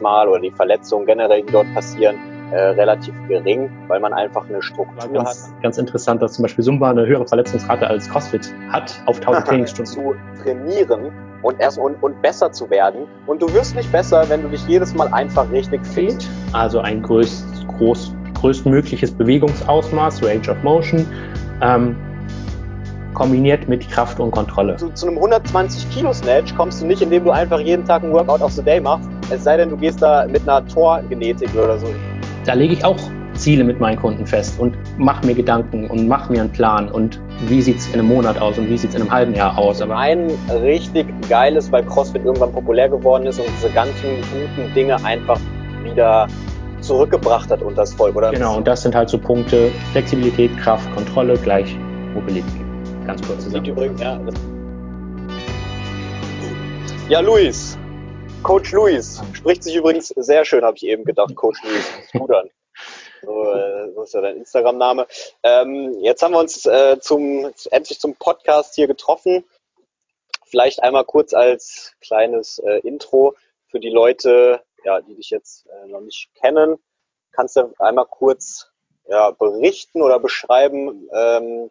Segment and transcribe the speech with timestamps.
[0.00, 2.16] jetzt mal, oder die Verletzungen generell, die dort passieren,
[2.52, 5.62] äh, relativ gering, weil man einfach eine Struktur ganz, hat.
[5.62, 9.94] Ganz interessant, dass zum Beispiel Zumba eine höhere Verletzungsrate als CrossFit hat auf 1000 Trainingsstunden.
[9.94, 13.06] Zu trainieren und erst und, und besser zu werden.
[13.26, 16.28] Und du wirst nicht besser, wenn du dich jedes Mal einfach richtig fehlt.
[16.52, 21.06] Also ein größt, groß, größtmögliches Bewegungsausmaß, Range of Motion,
[21.62, 21.96] ähm,
[23.14, 24.76] kombiniert mit Kraft und Kontrolle.
[24.76, 28.12] Zu, zu einem 120 Kilo Snatch kommst du nicht, indem du einfach jeden Tag ein
[28.12, 29.08] Workout of the Day machst.
[29.30, 31.86] Es sei denn, du gehst da mit einer Torgenetik oder so
[32.44, 32.96] da lege ich auch
[33.34, 37.20] Ziele mit meinen Kunden fest und mache mir Gedanken und mache mir einen Plan und
[37.46, 39.56] wie sieht es in einem Monat aus und wie sieht es in einem halben Jahr
[39.56, 39.80] aus.
[39.80, 40.30] Aber ein
[40.62, 45.38] richtig geiles, weil CrossFit irgendwann populär geworden ist und diese ganzen guten Dinge einfach
[45.82, 46.26] wieder
[46.80, 48.30] zurückgebracht hat unter das Volk, oder?
[48.30, 51.76] Genau, und das sind halt so Punkte Flexibilität, Kraft, Kontrolle gleich
[52.14, 52.44] Mobilität.
[53.06, 53.66] Ganz kurz zusammen.
[53.66, 54.18] Übrigens, ja,
[57.08, 57.76] ja, Luis,
[58.42, 61.86] Coach Luis spricht sich übrigens sehr schön, habe ich eben gedacht, Coach Luis.
[62.12, 62.50] Gut an.
[63.22, 65.06] So, äh, so ist ja dein Instagram-Name.
[65.42, 69.44] Ähm, jetzt haben wir uns äh, zum, endlich zum Podcast hier getroffen.
[70.46, 73.36] Vielleicht einmal kurz als kleines äh, Intro
[73.68, 76.78] für die Leute, ja, die dich jetzt äh, noch nicht kennen.
[77.32, 78.70] Kannst du einmal kurz
[79.06, 81.70] ja, berichten oder beschreiben, ähm,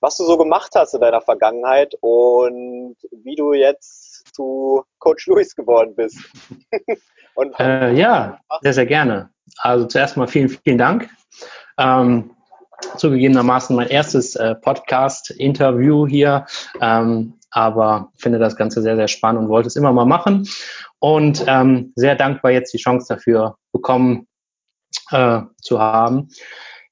[0.00, 5.54] was du so gemacht hast in deiner Vergangenheit und wie du jetzt zu Coach Luis
[5.54, 6.18] geworden bist.
[7.34, 9.30] Und, äh, ja, sehr, sehr gerne.
[9.58, 11.08] Also zuerst mal vielen, vielen Dank.
[11.78, 12.30] Ähm,
[12.96, 16.46] zugegebenermaßen mein erstes äh, Podcast-Interview hier,
[16.80, 20.48] ähm, aber finde das Ganze sehr, sehr spannend und wollte es immer mal machen.
[20.98, 24.26] Und ähm, sehr dankbar jetzt die Chance dafür bekommen
[25.10, 26.28] äh, zu haben.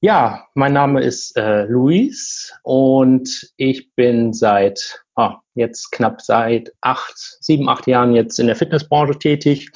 [0.03, 7.15] Ja, mein Name ist äh, Luis und ich bin seit oh, jetzt knapp seit acht,
[7.17, 9.71] sieben, acht Jahren jetzt in der Fitnessbranche tätig.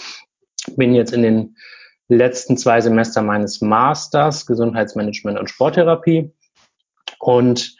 [0.77, 1.57] Bin jetzt in den
[2.09, 6.33] letzten zwei Semester meines Masters Gesundheitsmanagement und Sporttherapie
[7.19, 7.77] und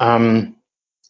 [0.00, 0.56] ähm,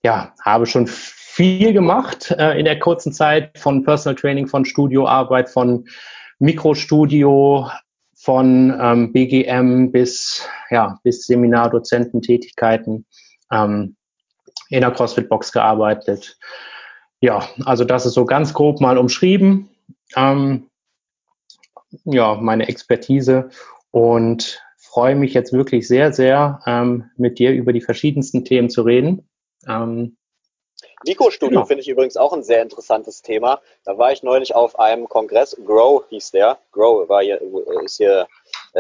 [0.03, 5.49] ja, habe schon viel gemacht äh, in der kurzen Zeit von Personal Training, von Studioarbeit,
[5.49, 5.87] von
[6.39, 7.71] Mikrostudio,
[8.15, 13.07] von ähm, BGM bis, ja, bis Seminardozententätigkeiten
[13.51, 13.97] ähm,
[14.69, 16.39] in der CrossFit-Box gearbeitet.
[17.21, 19.71] Ja, also das ist so ganz grob mal umschrieben.
[20.17, 20.69] Ähm,
[22.05, 23.51] ja, meine Expertise
[23.91, 28.83] und freue mich jetzt wirklich sehr, sehr, ähm, mit dir über die verschiedensten Themen zu
[28.83, 29.29] reden.
[29.67, 30.17] Ähm,
[31.07, 31.67] Mikrostudio genau.
[31.67, 33.61] finde ich übrigens auch ein sehr interessantes Thema.
[33.85, 36.59] Da war ich neulich auf einem Kongress, Grow hieß der.
[36.73, 37.41] Grow war hier,
[37.85, 38.27] ist hier,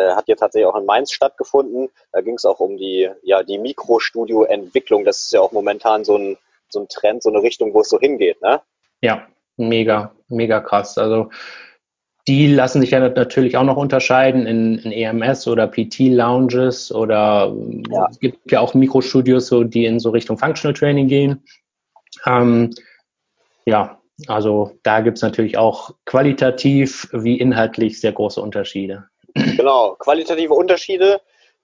[0.01, 1.89] hat hier tatsächlich auch in Mainz stattgefunden.
[2.13, 5.05] Da ging es auch um die, ja, die Mikrostudio-Entwicklung.
[5.05, 6.37] Das ist ja auch momentan so ein,
[6.69, 8.61] so ein Trend, so eine Richtung, wo es so hingeht, ne?
[9.01, 10.99] Ja, mega, mega krass.
[10.99, 11.31] Also
[12.27, 17.55] die lassen sich ja natürlich auch noch unterscheiden in, in EMS oder PT-Lounges oder
[17.91, 18.09] ja.
[18.11, 21.45] es gibt ja auch Mikrostudios, so, die in so Richtung Functional Training gehen.
[22.25, 22.71] Ähm,
[23.67, 29.05] ja, also da gibt es natürlich auch qualitativ wie inhaltlich sehr große Unterschiede.
[29.35, 31.21] Genau, qualitative Unterschiede.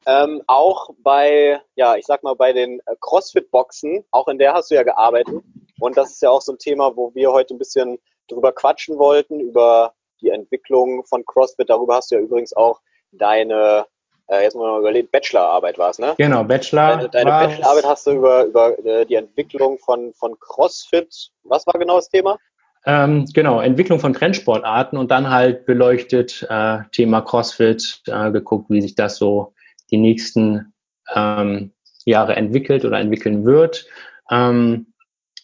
[0.06, 4.75] Ähm, auch bei, ja, ich sag mal, bei den CrossFit-Boxen, auch in der hast du
[4.75, 5.42] ja gearbeitet.
[5.78, 7.98] Und das ist ja auch so ein Thema, wo wir heute ein bisschen
[8.28, 11.69] drüber quatschen wollten, über die Entwicklung von CrossFit.
[11.69, 12.81] Darüber hast du ja übrigens auch
[13.12, 13.87] deine
[14.31, 16.14] äh, jetzt mal überlegen, Bachelorarbeit war es, ne?
[16.16, 16.97] Genau, Bachelor.
[16.97, 21.31] Deine, deine Bachelorarbeit hast du über, über äh, die Entwicklung von, von CrossFit.
[21.42, 22.38] Was war genau das Thema?
[22.87, 28.81] Ähm, genau, Entwicklung von Trendsportarten und dann halt beleuchtet äh, Thema CrossFit, äh, geguckt, wie
[28.81, 29.55] sich das so
[29.91, 30.73] die nächsten
[31.15, 31.73] ähm,
[32.05, 33.87] Jahre entwickelt oder entwickeln wird.
[34.31, 34.87] Ähm,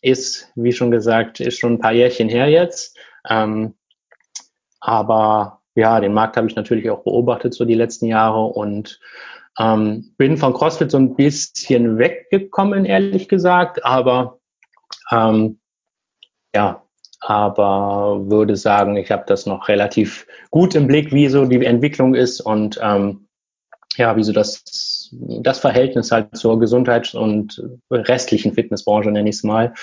[0.01, 2.97] ist, wie schon gesagt, ist schon ein paar Jährchen her jetzt.
[3.29, 3.75] Ähm,
[4.81, 9.01] aber ja, den Markt habe ich natürlich auch beobachtet so die letzten Jahre und
[9.59, 14.39] ähm, bin von CrossFit so ein bisschen weggekommen, ehrlich gesagt, aber
[15.11, 15.59] ähm,
[16.55, 16.86] ja,
[17.29, 22.15] aber würde sagen, ich habe das noch relativ gut im Blick, wie so die Entwicklung
[22.15, 23.27] ist und ähm,
[23.97, 29.43] ja, wie so das, das Verhältnis halt zur Gesundheits- und restlichen Fitnessbranche, nenne ich es
[29.43, 29.75] mal.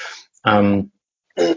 [0.45, 0.93] Ähm,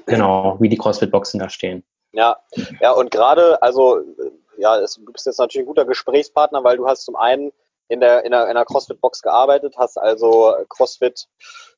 [0.07, 1.85] genau, wie die CrossFit-Boxen da stehen.
[2.11, 2.37] Ja,
[2.81, 4.01] ja, und gerade, also,
[4.59, 7.53] ja, du bist jetzt natürlich ein guter Gesprächspartner, weil du hast zum einen
[7.87, 11.29] in der, in der, in der CrossFit-Box gearbeitet, hast also CrossFit,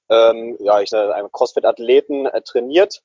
[0.09, 3.03] ähm, ja, ich sage, CrossFit-Athleten äh, trainiert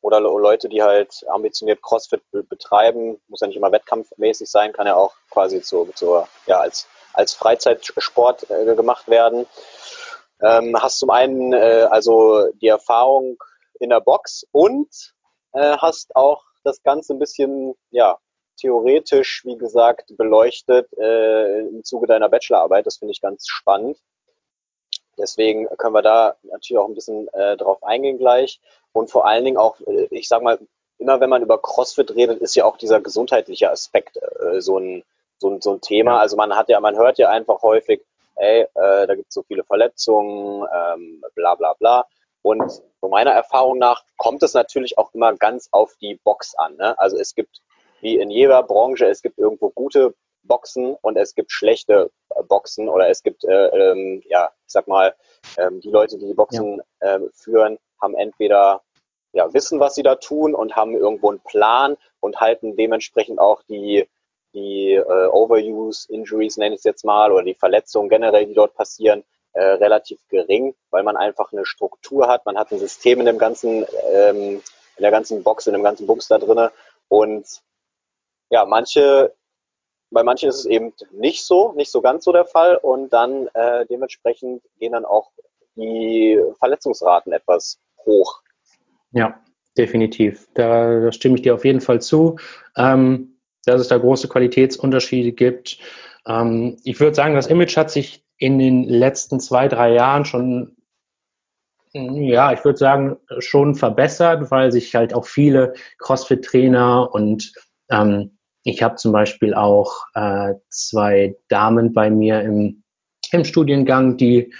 [0.00, 4.94] oder Leute, die halt ambitioniert CrossFit betreiben, muss ja nicht immer wettkampfmäßig sein, kann ja
[4.94, 9.46] auch quasi zur, zur ja, als, als Freizeitsport äh, gemacht werden.
[10.40, 13.38] Ähm, hast zum einen äh, also die Erfahrung
[13.80, 14.88] in der Box und
[15.52, 18.18] äh, hast auch das Ganze ein bisschen, ja,
[18.60, 22.86] theoretisch, wie gesagt, beleuchtet äh, im Zuge deiner Bachelorarbeit.
[22.86, 23.98] Das finde ich ganz spannend.
[25.18, 28.60] Deswegen können wir da natürlich auch ein bisschen äh, drauf eingehen gleich.
[28.92, 30.58] Und vor allen Dingen auch, äh, ich sag mal,
[30.98, 35.04] immer wenn man über CrossFit redet, ist ja auch dieser gesundheitliche Aspekt äh, so, ein,
[35.38, 36.18] so, ein, so ein Thema.
[36.18, 38.02] Also man hat ja, man hört ja einfach häufig,
[38.36, 42.06] ey, äh, da gibt es so viele Verletzungen, ähm, bla bla bla.
[42.42, 42.70] Und
[43.00, 46.76] so meiner Erfahrung nach kommt es natürlich auch immer ganz auf die Box an.
[46.76, 46.98] Ne?
[46.98, 47.60] Also es gibt,
[48.00, 52.88] wie in jeder Branche, es gibt irgendwo gute Boxen und es gibt schlechte äh, Boxen
[52.88, 55.14] oder es gibt, äh, ähm, ja, ich sag mal,
[55.56, 57.16] ähm, die Leute, die die Boxen ja.
[57.16, 58.82] äh, führen, haben entweder
[59.32, 63.62] ja, wissen, was sie da tun und haben irgendwo einen Plan und halten dementsprechend auch
[63.64, 64.08] die,
[64.54, 68.74] die äh, Overuse, Injuries nenne ich es jetzt mal, oder die Verletzungen generell, die dort
[68.74, 73.26] passieren, äh, relativ gering, weil man einfach eine Struktur hat, man hat ein System in
[73.26, 74.62] dem ganzen, ähm,
[74.96, 76.72] in der ganzen Box, in dem ganzen Bums da drinne
[77.08, 77.46] und
[78.50, 79.34] ja, manche
[80.10, 83.48] bei manchen ist es eben nicht so, nicht so ganz so der Fall und dann
[83.54, 85.30] äh, dementsprechend gehen dann auch
[85.76, 88.42] die Verletzungsraten etwas hoch.
[89.12, 89.40] Ja,
[89.76, 90.48] definitiv.
[90.54, 92.36] Da, da stimme ich dir auf jeden Fall zu,
[92.76, 95.78] ähm, dass es da große Qualitätsunterschiede gibt.
[96.26, 100.74] Ähm, ich würde sagen, das Image hat sich in den letzten zwei, drei Jahren schon
[101.92, 107.52] ja, ich würde sagen, schon verbessert, weil sich halt auch viele CrossFit-Trainer und
[107.90, 108.37] ähm,
[108.68, 112.82] ich habe zum Beispiel auch äh, zwei Damen bei mir im,
[113.32, 114.52] im Studiengang, die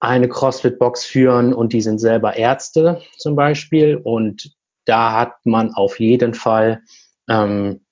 [0.00, 3.96] eine CrossFit-Box führen und die sind selber Ärzte zum Beispiel.
[3.96, 4.52] Und
[4.86, 6.82] da hat man auf jeden Fall,
[7.28, 7.84] ähm,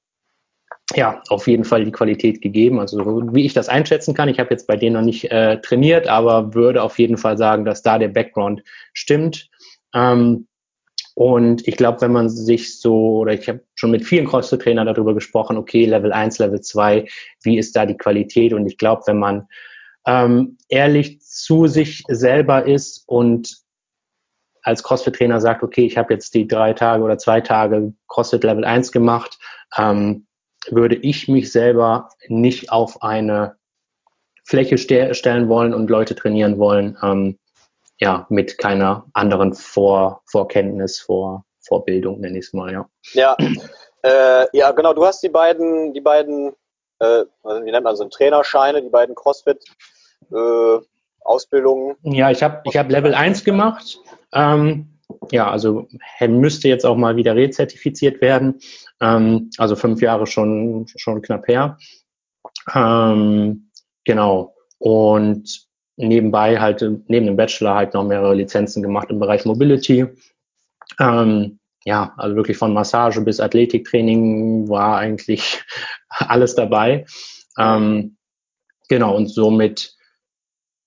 [0.95, 2.79] ja, auf jeden Fall die Qualität gegeben.
[2.79, 2.99] Also
[3.35, 6.55] wie ich das einschätzen kann, ich habe jetzt bei denen noch nicht äh, trainiert, aber
[6.55, 8.63] würde auf jeden Fall sagen, dass da der Background
[8.93, 9.49] stimmt.
[9.95, 10.47] Ähm,
[11.17, 15.15] und ich glaube, wenn man sich so, oder ich habe schon mit vielen CrossFit-Trainern darüber
[15.15, 17.09] gesprochen, okay, Level 1, Level 2,
[17.43, 18.53] wie ist da die Qualität?
[18.53, 19.49] Und ich glaube, wenn man
[20.07, 23.57] ähm, ehrlich zu sich selber ist und
[24.61, 28.67] als CrossFit-Trainer sagt, okay, ich habe jetzt die drei Tage oder zwei Tage CrossFit Level
[28.67, 29.39] 1 gemacht,
[29.79, 30.27] ähm,
[30.69, 33.57] würde ich mich selber nicht auf eine
[34.45, 37.39] Fläche ste stellen wollen und Leute trainieren wollen, ähm,
[37.99, 42.89] ja, mit keiner anderen Vor Vorkenntnis, Vor Vorbildung, nenne ich es mal, ja.
[43.13, 43.37] Ja,
[44.03, 46.53] äh, ja, genau, du hast die beiden, die beiden,
[47.01, 49.65] äh, wie nennt man so, Trainerscheine, die beiden CrossFit
[50.33, 50.79] äh,
[51.25, 51.97] Ausbildungen.
[52.03, 53.99] Ja, ich habe ich hab Level 1 gemacht.
[54.33, 54.99] Ähm,
[55.31, 55.89] ja, also
[56.21, 58.61] müsste jetzt auch mal wieder rezertifiziert werden.
[59.01, 61.79] Ähm, also fünf Jahre schon, schon knapp her.
[62.75, 63.71] Ähm,
[64.05, 64.55] genau.
[64.79, 65.66] Und
[65.97, 70.07] nebenbei halt neben dem Bachelor halt noch mehrere Lizenzen gemacht im Bereich Mobility.
[71.01, 75.65] Ähm, ja, also wirklich von Massage bis Athletiktraining war eigentlich
[76.09, 77.07] alles dabei.
[77.59, 78.17] Ähm,
[78.89, 79.95] genau, und somit,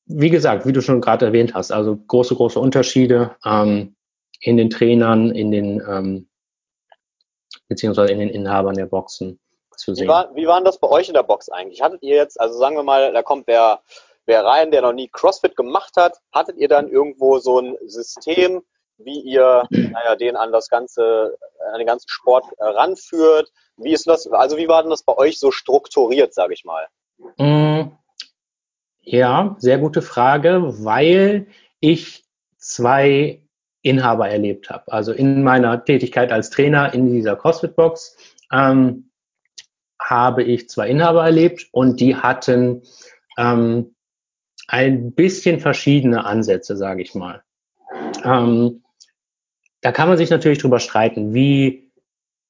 [0.06, 3.96] wie gesagt, wie du schon gerade erwähnt hast, also große, große Unterschiede ähm,
[4.42, 6.30] in den Trainern, in den ähm,
[7.68, 9.40] beziehungsweise in den Inhabern der Boxen
[9.76, 10.06] zu sehen.
[10.06, 11.82] Wie, war, wie waren das bei euch in der Box eigentlich?
[11.82, 13.82] Hattet ihr jetzt, also sagen wir mal, da kommt der
[14.30, 18.62] wer rein, der noch nie CrossFit gemacht hat, hattet ihr dann irgendwo so ein System,
[18.98, 21.36] wie ihr naja, den an das ganze,
[21.74, 23.52] an den ganzen Sport äh, ranführt?
[23.78, 26.88] Wie ist das, also wie war denn das bei euch so strukturiert, sage ich mal?
[27.38, 27.92] Mm,
[29.02, 31.48] ja, sehr gute Frage, weil
[31.80, 32.24] ich
[32.58, 33.42] zwei
[33.82, 34.92] Inhaber erlebt habe.
[34.92, 38.18] Also in meiner Tätigkeit als Trainer in dieser CrossFit-Box
[38.52, 39.10] ähm,
[40.00, 42.84] habe ich zwei Inhaber erlebt und die hatten
[43.38, 43.96] ähm,
[44.70, 47.42] ein bisschen verschiedene Ansätze, sage ich mal.
[48.24, 48.84] Ähm,
[49.82, 51.92] da kann man sich natürlich drüber streiten, wie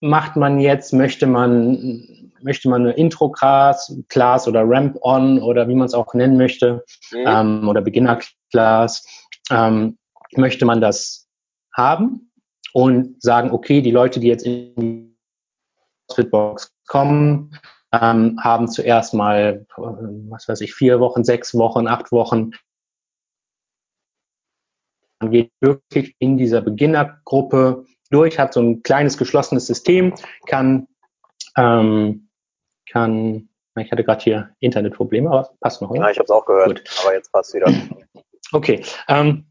[0.01, 5.85] macht man jetzt, möchte man, möchte man eine Intro-Class Class oder Ramp-On oder wie man
[5.85, 7.23] es auch nennen möchte, mhm.
[7.25, 9.05] ähm, oder Beginner-Class,
[9.49, 9.97] ähm,
[10.35, 11.29] möchte man das
[11.73, 12.31] haben
[12.73, 15.17] und sagen, okay, die Leute, die jetzt in die
[16.07, 17.55] CrossFit-Box kommen,
[17.91, 22.51] ähm, haben zuerst mal, was weiß ich, vier Wochen, sechs Wochen, acht Wochen.
[25.19, 30.13] Man geht wirklich in dieser Beginnergruppe durch, hat so ein kleines geschlossenes System,
[30.47, 30.87] kann,
[31.57, 32.29] ähm,
[32.89, 36.01] kann, ich hatte gerade hier Internetprobleme, aber passt noch, oder?
[36.01, 36.89] Ja, ich habe es auch gehört, Gut.
[37.03, 37.71] aber jetzt passt wieder.
[38.51, 39.45] Okay, ähm,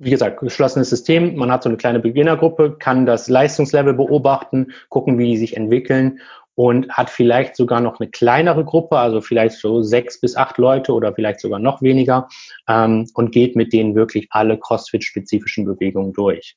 [0.00, 1.36] wie gesagt, geschlossenes System.
[1.36, 6.20] Man hat so eine kleine Beginnergruppe, kann das Leistungslevel beobachten, gucken, wie die sich entwickeln
[6.54, 10.92] und hat vielleicht sogar noch eine kleinere Gruppe, also vielleicht so sechs bis acht Leute
[10.92, 12.28] oder vielleicht sogar noch weniger
[12.68, 16.56] ähm, und geht mit denen wirklich alle CrossFit-spezifischen Bewegungen durch.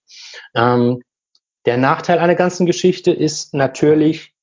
[0.56, 1.02] Ähm,
[1.66, 4.34] der Nachteil einer ganzen Geschichte ist natürlich,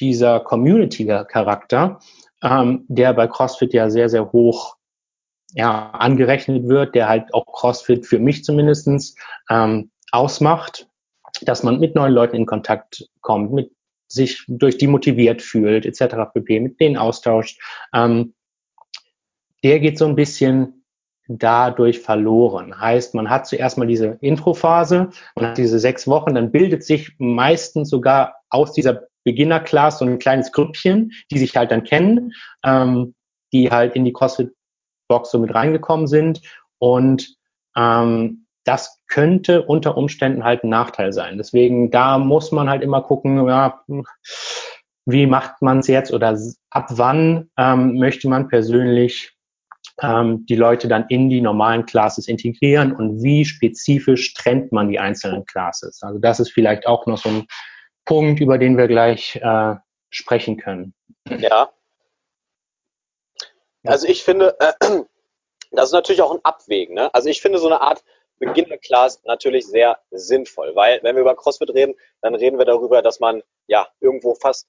[0.00, 2.00] dieser Community-Charakter,
[2.42, 4.76] ähm, der bei CrossFit ja sehr, sehr hoch
[5.54, 9.14] ja, angerechnet wird, der halt auch CrossFit für mich zumindestens
[9.50, 10.88] ähm, ausmacht,
[11.42, 13.70] dass man mit neuen Leuten in Kontakt kommt, mit
[14.12, 16.16] sich durch die motiviert fühlt, etc.
[16.32, 17.60] pp, mit denen austauscht.
[17.94, 18.34] Ähm,
[19.62, 20.84] der geht so ein bisschen
[21.28, 22.78] dadurch verloren.
[22.78, 27.14] Heißt, man hat zuerst mal diese Introphase, man hat diese sechs Wochen, dann bildet sich
[27.18, 32.32] meistens sogar aus dieser Beginner-Class so ein kleines Grüppchen, die sich halt dann kennen,
[32.64, 33.14] ähm,
[33.52, 36.40] die halt in die CrossFit-Box so mit reingekommen sind
[36.78, 37.36] und
[37.76, 41.36] ähm, das könnte unter Umständen halt ein Nachteil sein.
[41.36, 43.82] Deswegen, da muss man halt immer gucken, ja,
[45.04, 46.38] wie macht man es jetzt oder
[46.70, 49.36] ab wann ähm, möchte man persönlich
[50.00, 54.98] ähm, die Leute dann in die normalen Classes integrieren und wie spezifisch trennt man die
[54.98, 56.02] einzelnen Classes.
[56.02, 57.46] Also das ist vielleicht auch noch so ein
[58.04, 59.74] Punkt, über den wir gleich äh,
[60.10, 60.94] sprechen können.
[61.38, 61.70] Ja.
[63.84, 64.72] Also ich finde, äh,
[65.72, 66.94] das ist natürlich auch ein Abwägen.
[66.94, 67.12] Ne?
[67.14, 68.04] Also ich finde so eine Art
[68.42, 73.20] Beginner-Class natürlich sehr sinnvoll, weil wenn wir über CrossFit reden, dann reden wir darüber, dass
[73.20, 74.68] man ja irgendwo fast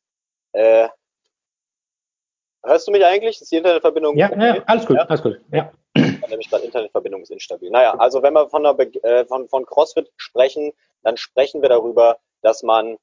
[0.53, 0.87] äh,
[2.65, 3.41] Hörst du mich eigentlich?
[3.41, 4.17] Ist die Internetverbindung?
[4.17, 4.55] Ja, okay?
[4.55, 5.03] ja alles gut, ja?
[5.03, 5.41] alles gut.
[5.51, 5.73] Ja.
[6.29, 7.69] Nämlich gerade Internetverbindung ist instabil.
[7.69, 10.71] Naja, also wenn wir von, äh, von, von CrossFit sprechen,
[11.03, 12.97] dann sprechen wir darüber, dass man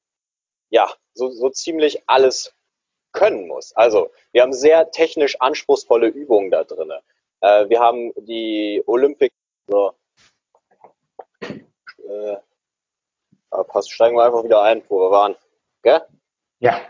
[0.71, 2.55] ja so, so ziemlich alles
[3.13, 3.75] können muss.
[3.77, 6.93] Also wir haben sehr technisch anspruchsvolle Übungen da drin.
[7.41, 9.33] Äh, wir haben die Olympic,
[9.67, 9.93] so,
[11.43, 12.37] äh,
[13.81, 15.37] passt, steigen wir einfach wieder ein, wo wir waren.
[15.83, 16.03] Gell?
[16.59, 16.81] Ja.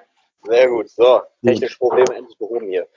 [0.43, 0.89] Sehr gut.
[0.91, 2.89] So, technische Probleme endlich behoben hier.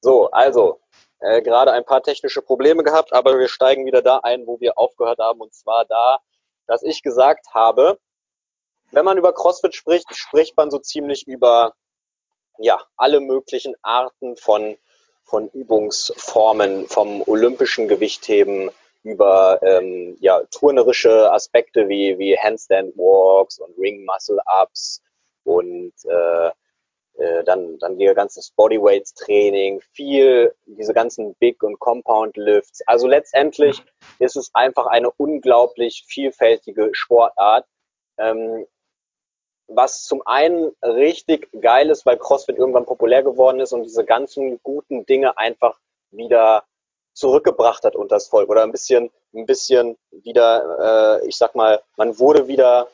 [0.00, 0.80] So, also,
[1.18, 4.78] äh, gerade ein paar technische Probleme gehabt, aber wir steigen wieder da ein, wo wir
[4.78, 6.20] aufgehört haben, und zwar da,
[6.66, 7.98] dass ich gesagt habe,
[8.92, 11.74] wenn man über CrossFit spricht, spricht man so ziemlich über
[12.58, 14.78] ja alle möglichen Arten von
[15.24, 18.70] von Übungsformen, vom olympischen Gewichtheben
[19.04, 25.02] über ähm, ja turnerische Aspekte wie wie Handstand Walks und Ring Muscle Ups
[25.44, 26.50] und äh,
[27.16, 32.82] äh, dann, dann ihr ganzes Bodyweights Training, viel, diese ganzen Big und Compound Lifts.
[32.86, 33.82] Also letztendlich
[34.18, 37.66] ist es einfach eine unglaublich vielfältige Sportart.
[38.18, 38.66] Ähm,
[39.68, 44.60] was zum einen richtig geil ist, weil CrossFit irgendwann populär geworden ist und diese ganzen
[44.62, 45.78] guten Dinge einfach
[46.10, 46.64] wieder
[47.14, 51.82] zurückgebracht hat unter das Volk oder ein bisschen, ein bisschen wieder, äh, ich sag mal,
[51.96, 52.88] man wurde wieder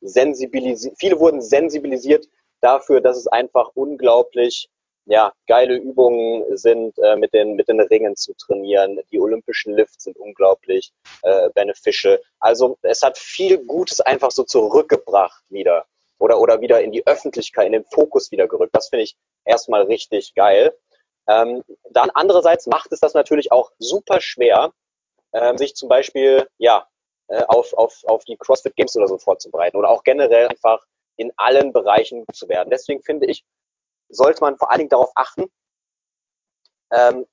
[0.00, 2.26] sensibilisiert, viele wurden sensibilisiert
[2.60, 4.68] dafür, dass es einfach unglaublich
[5.08, 9.00] ja, geile Übungen sind, äh, mit, den, mit den Ringen zu trainieren.
[9.10, 12.20] Die olympischen Lifts sind unglaublich äh, beneficial.
[12.40, 15.86] Also es hat viel Gutes einfach so zurückgebracht wieder.
[16.18, 18.74] Oder, oder wieder in die Öffentlichkeit, in den Fokus wieder gerückt.
[18.74, 20.74] Das finde ich erstmal richtig geil.
[21.28, 24.72] Ähm, dann andererseits macht es das natürlich auch super schwer,
[25.32, 26.88] ähm, sich zum Beispiel ja
[27.28, 30.84] äh, auf, auf, auf die CrossFit Games oder so vorzubereiten oder auch generell einfach
[31.16, 32.70] in allen Bereichen zu werden.
[32.70, 33.44] Deswegen finde ich,
[34.08, 35.44] sollte man vor allen Dingen darauf achten,
[36.92, 37.26] ähm,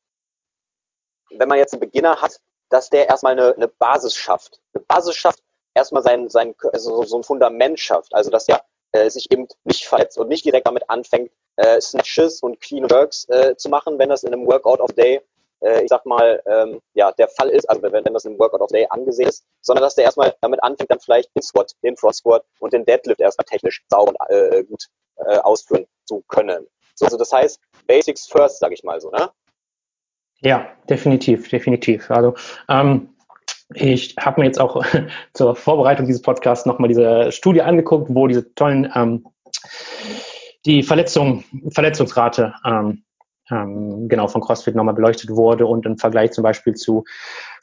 [1.30, 4.60] wenn man jetzt einen Beginner hat, dass der erstmal eine, eine Basis schafft.
[4.74, 5.40] Eine Basis schafft,
[5.74, 8.14] erstmal sein, sein also so ein Fundament schafft.
[8.14, 12.42] Also dass er äh, sich eben nicht verletzt und nicht direkt damit anfängt, äh, Snatches
[12.42, 15.22] und Clean Works äh, zu machen, wenn das in einem Workout of Day
[15.62, 18.62] äh, ich sag mal, ähm, ja, der Fall ist, also wenn, wenn das im Workout
[18.62, 21.98] of Day angesehen ist, sondern dass der erstmal damit anfängt, dann vielleicht den Squat, den
[21.98, 24.86] Front Squat und den Deadlift erstmal technisch sauber und äh, gut
[25.18, 26.68] äh, ausführen zu können.
[26.96, 29.30] So, also das heißt, Basics first, sag ich mal so, ne?
[30.42, 32.12] Ja, definitiv, definitiv.
[32.12, 32.36] Also
[32.70, 33.16] ähm,
[33.74, 34.86] ich habe mir jetzt auch
[35.34, 39.26] zur Vorbereitung dieses Podcasts nochmal diese Studie angeguckt, wo diese tollen ähm,
[40.66, 43.04] die Verletzung, Verletzungsrate ähm,
[43.52, 47.04] ähm, genau von CrossFit nochmal beleuchtet wurde und im Vergleich zum Beispiel zu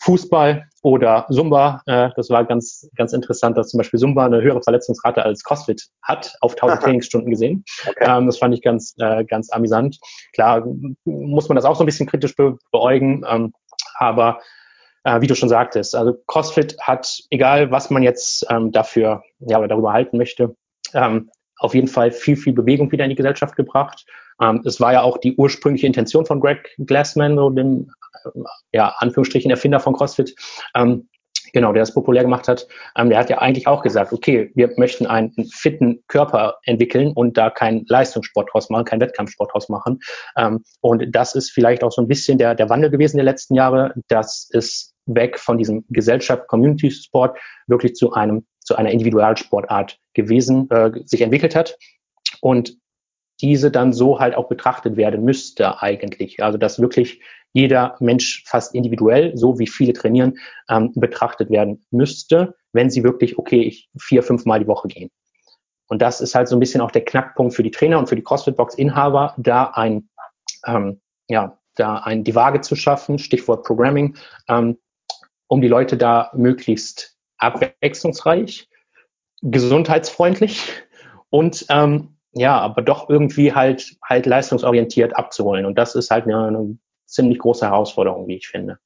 [0.00, 4.62] Fußball oder Zumba, äh, das war ganz, ganz interessant, dass zum Beispiel Zumba eine höhere
[4.62, 6.84] Verletzungsrate als CrossFit hat, auf 1000 Aha.
[6.84, 7.64] Trainingsstunden gesehen.
[7.86, 8.04] Okay.
[8.06, 9.98] Ähm, das fand ich ganz, äh, ganz amüsant.
[10.34, 10.64] Klar
[11.04, 13.52] muss man das auch so ein bisschen kritisch be beäugen, ähm,
[13.96, 14.40] aber
[15.04, 19.58] äh, wie du schon sagtest, also CrossFit hat, egal was man jetzt ähm, dafür, ja,
[19.58, 20.54] oder darüber halten möchte,
[20.94, 21.30] ähm,
[21.62, 24.04] auf jeden Fall viel, viel Bewegung wieder in die Gesellschaft gebracht.
[24.40, 27.90] Ähm, es war ja auch die ursprüngliche Intention von Greg Glassman, so dem,
[28.24, 28.40] äh,
[28.72, 30.34] ja, Anführungsstrichen Erfinder von CrossFit.
[30.74, 31.08] Ähm,
[31.52, 32.66] genau, der es populär gemacht hat,
[32.96, 37.36] ähm, der hat ja eigentlich auch gesagt, okay, wir möchten einen fitten Körper entwickeln und
[37.36, 40.00] da keinen Leistungssport draus machen, keinen Wettkampfsport draus machen.
[40.36, 43.54] Ähm, und das ist vielleicht auch so ein bisschen der, der Wandel gewesen der letzten
[43.54, 49.98] Jahre, dass es weg von diesem Gesellschaft Community Sport wirklich zu einem zu einer Individualsportart
[50.14, 51.78] gewesen, äh, sich entwickelt hat.
[52.40, 52.76] Und
[53.40, 56.42] diese dann so halt auch betrachtet werden müsste eigentlich.
[56.42, 57.20] Also dass wirklich
[57.52, 60.38] jeder Mensch fast individuell, so wie viele trainieren,
[60.68, 65.10] ähm, betrachtet werden müsste, wenn sie wirklich, okay, ich vier, fünf Mal die Woche gehen.
[65.88, 68.16] Und das ist halt so ein bisschen auch der Knackpunkt für die Trainer und für
[68.16, 70.08] die CrossFit-Box-Inhaber, da ein,
[70.66, 74.16] ähm, ja, da ein die Waage zu schaffen, Stichwort Programming,
[74.48, 74.78] ähm,
[75.48, 77.11] um die Leute da möglichst
[77.42, 78.68] abwechslungsreich,
[79.42, 80.60] gesundheitsfreundlich
[81.30, 85.66] und ähm, ja, aber doch irgendwie halt halt leistungsorientiert abzuholen.
[85.66, 88.78] Und das ist halt eine, eine ziemlich große Herausforderung, wie ich finde.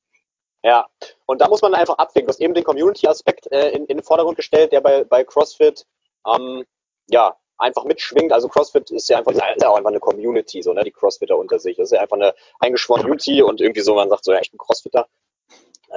[0.64, 0.86] Ja,
[1.26, 2.26] und da muss man einfach abwägen.
[2.26, 5.86] Du hast eben den Community-Aspekt äh, in, in den Vordergrund gestellt, der bei, bei CrossFit
[6.26, 6.64] ähm,
[7.08, 8.32] ja einfach mitschwingt.
[8.32, 11.36] Also CrossFit ist ja einfach, ist ja auch einfach eine Community, so, ne, die Crossfitter
[11.36, 11.76] unter sich.
[11.76, 14.50] Das ist ja einfach eine eingeschworene Community und irgendwie so, man sagt so, ja, ich
[14.50, 15.06] bin Crossfitter.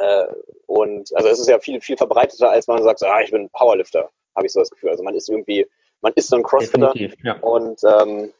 [0.01, 0.27] Äh,
[0.67, 4.09] und also es ist ja viel, viel verbreiteter, als man sagt, ah, ich bin Powerlifter,
[4.35, 4.89] habe ich so das Gefühl.
[4.89, 5.67] Also man ist irgendwie
[6.01, 6.93] man ist so ein Crossfitter.
[7.23, 7.37] Ja.
[7.39, 8.33] Und ähm,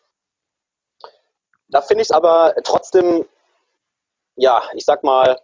[1.68, 3.26] da finde ich es aber trotzdem,
[4.36, 5.40] ja, ich sag mal,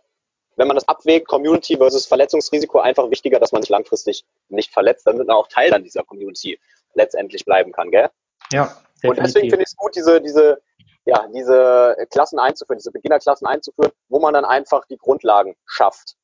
[0.56, 5.06] wenn man das abwägt, Community versus Verletzungsrisiko, einfach wichtiger, dass man sich langfristig nicht verletzt,
[5.06, 6.60] damit man auch Teil dann dieser Community
[6.94, 8.10] letztendlich bleiben kann, gell?
[8.52, 8.82] Ja.
[9.04, 9.10] Definitiv.
[9.10, 10.62] Und deswegen finde ich es gut, diese, diese,
[11.06, 16.16] ja, diese Klassen einzuführen, diese Beginnerklassen einzuführen, wo man dann einfach die Grundlagen schafft.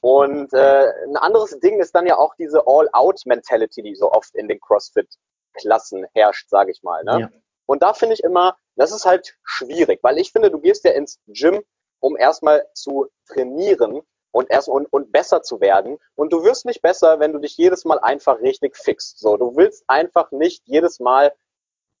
[0.00, 4.46] Und äh, ein anderes Ding ist dann ja auch diese All-Out-Mentality, die so oft in
[4.48, 5.08] den CrossFit
[5.54, 7.02] Klassen herrscht, sage ich mal.
[7.04, 7.20] Ne?
[7.20, 7.30] Ja.
[7.66, 10.92] Und da finde ich immer, das ist halt schwierig, weil ich finde, du gehst ja
[10.92, 11.62] ins Gym,
[12.00, 15.98] um erstmal zu trainieren und erst und, und besser zu werden.
[16.14, 19.18] Und du wirst nicht besser, wenn du dich jedes Mal einfach richtig fixst.
[19.18, 21.34] So, du willst einfach nicht jedes Mal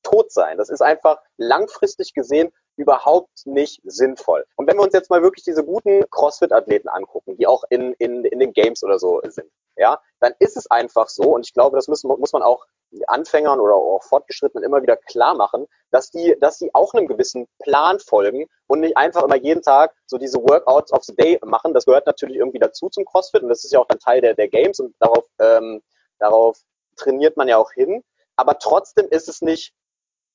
[0.02, 0.58] tot sein.
[0.58, 4.46] Das ist einfach langfristig gesehen überhaupt nicht sinnvoll.
[4.56, 8.24] Und wenn wir uns jetzt mal wirklich diese guten CrossFit-Athleten angucken, die auch in, in,
[8.24, 11.76] in den Games oder so sind, ja, dann ist es einfach so, und ich glaube,
[11.76, 12.66] das müssen, muss man auch
[13.06, 17.46] Anfängern oder auch Fortgeschrittenen immer wieder klar machen, dass die, dass die auch einem gewissen
[17.62, 21.74] Plan folgen und nicht einfach immer jeden Tag so diese Workouts of the Day machen.
[21.74, 24.34] Das gehört natürlich irgendwie dazu zum CrossFit und das ist ja auch dann Teil der,
[24.34, 25.82] der Games und darauf, ähm,
[26.18, 26.58] darauf
[26.96, 28.02] trainiert man ja auch hin.
[28.36, 29.74] Aber trotzdem ist es nicht,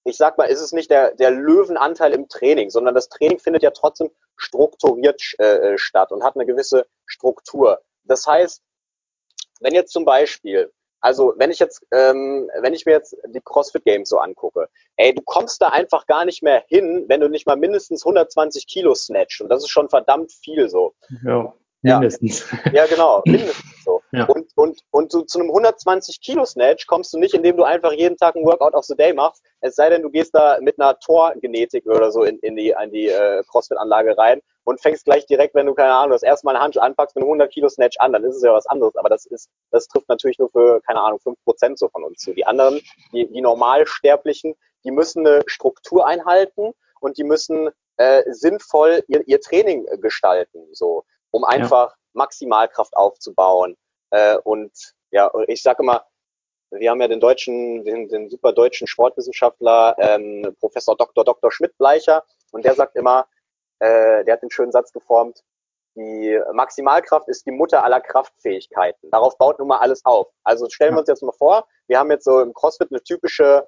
[0.06, 3.64] ich sag mal, ist es nicht der, der Löwenanteil im Training, sondern das Training findet
[3.64, 7.82] ja trotzdem strukturiert äh, statt und hat eine gewisse Struktur.
[8.04, 8.62] Das heißt,
[9.62, 10.72] wenn jetzt zum Beispiel
[11.04, 15.14] also wenn ich jetzt, ähm, wenn ich mir jetzt die CrossFit Games so angucke, ey,
[15.14, 18.96] du kommst da einfach gar nicht mehr hin, wenn du nicht mal mindestens 120 Kilo
[18.96, 19.42] snatcht.
[19.42, 20.94] Und das ist schon verdammt viel so.
[21.26, 21.54] Ja.
[21.84, 22.46] Mindestens.
[22.66, 24.02] Ja, ja genau, mindestens so.
[24.16, 24.26] Ja.
[24.26, 27.92] Und, und, und so, zu einem 120 Kilo Snatch kommst du nicht, indem du einfach
[27.94, 30.80] jeden Tag ein Workout of the Day machst, es sei denn, du gehst da mit
[30.80, 35.26] einer Torgenetik oder so in, in die, in die äh, CrossFit-Anlage rein und fängst gleich
[35.26, 37.70] direkt, wenn du, keine Ahnung, das erste Mal eine Handschuh anpackst mit einem 100 Kilo
[37.70, 38.96] Snatch an, dann ist es ja was anderes.
[38.96, 42.34] Aber das ist, das trifft natürlich nur für, keine Ahnung, 5% so von uns zu.
[42.34, 42.82] Die anderen,
[43.14, 49.42] die, die Normalsterblichen, die müssen eine Struktur einhalten und die müssen äh, sinnvoll ihr, ihr
[49.42, 50.68] Training gestalten.
[50.74, 51.98] So um einfach ja.
[52.14, 53.76] Maximalkraft aufzubauen.
[54.12, 54.72] Äh, und
[55.12, 56.06] ja, ich sage immer,
[56.72, 61.24] wir haben ja den deutschen, den, den super deutschen Sportwissenschaftler, ähm, Professor Dr.
[61.24, 61.52] Dr.
[61.52, 63.28] Schmidt-Bleicher, und der sagt immer,
[63.80, 65.44] äh, der hat den schönen Satz geformt,
[65.96, 69.12] die Maximalkraft ist die Mutter aller Kraftfähigkeiten.
[69.12, 70.28] Darauf baut nun mal alles auf.
[70.44, 73.68] Also stellen wir uns jetzt mal vor, wir haben jetzt so im CrossFit eine typische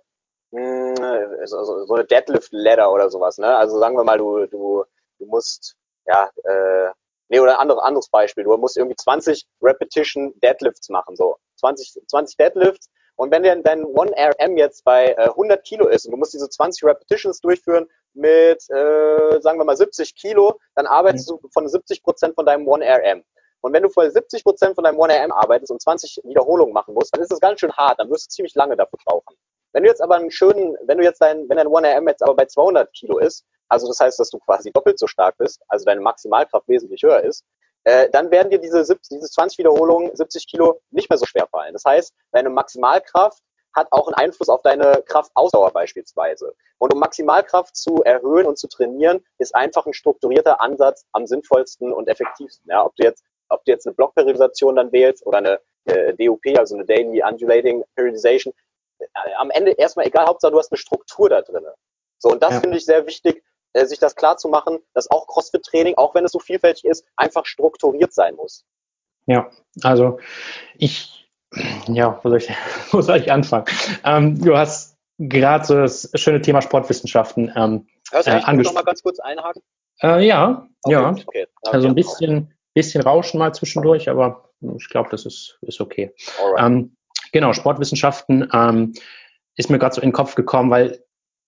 [0.51, 3.37] mh, hm, so, so eine Deadlift-Ladder oder sowas.
[3.37, 3.55] Ne?
[3.55, 4.85] Also sagen wir mal, du, du,
[5.19, 5.75] du musst
[6.07, 6.89] ja äh,
[7.29, 8.43] Nee, oder ein anderes, anderes Beispiel.
[8.43, 11.37] Du musst irgendwie 20 Repetition Deadlifts machen, so.
[11.57, 12.89] 20, 20 Deadlifts.
[13.15, 16.49] Und wenn dein, dein 1RM jetzt bei äh, 100 Kilo ist und du musst diese
[16.49, 21.39] 20 Repetitions durchführen mit, äh, sagen wir mal 70 Kilo, dann arbeitest mhm.
[21.41, 23.23] du von 70 Prozent von deinem 1RM.
[23.61, 27.15] Und wenn du voll 70 Prozent von deinem 1RM arbeitest und 20 Wiederholungen machen musst,
[27.15, 27.99] dann ist das ganz schön hart.
[27.99, 29.35] Dann wirst du ziemlich lange dafür brauchen.
[29.75, 32.33] Wenn du jetzt aber einen schönen, wenn du jetzt dein, wenn dein 1RM jetzt aber
[32.33, 35.83] bei 200 Kilo ist, also das heißt, dass du quasi doppelt so stark bist, also
[35.83, 37.43] deine Maximalkraft wesentlich höher ist,
[37.83, 41.47] äh, dann werden dir diese, 70, diese 20 Wiederholungen, 70 Kilo nicht mehr so schwer
[41.47, 41.73] fallen.
[41.73, 46.55] Das heißt, deine Maximalkraft hat auch einen Einfluss auf deine Kraftausdauer beispielsweise.
[46.77, 51.91] Und um Maximalkraft zu erhöhen und zu trainieren, ist einfach ein strukturierter Ansatz am sinnvollsten
[51.91, 52.69] und effektivsten.
[52.69, 56.57] Ja, ob du jetzt, ob du jetzt eine Blockperiodisation dann wählst oder eine äh, DOP,
[56.57, 58.53] also eine Daily Undulating Periodization,
[59.37, 61.63] am Ende erstmal egal, Hauptsache du hast eine Struktur da drin.
[62.19, 62.59] So, und das ja.
[62.61, 66.25] finde ich sehr wichtig, äh, sich das klar zu machen, dass auch CrossFit-Training, auch wenn
[66.25, 68.65] es so vielfältig ist, einfach strukturiert sein muss.
[69.27, 69.49] Ja,
[69.83, 70.19] also
[70.77, 71.29] ich,
[71.87, 72.49] ja, wo soll ich,
[72.91, 73.65] wo soll ich anfangen?
[74.03, 78.63] Ähm, du hast gerade so das schöne Thema Sportwissenschaften ähm, Hörst du äh, angesprochen.
[78.63, 79.61] noch mal ganz kurz einhaken?
[80.01, 81.09] Äh, ja, okay, ja.
[81.11, 81.47] Okay.
[81.63, 86.13] Also ein bisschen, bisschen Rauschen mal zwischendurch, aber ich glaube, das ist, ist okay.
[86.57, 86.95] Ähm,
[87.35, 88.93] genau, Sportwissenschaften ähm,
[89.57, 91.03] ist mir gerade so in den Kopf gekommen, weil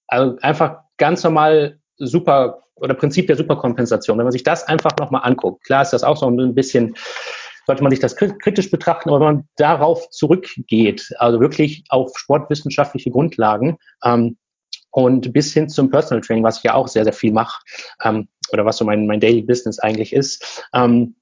[0.08, 5.21] also einfach ganz normal super oder Prinzip der Superkompensation, wenn man sich das einfach nochmal
[5.23, 6.95] anguckt, klar ist das auch so ein bisschen,
[7.65, 13.10] sollte man sich das kritisch betrachten, aber wenn man darauf zurückgeht, also wirklich auf sportwissenschaftliche
[13.10, 14.38] Grundlagen ähm,
[14.91, 17.62] und bis hin zum Personal Training, was ich ja auch sehr, sehr viel mache,
[18.04, 21.15] ähm, oder was so mein, mein Daily Business eigentlich ist, ähm,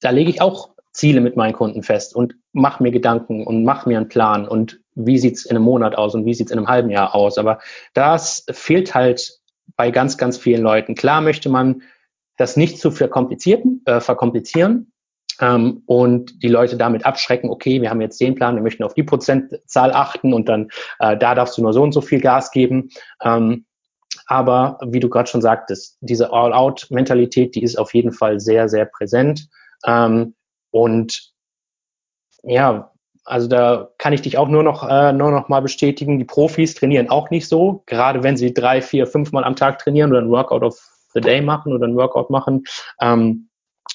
[0.00, 3.88] da lege ich auch Ziele mit meinen Kunden fest und mache mir Gedanken und mache
[3.88, 6.68] mir einen Plan und wie sieht's in einem Monat aus und wie sieht's in einem
[6.68, 7.38] halben Jahr aus.
[7.38, 7.60] Aber
[7.94, 9.40] das fehlt halt
[9.76, 10.94] bei ganz, ganz vielen Leuten.
[10.94, 11.82] Klar möchte man
[12.36, 14.92] das nicht zu verkomplizierten, äh, verkomplizieren
[15.40, 18.94] ähm, und die Leute damit abschrecken, okay, wir haben jetzt den Plan, wir möchten auf
[18.94, 22.50] die Prozentzahl achten und dann äh, da darfst du nur so und so viel Gas
[22.50, 22.90] geben.
[23.22, 23.64] Ähm,
[24.26, 28.84] aber wie du gerade schon sagtest, diese All-Out-Mentalität, die ist auf jeden Fall sehr, sehr
[28.84, 29.48] präsent.
[29.86, 30.34] Ähm,
[30.72, 31.32] und
[32.42, 32.92] ja,
[33.24, 36.18] also da kann ich dich auch nur noch, äh, nur noch mal bestätigen.
[36.18, 37.84] Die Profis trainieren auch nicht so.
[37.86, 40.80] Gerade wenn sie drei, vier, fünf Mal am Tag trainieren oder ein Workout of
[41.14, 42.64] the Day machen oder ein Workout machen,
[43.00, 43.48] ähm,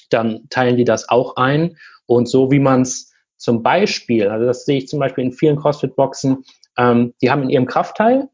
[0.08, 1.76] dann teilen die das auch ein.
[2.06, 5.56] Und so wie man es zum Beispiel, also das sehe ich zum Beispiel in vielen
[5.56, 6.44] CrossFit-Boxen,
[6.78, 8.28] ähm, die haben in ihrem Kraftteil,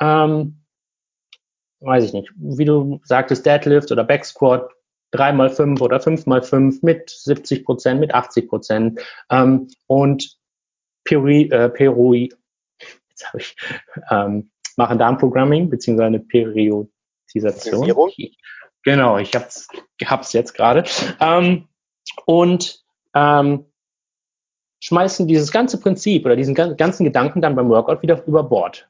[0.00, 0.64] ähm,
[1.80, 4.70] weiß ich nicht, wie du sagtest, Deadlift oder Backsquat,
[5.10, 9.00] drei mal fünf oder fünf mal fünf mit 70 Prozent, mit 80 Prozent.
[9.30, 10.36] Ähm, und
[11.04, 12.32] Peri, äh, Perui,
[13.08, 13.56] jetzt habe ich,
[14.10, 17.86] ähm, machen Darmprogramming, beziehungsweise eine Periodisation.
[18.82, 19.68] Genau, ich hab's,
[20.04, 20.84] hab's jetzt gerade.
[21.20, 21.68] Ähm,
[22.24, 22.82] und
[23.14, 23.66] ähm,
[24.82, 28.88] schmeißen dieses ganze Prinzip oder diesen ganzen Gedanken dann beim Workout wieder über Bord.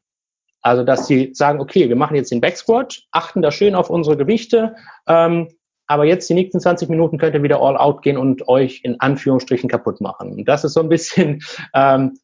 [0.62, 4.16] Also, dass sie sagen, okay, wir machen jetzt den Backsquat, achten da schön auf unsere
[4.16, 5.48] Gewichte, ähm,
[5.90, 9.00] aber jetzt die nächsten 20 Minuten könnt ihr wieder all out gehen und euch in
[9.00, 10.32] Anführungsstrichen kaputt machen.
[10.32, 11.42] Und das ist so ein bisschen,
[11.74, 12.16] ähm,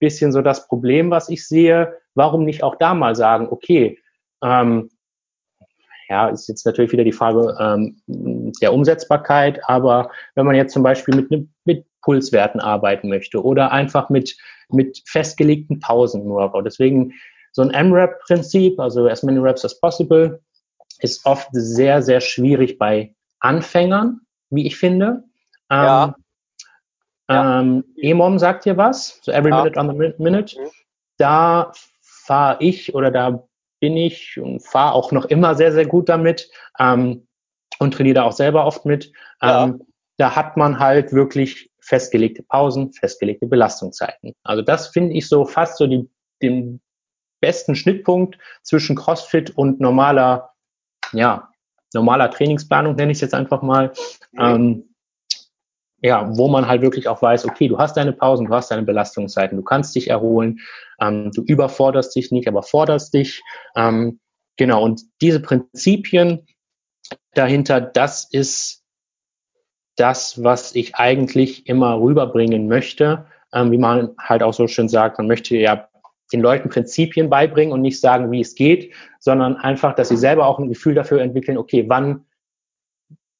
[0.00, 1.96] bisschen so das Problem, was ich sehe.
[2.16, 3.96] Warum nicht auch da mal sagen, okay,
[4.42, 4.90] ähm,
[6.08, 8.02] ja, ist jetzt natürlich wieder die Frage ähm,
[8.60, 14.10] der Umsetzbarkeit, aber wenn man jetzt zum Beispiel mit, mit Pulswerten arbeiten möchte oder einfach
[14.10, 14.36] mit,
[14.68, 16.66] mit festgelegten Pausen im Workout.
[16.66, 17.12] Deswegen
[17.52, 20.40] so ein M-Rap-Prinzip, also as many reps as possible,
[21.00, 25.24] ist oft sehr, sehr schwierig bei Anfängern, wie ich finde.
[25.70, 26.14] Ja.
[27.28, 28.10] Ähm, ja.
[28.10, 29.62] EMOM sagt dir was, so every ja.
[29.62, 30.60] minute on the minute.
[30.60, 30.68] Mhm.
[31.18, 33.46] Da fahre ich oder da
[33.80, 37.26] bin ich und fahre auch noch immer sehr, sehr gut damit ähm,
[37.78, 39.12] und trainiere da auch selber oft mit.
[39.40, 39.64] Ja.
[39.64, 39.82] Ähm,
[40.18, 44.34] da hat man halt wirklich festgelegte Pausen, festgelegte Belastungszeiten.
[44.44, 46.08] Also das finde ich so fast so die,
[46.40, 46.80] den
[47.40, 50.51] besten Schnittpunkt zwischen CrossFit und normaler
[51.12, 51.48] ja,
[51.94, 53.92] normaler Trainingsplanung, nenne ich es jetzt einfach mal.
[54.38, 54.84] Ähm,
[56.02, 58.82] ja, wo man halt wirklich auch weiß, okay, du hast deine Pausen, du hast deine
[58.82, 60.58] Belastungszeiten, du kannst dich erholen,
[61.00, 63.40] ähm, du überforderst dich nicht, aber forderst dich.
[63.76, 64.18] Ähm,
[64.56, 66.46] genau, und diese Prinzipien
[67.34, 68.82] dahinter, das ist
[69.96, 73.26] das, was ich eigentlich immer rüberbringen möchte.
[73.54, 75.88] Ähm, wie man halt auch so schön sagt, man möchte ja
[76.32, 80.46] den Leuten Prinzipien beibringen und nicht sagen, wie es geht, sondern einfach, dass sie selber
[80.46, 82.24] auch ein Gefühl dafür entwickeln, okay, wann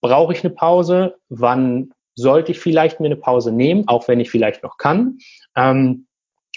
[0.00, 4.30] brauche ich eine Pause, wann sollte ich vielleicht mir eine Pause nehmen, auch wenn ich
[4.30, 5.18] vielleicht noch kann.
[5.56, 6.06] Ähm,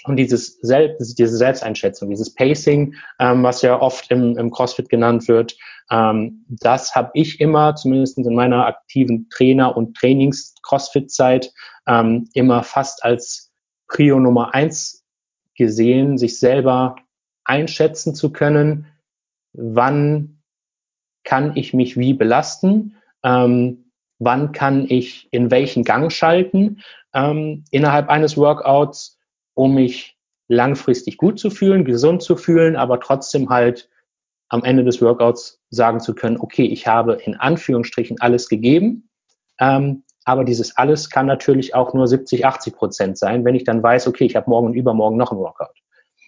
[0.04, 5.26] und dieses Selbst, diese Selbsteinschätzung, dieses Pacing, ähm, was ja oft im, im CrossFit genannt
[5.26, 5.56] wird,
[5.90, 11.52] ähm, das habe ich immer, zumindest in meiner aktiven Trainer- und Trainings-CrossFit-Zeit,
[11.86, 13.52] ähm, immer fast als
[13.88, 14.95] Prio Nummer eins
[15.56, 16.96] gesehen, sich selber
[17.44, 18.86] einschätzen zu können,
[19.52, 20.42] wann
[21.24, 28.08] kann ich mich wie belasten, ähm, wann kann ich in welchen Gang schalten ähm, innerhalb
[28.08, 29.18] eines Workouts,
[29.54, 30.16] um mich
[30.48, 33.88] langfristig gut zu fühlen, gesund zu fühlen, aber trotzdem halt
[34.48, 39.08] am Ende des Workouts sagen zu können, okay, ich habe in Anführungsstrichen alles gegeben,
[39.58, 43.82] ähm, aber dieses alles kann natürlich auch nur 70, 80 Prozent sein, wenn ich dann
[43.82, 45.70] weiß, okay, ich habe morgen und übermorgen noch ein Workout.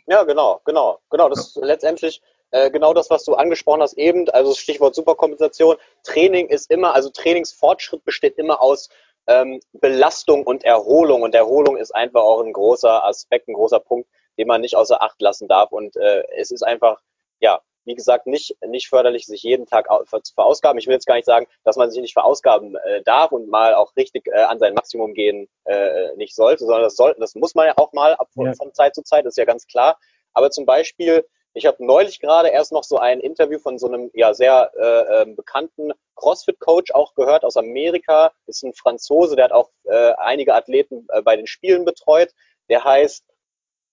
[0.06, 1.28] Ja, genau, genau, genau.
[1.28, 1.62] Das ja.
[1.62, 5.76] ist letztendlich äh, genau das, was du angesprochen hast eben, also Stichwort Superkompensation.
[6.04, 8.88] Training ist immer, also Trainingsfortschritt besteht immer aus
[9.26, 11.22] ähm, Belastung und Erholung.
[11.22, 14.08] Und Erholung ist einfach auch ein großer Aspekt, ein großer Punkt,
[14.38, 15.72] den man nicht außer Acht lassen darf.
[15.72, 17.00] Und äh, es ist einfach,
[17.40, 19.88] ja, wie gesagt, nicht, nicht förderlich, sich jeden Tag
[20.22, 20.79] zu verausgaben.
[20.79, 23.74] Ich will jetzt gar nicht sagen, dass man sich nicht verausgaben äh, darf und mal
[23.74, 27.55] auch richtig äh, an sein Maximum gehen äh, nicht sollte, sondern das sollten, das muss
[27.55, 28.53] man ja auch mal ab, ja.
[28.55, 29.98] von Zeit zu Zeit, das ist ja ganz klar.
[30.35, 34.11] Aber zum Beispiel, ich habe neulich gerade erst noch so ein Interview von so einem
[34.14, 38.33] ja sehr äh, ähm, bekannten CrossFit-Coach auch gehört aus Amerika.
[38.46, 42.31] Ist ein Franzose, der hat auch äh, einige Athleten äh, bei den Spielen betreut.
[42.68, 43.24] der heißt,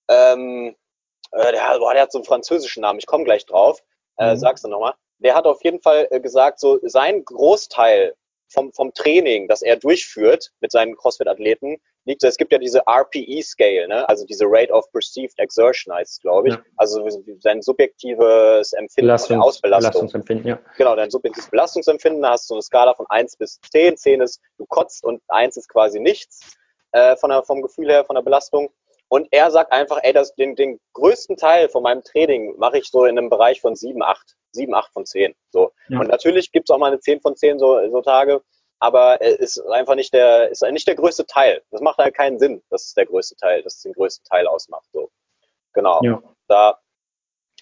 [0.10, 0.76] ähm,
[1.36, 3.82] äh, der, boah, der hat so einen französischen Namen, ich komme gleich drauf,
[4.18, 4.38] äh, mhm.
[4.38, 4.94] sag's du nochmal.
[5.20, 8.16] Der hat auf jeden Fall äh, gesagt, so sein Großteil
[8.50, 13.88] vom, vom Training, das er durchführt mit seinen CrossFit-Athleten, liegt es gibt ja diese RPE-Scale,
[13.88, 14.08] ne?
[14.08, 16.54] also diese Rate of Perceived Exertion heißt es, glaube ich.
[16.54, 16.62] Ja.
[16.78, 17.08] Also
[17.40, 19.92] sein subjektives Empfinden Belastungs von Ausbelastung.
[19.92, 20.60] Belastungsempfinden, ja.
[20.78, 23.98] Genau, dein subjektives Belastungsempfinden, da hast du eine Skala von 1 bis 10.
[23.98, 26.42] 10 ist, du kotzt und 1 ist quasi nichts
[26.92, 28.70] äh, von der, vom Gefühl her, von der Belastung.
[29.08, 32.90] Und er sagt einfach, ey, das, den, den größten Teil von meinem Training mache ich
[32.90, 34.36] so in einem Bereich von 7, 8.
[34.52, 35.36] 7, 8 von 10.
[35.52, 35.72] So.
[35.90, 36.00] Ja.
[36.00, 38.42] Und natürlich gibt es auch mal eine 10 von 10 so, so Tage,
[38.80, 41.62] aber es ist einfach nicht der, ist nicht der größte Teil.
[41.72, 44.48] Das macht halt keinen Sinn, dass es der größte Teil, dass es den größten Teil
[44.48, 44.88] ausmacht.
[44.92, 45.10] So.
[45.74, 46.02] Genau.
[46.04, 46.22] Ja.
[46.48, 46.80] Da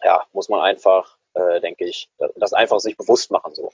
[0.04, 3.54] ja, muss man einfach, äh, denke ich, das einfach sich bewusst machen.
[3.54, 3.72] So.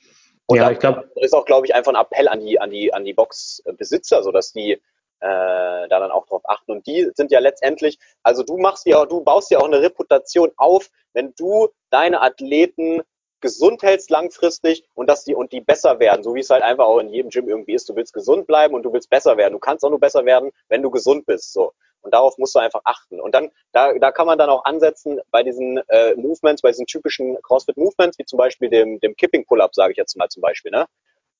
[0.48, 2.94] Und ja, ich glaube, ist auch, glaube ich, einfach ein Appell an die, an die,
[2.94, 4.82] an die Boxbesitzer, so dass die
[5.22, 6.72] äh, da dann auch drauf achten.
[6.72, 10.52] Und die sind ja letztendlich, also du machst ja, du baust ja auch eine Reputation
[10.58, 13.02] auf, wenn du deine Athleten
[13.42, 16.86] gesund hältst langfristig und dass die und die besser werden, so wie es halt einfach
[16.86, 17.88] auch in jedem Gym irgendwie ist.
[17.88, 19.54] Du willst gesund bleiben und du willst besser werden.
[19.54, 21.54] Du kannst auch nur besser werden, wenn du gesund bist.
[21.54, 21.72] So.
[22.02, 23.20] Und darauf musst du einfach achten.
[23.20, 26.86] Und dann, da, da kann man dann auch ansetzen bei diesen äh, Movements, bei diesen
[26.86, 30.72] typischen CrossFit-Movements, wie zum Beispiel dem, dem Kipping-Pull-Up, sage ich jetzt mal zum Beispiel.
[30.72, 30.86] Ne?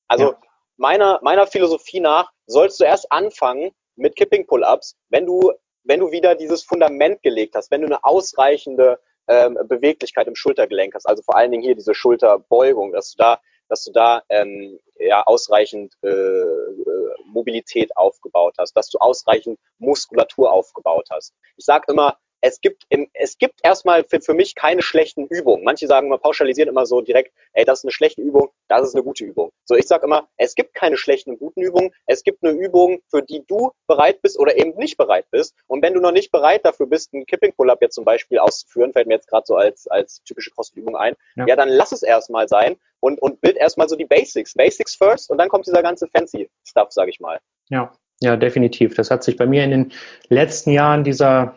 [0.08, 0.38] Also ja.
[0.80, 5.52] Meiner, meiner Philosophie nach sollst du erst anfangen mit Kipping-Pull-Ups, wenn du,
[5.84, 10.94] wenn du wieder dieses Fundament gelegt hast, wenn du eine ausreichende ähm, Beweglichkeit im Schultergelenk
[10.94, 14.80] hast, also vor allen Dingen hier diese Schulterbeugung, dass du da, dass du da ähm,
[14.98, 21.34] ja ausreichend äh, äh, Mobilität aufgebaut hast, dass du ausreichend Muskulatur aufgebaut hast.
[21.56, 25.64] Ich sage immer, es gibt, im, es gibt erstmal für, für mich keine schlechten Übungen.
[25.64, 28.94] Manche sagen immer, pauschalisieren immer so direkt, ey, das ist eine schlechte Übung, das ist
[28.94, 29.52] eine gute Übung.
[29.64, 31.90] So, ich sage immer, es gibt keine schlechten und guten Übungen.
[32.06, 35.54] Es gibt eine Übung, für die du bereit bist oder eben nicht bereit bist.
[35.66, 38.92] Und wenn du noch nicht bereit dafür bist, einen Kipping Pull-Up jetzt zum Beispiel auszuführen,
[38.92, 41.46] fällt mir jetzt gerade so als, als typische CrossFit-Übung ein, ja.
[41.46, 44.54] ja, dann lass es erstmal sein und, und bild erstmal so die Basics.
[44.54, 47.38] Basics first und dann kommt dieser ganze fancy Stuff, sage ich mal.
[47.68, 47.92] Ja.
[48.22, 48.94] Ja, definitiv.
[48.96, 49.92] Das hat sich bei mir in den
[50.28, 51.54] letzten Jahren dieser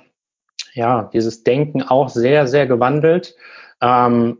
[0.73, 3.35] ja, dieses Denken auch sehr, sehr gewandelt.
[3.81, 4.39] Ähm,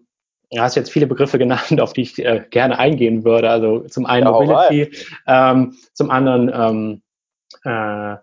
[0.52, 3.50] du hast jetzt viele Begriffe genannt, auf die ich äh, gerne eingehen würde.
[3.50, 4.96] Also zum einen ja, Mobility,
[5.28, 7.02] ähm, zum anderen ähm,
[7.64, 8.18] äh,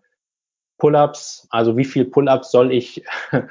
[0.79, 1.47] Pull-ups.
[1.51, 3.05] Also wie viel Pull-ups soll ich,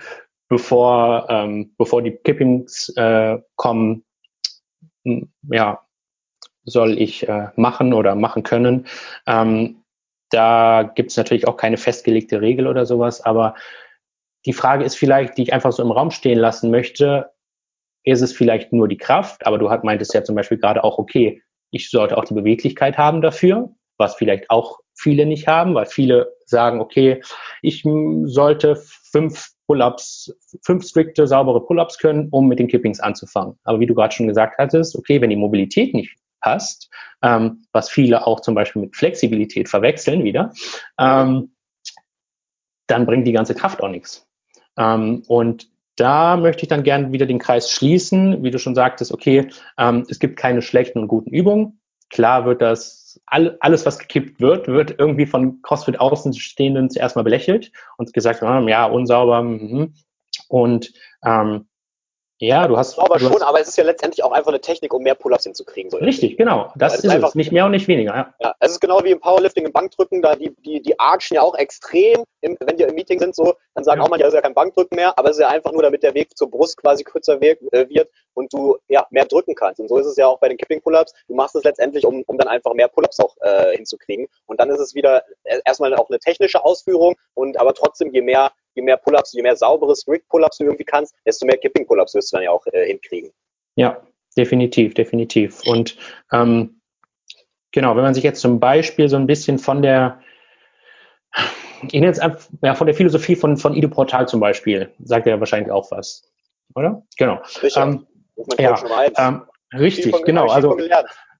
[0.49, 4.03] bevor ähm, bevor die Kippings äh, kommen,
[5.51, 5.81] ja,
[6.65, 8.87] soll ich äh, machen oder machen können.
[9.25, 9.83] Ähm,
[10.31, 13.55] da gibt es natürlich auch keine festgelegte Regel oder sowas, aber
[14.45, 17.31] die Frage ist vielleicht, die ich einfach so im Raum stehen lassen möchte,
[18.03, 20.97] ist es vielleicht nur die Kraft, aber du hat, meintest ja zum Beispiel gerade auch,
[20.97, 25.85] okay, ich sollte auch die Beweglichkeit haben dafür, was vielleicht auch viele nicht haben, weil
[25.85, 27.21] viele sagen, okay,
[27.61, 27.83] ich
[28.23, 33.59] sollte fünf Pull-ups, fünf strikte, saubere Pull-ups können, um mit den Kippings anzufangen.
[33.63, 36.89] Aber wie du gerade schon gesagt hattest, okay, wenn die Mobilität nicht passt,
[37.21, 40.53] ähm, was viele auch zum Beispiel mit Flexibilität verwechseln wieder,
[40.97, 41.53] ähm,
[42.87, 44.28] dann bringt die ganze Kraft auch nichts.
[44.77, 49.11] Ähm, und da möchte ich dann gerne wieder den Kreis schließen, wie du schon sagtest,
[49.11, 51.81] okay, ähm, es gibt keine schlechten und guten Übungen.
[52.09, 57.23] Klar wird das, all, alles, was gekippt wird, wird irgendwie von CrossFit Außenstehenden zuerst mal
[57.23, 59.43] belächelt und gesagt, ja, unsauber.
[59.43, 59.93] Mhm.
[60.47, 61.68] Und ähm,
[62.41, 62.97] ja, du hast.
[62.97, 65.15] Aber du schon, hast, aber es ist ja letztendlich auch einfach eine Technik, um mehr
[65.15, 65.91] Pull-ups hinzukriegen.
[65.91, 66.71] So richtig, genau.
[66.75, 67.35] Das ja, ist, einfach, es.
[67.35, 68.15] Nicht mehr und nicht weniger.
[68.15, 68.33] Ja.
[68.39, 71.41] ja, es ist genau wie im Powerlifting, im Bankdrücken, da die, die, die archen ja
[71.41, 74.05] auch extrem, im, wenn die im Meeting sind, so, dann sagen ja.
[74.05, 76.01] auch manche, das ist ja kein Bankdrücken mehr, aber es ist ja einfach nur, damit
[76.01, 79.81] der Weg zur Brust quasi kürzer wird, äh, wird und du ja mehr drücken kannst.
[79.81, 81.13] Und so ist es ja auch bei den Kipping-Pull-Ups.
[81.27, 84.27] Du machst es letztendlich, um, um dann einfach mehr Pull-Ups auch äh, hinzukriegen.
[84.45, 88.21] Und dann ist es wieder äh, erstmal auch eine technische Ausführung und aber trotzdem, je
[88.21, 92.31] mehr je mehr Pull-ups, je mehr saubere Strict-Pull-ups du irgendwie kannst, desto mehr Kipping-Pull-ups wirst
[92.31, 93.31] du dann ja auch äh, hinkriegen.
[93.75, 94.01] Ja,
[94.37, 95.61] definitiv, definitiv.
[95.65, 95.97] Und
[96.31, 96.81] ähm,
[97.71, 100.21] genau, wenn man sich jetzt zum Beispiel so ein bisschen von der
[101.83, 105.27] ich nenne jetzt einfach, ja, von der Philosophie von, von Ido Portal zum Beispiel, sagt
[105.27, 106.23] er wahrscheinlich auch was,
[106.75, 107.03] oder?
[107.17, 107.39] Genau.
[107.75, 108.05] Ähm,
[108.57, 110.47] ja, ähm, richtig, genau.
[110.47, 110.77] Also,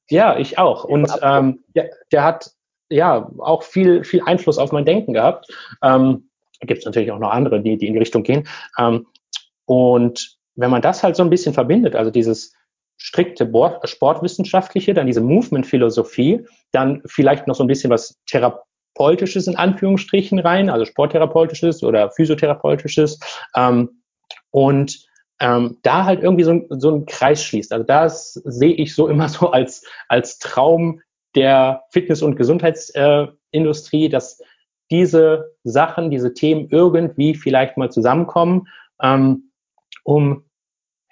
[0.09, 0.85] ja, ich auch.
[0.85, 2.51] Und ähm, der, der hat
[2.89, 5.47] ja auch viel, viel Einfluss auf mein Denken gehabt.
[5.83, 6.28] Ähm,
[6.61, 8.47] gibt es natürlich auch noch andere, die, die in die Richtung gehen.
[8.77, 9.07] Ähm,
[9.65, 12.53] und wenn man das halt so ein bisschen verbindet, also dieses
[12.97, 13.49] strikte
[13.85, 20.69] Sportwissenschaftliche, dann diese Movement-Philosophie, dann vielleicht noch so ein bisschen was Therapeutisches in Anführungsstrichen rein,
[20.69, 23.19] also Sporttherapeutisches oder Physiotherapeutisches
[23.55, 24.01] ähm,
[24.51, 25.07] und
[25.39, 27.71] ähm, da halt irgendwie so, so ein Kreis schließt.
[27.71, 31.01] Also das sehe ich so immer so als, als Traum
[31.35, 34.41] der Fitness- und Gesundheitsindustrie, äh, dass
[34.91, 38.67] diese Sachen, diese Themen irgendwie vielleicht mal zusammenkommen,
[39.01, 39.51] ähm,
[40.03, 40.43] um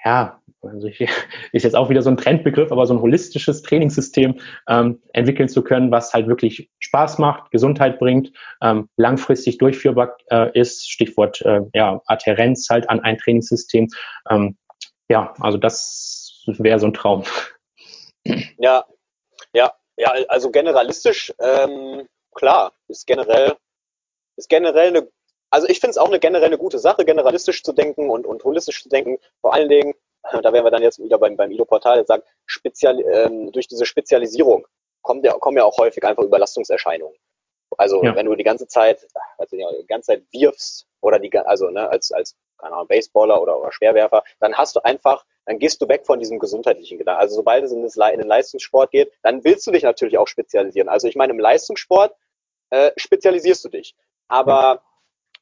[0.03, 0.99] ja, also ich,
[1.51, 5.63] ist jetzt auch wieder so ein Trendbegriff, aber so ein holistisches Trainingssystem ähm, entwickeln zu
[5.63, 11.61] können, was halt wirklich Spaß macht, Gesundheit bringt, ähm, langfristig durchführbar äh, ist, Stichwort äh,
[11.73, 13.89] ja, Adherenz halt an ein Trainingssystem.
[14.29, 14.57] Ähm,
[15.09, 17.23] ja, also das wäre so ein Traum.
[18.57, 18.85] Ja,
[19.53, 23.55] ja, ja, also generalistisch, ähm, klar, ist generell,
[24.38, 25.08] ist generell eine,
[25.50, 28.43] also ich finde es auch eine generell eine gute Sache, generalistisch zu denken und, und
[28.43, 29.17] holistisch zu denken.
[29.41, 29.93] Vor allen Dingen,
[30.43, 34.67] da werden wir dann jetzt wieder beim, beim IDO-Portal sagen, spezial, ähm, durch diese Spezialisierung
[35.02, 37.17] kommen ja, kommen ja auch häufig einfach Überlastungserscheinungen.
[37.78, 38.15] Also ja.
[38.15, 39.06] wenn du die ganze Zeit,
[39.38, 43.60] also die ganze Zeit wirfst oder die, also ne, als, als keine Ahnung, Baseballer oder,
[43.60, 47.21] oder Schwerwerfer, dann hast du einfach, dann gehst du weg von diesem gesundheitlichen Gedanken.
[47.21, 50.89] Also sobald es in den Leistungssport geht, dann willst du dich natürlich auch spezialisieren.
[50.89, 52.15] Also ich meine, im Leistungssport
[52.69, 53.95] äh, spezialisierst du dich.
[54.27, 54.81] Aber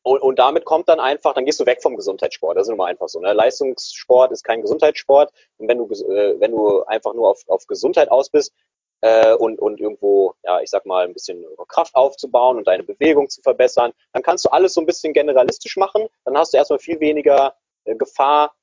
[0.08, 2.56] und, und damit kommt dann einfach, dann gehst du weg vom Gesundheitssport.
[2.56, 3.19] Das ist nun mal einfach so.
[3.19, 3.34] Ne?
[3.34, 5.34] Leistungssport ist kein Gesundheitssport.
[5.58, 8.54] Und wenn du, äh, wenn du einfach nur auf, auf Gesundheit aus bist
[9.02, 13.30] äh, und, und irgendwo, ja, ich sag mal, ein bisschen Kraft aufzubauen und deine Bewegung
[13.30, 16.06] zu verbessern, dann kannst du alles so ein bisschen generalistisch machen.
[16.24, 18.54] Dann hast du erstmal viel weniger äh, Gefahr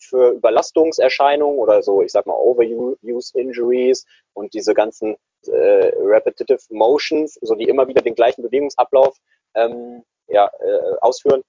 [0.00, 7.38] für Überlastungserscheinungen oder so, ich sag mal, Overuse Injuries und diese ganzen äh, Repetitive Motions,
[7.42, 9.18] so die immer wieder den gleichen Bewegungsablauf
[9.56, 11.42] ähm, ja, äh, ausführen,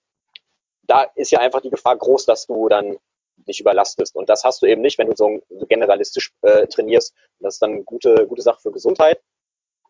[0.83, 2.97] da ist ja einfach die Gefahr groß, dass du dann
[3.47, 4.15] dich überlastest.
[4.15, 7.13] Und das hast du eben nicht, wenn du so generalistisch äh, trainierst.
[7.39, 9.21] Das ist dann eine gute, gute Sache für Gesundheit.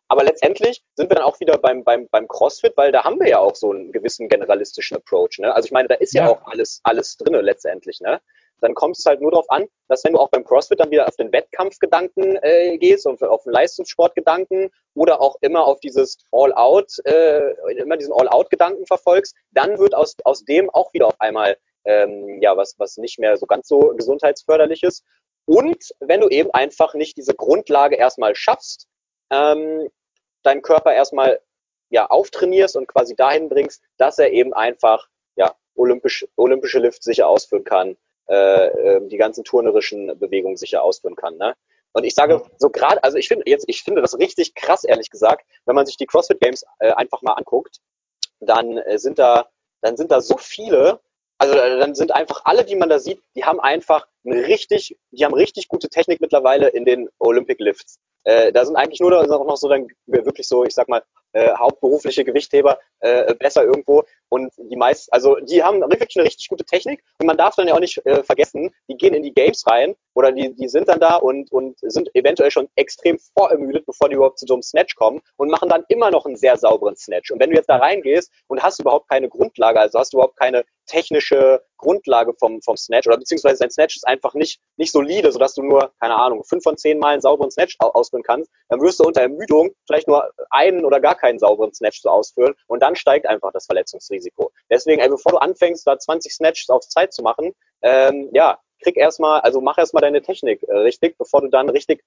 [0.09, 3.27] Aber letztendlich sind wir dann auch wieder beim, beim, beim CrossFit, weil da haben wir
[3.27, 5.39] ja auch so einen gewissen generalistischen Approach.
[5.39, 5.53] Ne?
[5.53, 7.99] Also ich meine, da ist ja, ja auch alles, alles drinne letztendlich.
[7.99, 8.21] Ne?
[8.61, 11.07] Dann kommt es halt nur darauf an, dass wenn du auch beim CrossFit dann wieder
[11.07, 16.99] auf den Wettkampfgedanken äh, gehst und auf den Leistungssportgedanken oder auch immer auf dieses All-Out,
[17.05, 22.41] äh, immer diesen All-Out-Gedanken verfolgst, dann wird aus, aus dem auch wieder auf einmal ähm,
[22.41, 25.03] ja was, was nicht mehr so ganz so gesundheitsförderlich ist.
[25.45, 28.87] Und wenn du eben einfach nicht diese Grundlage erstmal schaffst,
[29.31, 29.89] ähm,
[30.43, 31.39] deinen Körper erstmal
[31.89, 37.27] ja auftrainierst und quasi dahin bringst, dass er eben einfach ja olympisch, olympische Lift sicher
[37.27, 41.37] ausführen kann, äh, ähm, die ganzen turnerischen Bewegungen sicher ausführen kann.
[41.37, 41.55] Ne?
[41.93, 45.09] Und ich sage so gerade, also ich finde jetzt, ich finde das richtig krass, ehrlich
[45.09, 47.77] gesagt, wenn man sich die CrossFit Games äh, einfach mal anguckt,
[48.39, 49.47] dann äh, sind da,
[49.81, 50.99] dann sind da so viele,
[51.37, 55.25] also äh, dann sind einfach alle, die man da sieht, die haben einfach richtig, die
[55.25, 57.99] haben richtig gute Technik mittlerweile in den Olympic Lifts.
[58.27, 61.49] Äh, da sind eigentlich nur noch, noch so dann wirklich so, ich sag mal, äh,
[61.53, 64.03] hauptberufliche Gewichtheber äh, besser irgendwo.
[64.27, 67.69] Und die meisten, also die haben wirklich eine richtig gute Technik und man darf dann
[67.69, 70.89] ja auch nicht äh, vergessen, die gehen in die Games rein oder die, die sind
[70.89, 74.63] dann da und, und sind eventuell schon extrem vorermüdet, bevor die überhaupt zu so einem
[74.63, 77.31] Snatch kommen und machen dann immer noch einen sehr sauberen Snatch.
[77.31, 80.37] Und wenn du jetzt da reingehst und hast überhaupt keine Grundlage, also hast du überhaupt
[80.37, 85.31] keine technische Grundlage vom, vom Snatch oder beziehungsweise dein Snatch ist einfach nicht, nicht solide,
[85.31, 88.81] sodass du nur, keine Ahnung, fünf von zehn Mal einen sauberen Snatch ausführen kannst, dann
[88.81, 92.81] wirst du unter Ermüdung vielleicht nur einen oder gar keinen sauberen Snatch zu ausführen und
[92.81, 94.51] dann steigt einfach das Verletzungsrisiko.
[94.69, 98.97] Deswegen, ey, bevor du anfängst, da 20 Snatches auf Zeit zu machen, ähm, ja, krieg
[98.97, 102.03] erstmal, also mach erstmal deine Technik äh, richtig, bevor du dann richtig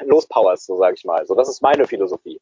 [0.00, 1.26] lospowerst, so sage ich mal.
[1.26, 2.40] So, das ist meine Philosophie.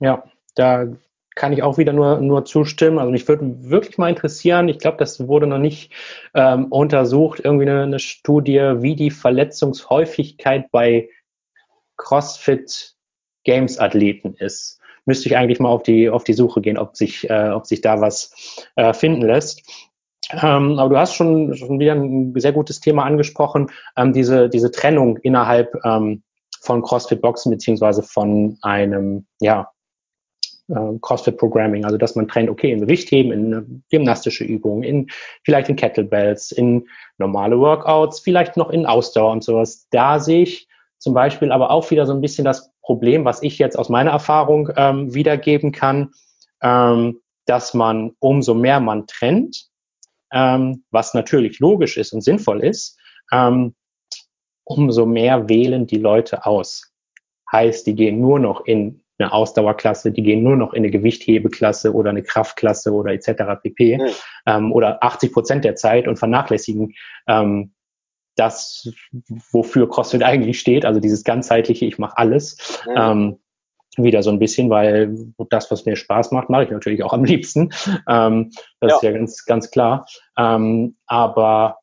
[0.00, 0.86] Ja, da
[1.34, 2.98] kann ich auch wieder nur, nur zustimmen.
[2.98, 5.92] Also mich würde wirklich mal interessieren, ich glaube, das wurde noch nicht
[6.34, 11.08] ähm, untersucht, irgendwie eine, eine Studie, wie die Verletzungshäufigkeit bei
[11.96, 12.94] CrossFit
[13.44, 14.80] Games Athleten ist.
[15.04, 17.80] Müsste ich eigentlich mal auf die, auf die Suche gehen, ob sich, äh, ob sich
[17.80, 19.62] da was äh, finden lässt.
[20.30, 24.70] Ähm, aber du hast schon, schon wieder ein sehr gutes Thema angesprochen, ähm, diese, diese
[24.70, 26.22] Trennung innerhalb ähm,
[26.60, 29.71] von CrossFit Boxen beziehungsweise von einem, ja,
[30.68, 35.10] äh, CrossFit Programming, also dass man trennt, okay, in Gewichtheben, in gymnastische Übungen, in
[35.44, 36.86] vielleicht in Kettlebells, in
[37.18, 39.86] normale Workouts, vielleicht noch in Ausdauer und sowas.
[39.90, 43.58] Da sehe ich zum Beispiel aber auch wieder so ein bisschen das Problem, was ich
[43.58, 46.12] jetzt aus meiner Erfahrung ähm, wiedergeben kann,
[46.62, 49.66] ähm, dass man umso mehr man trennt,
[50.32, 52.98] ähm, was natürlich logisch ist und sinnvoll ist,
[53.32, 53.74] ähm,
[54.64, 56.92] umso mehr wählen die Leute aus.
[57.50, 61.94] Heißt, die gehen nur noch in eine Ausdauerklasse, die gehen nur noch in eine Gewichthebeklasse
[61.94, 63.62] oder eine Kraftklasse oder etc.
[63.62, 63.98] pp.
[63.98, 64.08] Mhm.
[64.46, 66.94] Ähm, oder 80 Prozent der Zeit und vernachlässigen
[67.26, 67.72] ähm,
[68.34, 68.90] das,
[69.52, 72.82] wofür CrossFit eigentlich steht, also dieses ganzheitliche, ich mache alles.
[72.86, 72.94] Mhm.
[72.96, 73.38] Ähm,
[73.98, 75.14] wieder so ein bisschen, weil
[75.50, 77.70] das, was mir Spaß macht, mache ich natürlich auch am liebsten.
[78.08, 78.50] Ähm,
[78.80, 78.96] das ja.
[78.96, 80.06] ist ja ganz, ganz klar.
[80.38, 81.80] Ähm, aber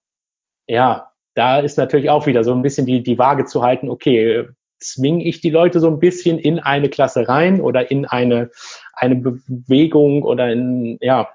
[0.68, 4.48] ja, da ist natürlich auch wieder so ein bisschen die, die Waage zu halten, okay,
[4.80, 8.50] zwinge ich die Leute so ein bisschen in eine Klasse rein oder in eine,
[8.94, 11.30] eine Bewegung oder in, ja,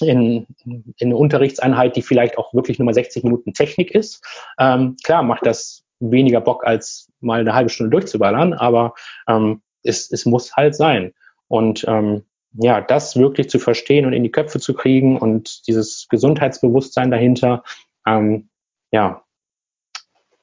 [0.00, 4.24] in, in eine Unterrichtseinheit, die vielleicht auch wirklich nur mal 60 Minuten Technik ist.
[4.58, 8.94] Ähm, klar macht das weniger Bock, als mal eine halbe Stunde durchzuballern, aber
[9.28, 11.12] ähm, es, es muss halt sein.
[11.48, 12.24] Und ähm,
[12.54, 17.62] ja, das wirklich zu verstehen und in die Köpfe zu kriegen und dieses Gesundheitsbewusstsein dahinter,
[18.06, 18.48] ähm,
[18.90, 19.24] ja,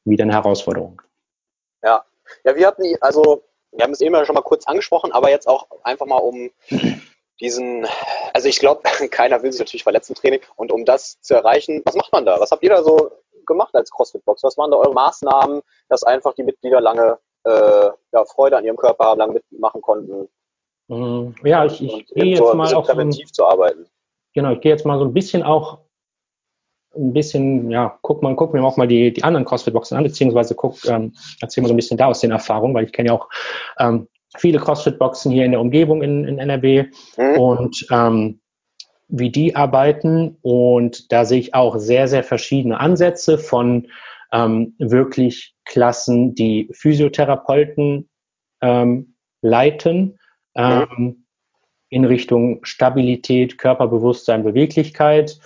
[0.05, 1.01] wieder eine Herausforderung.
[2.43, 5.47] Ja, wir hatten, also, wir haben es eben ja schon mal kurz angesprochen, aber jetzt
[5.47, 6.51] auch einfach mal um
[7.39, 7.87] diesen,
[8.33, 11.81] also ich glaube, keiner will sich natürlich verletzen im Training und um das zu erreichen,
[11.85, 12.39] was macht man da?
[12.39, 13.11] Was habt ihr da so
[13.45, 14.43] gemacht als CrossFit-Box?
[14.43, 18.77] Was waren da eure Maßnahmen, dass einfach die Mitglieder lange äh, ja, Freude an ihrem
[18.77, 20.29] Körper haben, lange mitmachen konnten?
[20.87, 21.35] Mhm.
[21.43, 23.87] Ja, ich, ich gehe jetzt so mal auch präventiv so, zu arbeiten.
[24.33, 25.79] Genau, ich gehe jetzt mal so ein bisschen auch
[26.97, 30.55] ein bisschen, ja, guck mal, guck mir auch mal die, die anderen CrossFit-Boxen an, beziehungsweise
[30.55, 33.13] guck, ähm, erzähl mal so ein bisschen da aus den Erfahrungen, weil ich kenne ja
[33.15, 33.29] auch
[33.79, 36.85] ähm, viele CrossFit-Boxen hier in der Umgebung in, in NRW
[37.17, 37.39] mhm.
[37.39, 38.39] und ähm,
[39.07, 40.37] wie die arbeiten.
[40.41, 43.87] Und da sehe ich auch sehr, sehr verschiedene Ansätze von
[44.31, 48.09] ähm, wirklich Klassen, die Physiotherapeuten
[48.61, 50.19] ähm, leiten,
[50.55, 51.25] ähm, mhm.
[51.89, 55.39] in Richtung Stabilität, Körperbewusstsein, Beweglichkeit,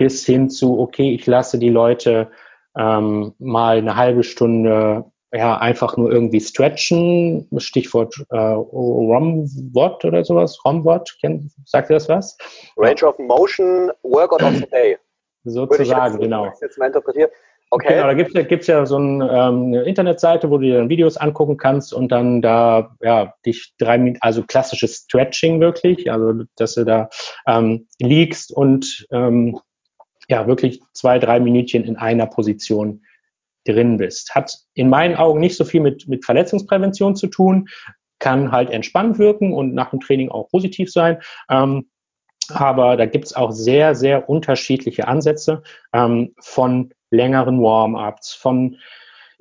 [0.00, 2.30] bis hin zu, okay, ich lasse die Leute
[2.74, 10.58] ähm, mal eine halbe Stunde ja, einfach nur irgendwie stretchen, Stichwort äh, ROMWOT oder sowas,
[10.64, 11.18] ROMWOT,
[11.66, 12.38] sagt ihr das was?
[12.78, 14.96] Range of Motion, Workout of the Day.
[15.44, 16.50] Sozusagen, jetzt, genau.
[16.62, 17.30] Jetzt mal interpretiert.
[17.72, 17.94] Okay.
[17.94, 20.88] Genau, da gibt's ja, gibt's ja so ein, ähm, eine Internetseite, wo du dir dann
[20.88, 26.42] Videos angucken kannst und dann da ja dich drei Minuten, also klassisches Stretching wirklich, also
[26.56, 27.08] dass du da
[27.46, 29.60] ähm, liegst und ähm,
[30.30, 33.04] ja wirklich zwei, drei Minütchen in einer Position
[33.66, 34.34] drin bist.
[34.34, 37.68] Hat in meinen Augen nicht so viel mit, mit Verletzungsprävention zu tun,
[38.20, 41.18] kann halt entspannt wirken und nach dem Training auch positiv sein.
[41.50, 41.90] Ähm,
[42.48, 45.62] aber da gibt's auch sehr, sehr unterschiedliche Ansätze
[45.92, 48.76] ähm, von längeren Warm-ups, von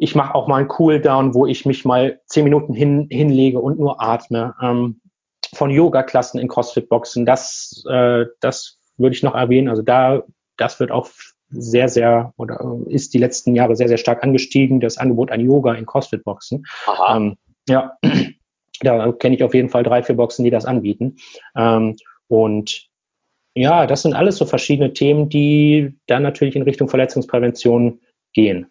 [0.02, 3.80] ich mache auch mal einen Cooldown, wo ich mich mal zehn Minuten hin, hinlege und
[3.80, 4.56] nur atme.
[4.62, 5.02] Ähm,
[5.54, 9.68] von Yoga-Klassen in CrossFit-Boxen, das, äh, das würde ich noch erwähnen.
[9.68, 10.24] Also da,
[10.60, 11.10] das wird auch
[11.50, 15.42] sehr, sehr oder äh, ist die letzten Jahre sehr, sehr stark angestiegen, das Angebot an
[15.42, 16.66] Yoga in CrossFit-Boxen.
[17.10, 17.38] Ähm,
[17.68, 17.98] ja,
[18.82, 21.18] da kenne ich auf jeden Fall drei, vier Boxen, die das anbieten.
[21.56, 21.96] Ähm,
[22.28, 22.88] und
[23.56, 28.00] ja, das sind alles so verschiedene Themen, die dann natürlich in Richtung Verletzungsprävention
[28.34, 28.70] gehen.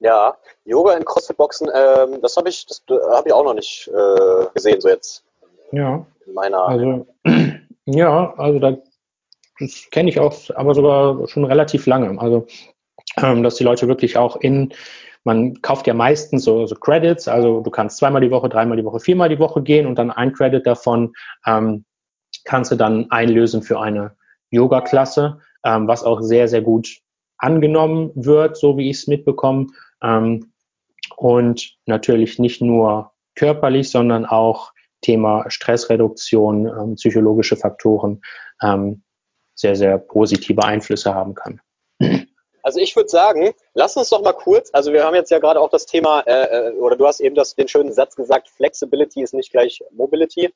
[0.00, 4.46] Ja, Yoga in CrossFit-Boxen, ähm, das habe ich, das habe ich auch noch nicht äh,
[4.52, 5.24] gesehen, so jetzt.
[5.70, 6.04] Ja.
[6.26, 6.66] In meiner.
[6.66, 7.06] Also,
[7.84, 8.76] ja, also da
[9.62, 12.20] das kenne ich auch, aber sogar schon relativ lange.
[12.20, 12.46] Also,
[13.16, 14.72] ähm, dass die Leute wirklich auch in,
[15.24, 18.84] man kauft ja meistens so, so Credits, also du kannst zweimal die Woche, dreimal die
[18.84, 21.12] Woche, viermal die Woche gehen und dann ein Credit davon
[21.46, 21.84] ähm,
[22.44, 24.16] kannst du dann einlösen für eine
[24.50, 26.98] Yoga-Klasse, ähm, was auch sehr, sehr gut
[27.38, 29.68] angenommen wird, so wie ich es mitbekomme.
[30.02, 30.52] Ähm,
[31.16, 38.22] und natürlich nicht nur körperlich, sondern auch Thema Stressreduktion, ähm, psychologische Faktoren.
[38.62, 39.02] Ähm,
[39.54, 41.60] sehr, sehr positive Einflüsse haben kann.
[42.62, 45.60] Also ich würde sagen, lass uns doch mal kurz, also wir haben jetzt ja gerade
[45.60, 49.22] auch das Thema, äh, äh, oder du hast eben das, den schönen Satz gesagt, Flexibility
[49.22, 50.54] ist nicht gleich Mobility.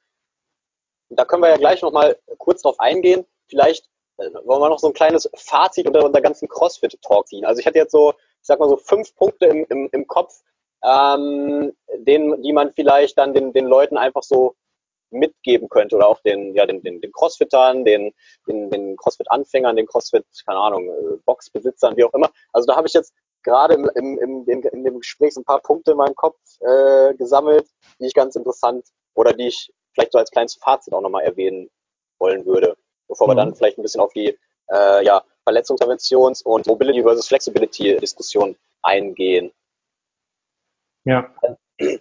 [1.09, 3.26] Da können wir ja gleich noch mal kurz drauf eingehen.
[3.49, 3.88] Vielleicht
[4.18, 7.44] äh, wollen wir noch so ein kleines Fazit unter unserer ganzen CrossFit-Talk ziehen.
[7.44, 10.42] Also ich hatte jetzt so, ich sag mal so fünf Punkte im, im, im Kopf,
[10.84, 14.55] ähm, den, die man vielleicht dann den, den Leuten einfach so
[15.11, 18.12] mitgeben könnte oder auch den, ja, den, den, den Crossfittern, den,
[18.48, 22.30] den, den Crossfit-Anfängern, den Crossfit, keine Ahnung, äh, Boxbesitzern, wie auch immer.
[22.52, 25.92] Also da habe ich jetzt gerade im, im, im, in, dem Gespräch ein paar Punkte
[25.92, 27.68] in meinem Kopf äh, gesammelt,
[28.00, 31.70] die ich ganz interessant oder die ich vielleicht so als kleines Fazit auch nochmal erwähnen
[32.18, 32.76] wollen würde,
[33.09, 33.30] bevor mhm.
[33.30, 34.36] wir dann vielleicht ein bisschen auf die
[34.70, 39.52] äh, ja, Verletzungspräventions- und Mobility versus Flexibility-Diskussion eingehen.
[41.04, 41.32] Ja.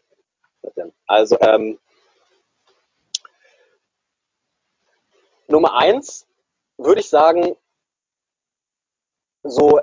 [1.07, 1.77] Also ähm,
[5.47, 6.27] Nummer eins
[6.77, 7.55] würde ich sagen,
[9.43, 9.79] so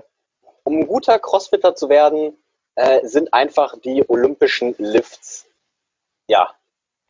[0.65, 2.37] um ein guter Crossfitter zu werden,
[2.75, 5.47] äh, sind einfach die olympischen Lifts.
[6.29, 6.55] Ja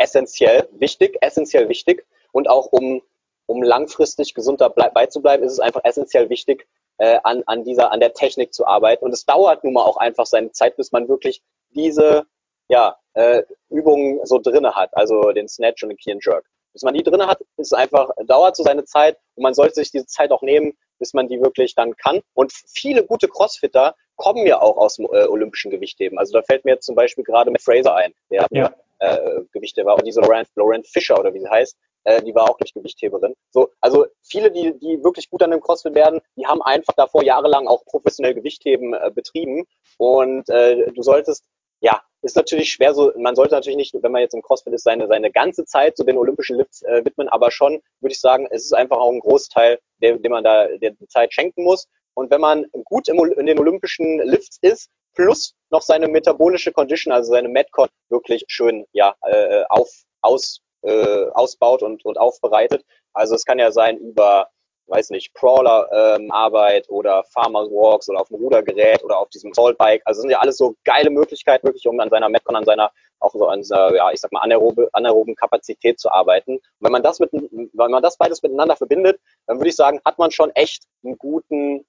[0.02, 2.04] essentiell wichtig, essentiell wichtig.
[2.32, 3.02] Und auch um
[3.46, 6.66] um langfristig gesunder beizubleiben, ist es einfach essentiell wichtig,
[6.98, 9.04] äh, an, an dieser, an der Technik zu arbeiten.
[9.04, 12.24] Und es dauert nun mal auch einfach seine Zeit, bis man wirklich diese
[12.68, 16.82] ja, äh, Übungen so drinne hat, also den Snatch und den Key and Jerk bis
[16.82, 20.06] man die drin hat, ist einfach, dauert so seine Zeit und man sollte sich diese
[20.06, 22.20] Zeit auch nehmen, bis man die wirklich dann kann.
[22.34, 26.18] Und viele gute Crossfitter kommen ja auch aus dem äh, olympischen Gewichtheben.
[26.18, 28.72] Also da fällt mir jetzt zum Beispiel gerade Matt Fraser ein, der ja.
[29.00, 32.56] äh, Gewichtheber, und diese Laurent, Laurent Fischer oder wie sie heißt, äh, die war auch
[32.56, 33.34] durch Gewichtheberin.
[33.50, 37.22] So, also viele, die, die wirklich gut an dem CrossFit werden, die haben einfach davor
[37.22, 39.64] jahrelang auch professionell Gewichtheben äh, betrieben.
[39.98, 41.44] Und äh, du solltest,
[41.82, 44.84] ja, ist natürlich schwer so, man sollte natürlich nicht, wenn man jetzt im CrossFit ist,
[44.84, 48.46] seine, seine ganze Zeit so den olympischen Lifts äh, widmen, aber schon, würde ich sagen,
[48.50, 51.88] es ist einfach auch ein Großteil, der, den man da der Zeit schenken muss.
[52.14, 57.12] Und wenn man gut im, in den olympischen Lifts ist, plus noch seine metabolische Condition,
[57.12, 59.88] also seine Metcon wirklich schön ja, äh, auf,
[60.20, 62.84] aus, äh, ausbaut und, und aufbereitet.
[63.12, 64.48] Also es kann ja sein über,
[64.92, 70.02] weiß nicht, Crawler-Arbeit ähm, oder Farmers Walks oder auf dem Rudergerät oder auf diesem Saltbike.
[70.04, 73.32] Also sind ja alles so geile Möglichkeiten, wirklich um an seiner Metcon, an seiner, auch
[73.32, 76.56] so an dieser, ja, ich sag mal, anaerobe, anaeroben Kapazität zu arbeiten.
[76.56, 80.00] Und wenn man das mit, wenn man das beides miteinander verbindet, dann würde ich sagen,
[80.04, 81.86] hat man schon echt einen guten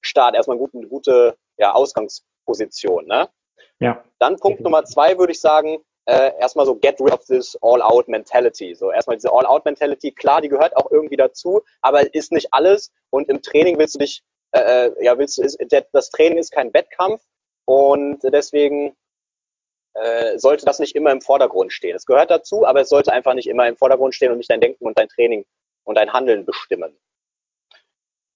[0.00, 3.06] Start, erstmal eine gute, gute ja, Ausgangsposition.
[3.06, 3.28] Ne?
[3.80, 4.02] Ja.
[4.18, 8.74] Dann Punkt Nummer zwei würde ich sagen, äh, erstmal so get rid of this All-Out-Mentality.
[8.74, 12.92] So erstmal diese All-Out-Mentality, klar, die gehört auch irgendwie dazu, aber ist nicht alles.
[13.10, 15.58] Und im Training willst du dich, äh, äh ja, willst du, ist,
[15.92, 17.22] das Training ist kein Wettkampf
[17.64, 18.96] und deswegen
[19.94, 21.96] äh, sollte das nicht immer im Vordergrund stehen.
[21.96, 24.60] Es gehört dazu, aber es sollte einfach nicht immer im Vordergrund stehen und nicht dein
[24.60, 25.44] Denken und dein Training
[25.84, 26.96] und dein Handeln bestimmen.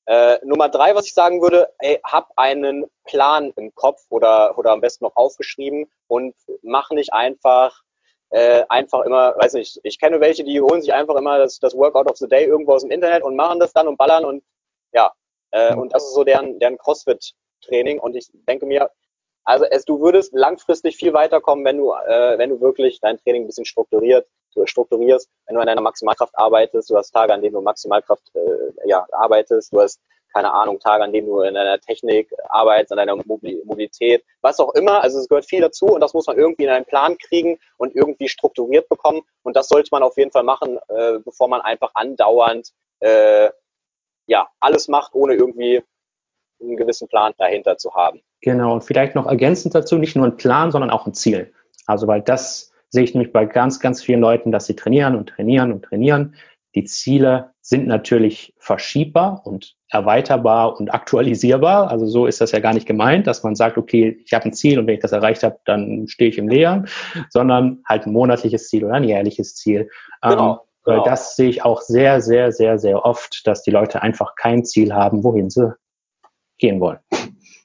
[0.07, 4.73] Äh, Nummer drei, was ich sagen würde, ey, hab einen Plan im Kopf oder, oder
[4.73, 7.83] am besten noch aufgeschrieben und mach nicht einfach
[8.31, 11.77] äh, einfach immer, weiß nicht, ich kenne welche, die holen sich einfach immer das, das
[11.77, 14.43] Workout of the Day irgendwo aus dem Internet und machen das dann und ballern und
[14.93, 15.13] ja,
[15.51, 18.91] äh, und das ist so deren, deren CrossFit-Training und ich denke mir,
[19.45, 23.45] also es, du würdest langfristig viel weiterkommen, wenn du, äh, wenn du wirklich dein Training
[23.45, 24.27] ein bisschen strukturiert
[24.65, 28.89] strukturierst, wenn du an deiner Maximalkraft arbeitest, du hast Tage, an denen du Maximalkraft äh,
[28.89, 30.01] ja, arbeitest, du hast
[30.33, 34.75] keine Ahnung, Tage, an denen du in deiner Technik arbeitest, an deiner Mobilität, was auch
[34.75, 35.03] immer.
[35.03, 37.95] Also es gehört viel dazu und das muss man irgendwie in einen Plan kriegen und
[37.95, 39.23] irgendwie strukturiert bekommen.
[39.43, 42.71] Und das sollte man auf jeden Fall machen, äh, bevor man einfach andauernd
[43.01, 43.51] äh,
[44.27, 45.83] ja alles macht, ohne irgendwie
[46.61, 48.21] einen gewissen Plan dahinter zu haben.
[48.43, 51.53] Genau, und vielleicht noch ergänzend dazu, nicht nur ein Plan, sondern auch ein Ziel.
[51.87, 55.31] Also weil das sehe ich nämlich bei ganz, ganz vielen Leuten, dass sie trainieren und
[55.31, 56.35] trainieren und trainieren.
[56.75, 61.91] Die Ziele sind natürlich verschiebbar und erweiterbar und aktualisierbar.
[61.91, 64.53] Also so ist das ja gar nicht gemeint, dass man sagt, okay, ich habe ein
[64.53, 66.89] Ziel und wenn ich das erreicht habe, dann stehe ich im Leeren,
[67.31, 69.89] sondern halt ein monatliches Ziel oder ein jährliches Ziel.
[70.23, 70.53] Genau.
[70.53, 71.05] Ähm, genau.
[71.05, 74.95] Das sehe ich auch sehr, sehr, sehr, sehr oft, dass die Leute einfach kein Ziel
[74.95, 75.75] haben, wohin sie
[76.59, 76.99] gehen wollen.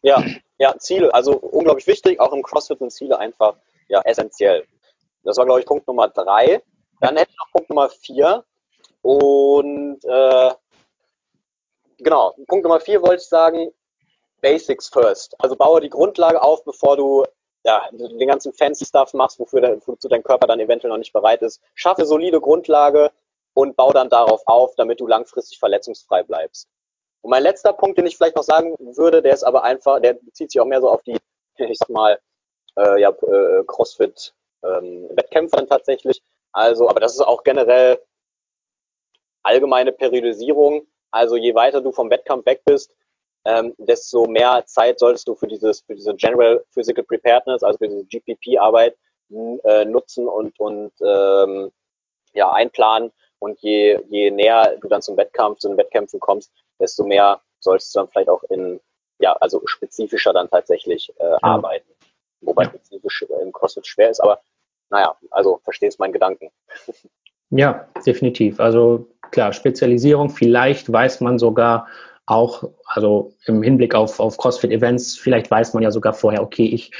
[0.01, 0.23] Ja,
[0.57, 3.55] ja, Ziele, also unglaublich wichtig, auch im CrossFit sind Ziele einfach
[3.87, 4.63] ja essentiell.
[5.25, 6.61] Das war, glaube ich, Punkt Nummer drei.
[7.01, 8.45] Dann hätte ich noch Punkt Nummer vier.
[9.01, 10.51] Und äh,
[11.97, 13.71] genau, Punkt Nummer vier wollte ich sagen,
[14.41, 15.35] Basics first.
[15.39, 17.25] Also baue die Grundlage auf, bevor du
[17.65, 21.13] ja, den ganzen fancy Stuff machst, wofür der, wozu dein Körper dann eventuell noch nicht
[21.13, 21.61] bereit ist.
[21.73, 23.11] Schaffe solide Grundlage
[23.55, 26.67] und baue dann darauf auf, damit du langfristig verletzungsfrei bleibst.
[27.21, 30.13] Und mein letzter Punkt, den ich vielleicht noch sagen würde, der ist aber einfach, der
[30.13, 31.17] bezieht sich auch mehr so auf die,
[31.57, 32.19] ich sag mal,
[32.77, 34.35] äh, ja, äh, CrossFit
[34.65, 36.21] ähm, Wettkämpfe dann tatsächlich.
[36.51, 37.99] Also, aber das ist auch generell
[39.43, 40.87] allgemeine Periodisierung.
[41.11, 42.95] Also je weiter du vom Wettkampf weg bist,
[43.45, 47.87] ähm, desto mehr Zeit solltest du für dieses, für diese General Physical Preparedness, also für
[47.87, 48.97] diese GPP-Arbeit
[49.29, 51.71] äh, nutzen und, und ähm,
[52.33, 53.11] ja, einplanen.
[53.39, 57.93] Und je, je näher du dann zum Wettkampf, zu den Wettkämpfen kommst, desto mehr solltest
[57.93, 58.79] du dann vielleicht auch in,
[59.19, 61.37] ja, also spezifischer dann tatsächlich äh, ja.
[61.41, 61.89] arbeiten.
[62.41, 62.69] Wobei ja.
[62.69, 64.41] spezifisch im CrossFit schwer ist, aber
[64.89, 66.49] naja, also verstehst meinen Gedanken.
[67.49, 68.59] Ja, definitiv.
[68.59, 71.87] Also klar, Spezialisierung, vielleicht weiß man sogar
[72.25, 76.91] auch, also im Hinblick auf, auf CrossFit-Events, vielleicht weiß man ja sogar vorher, okay, ich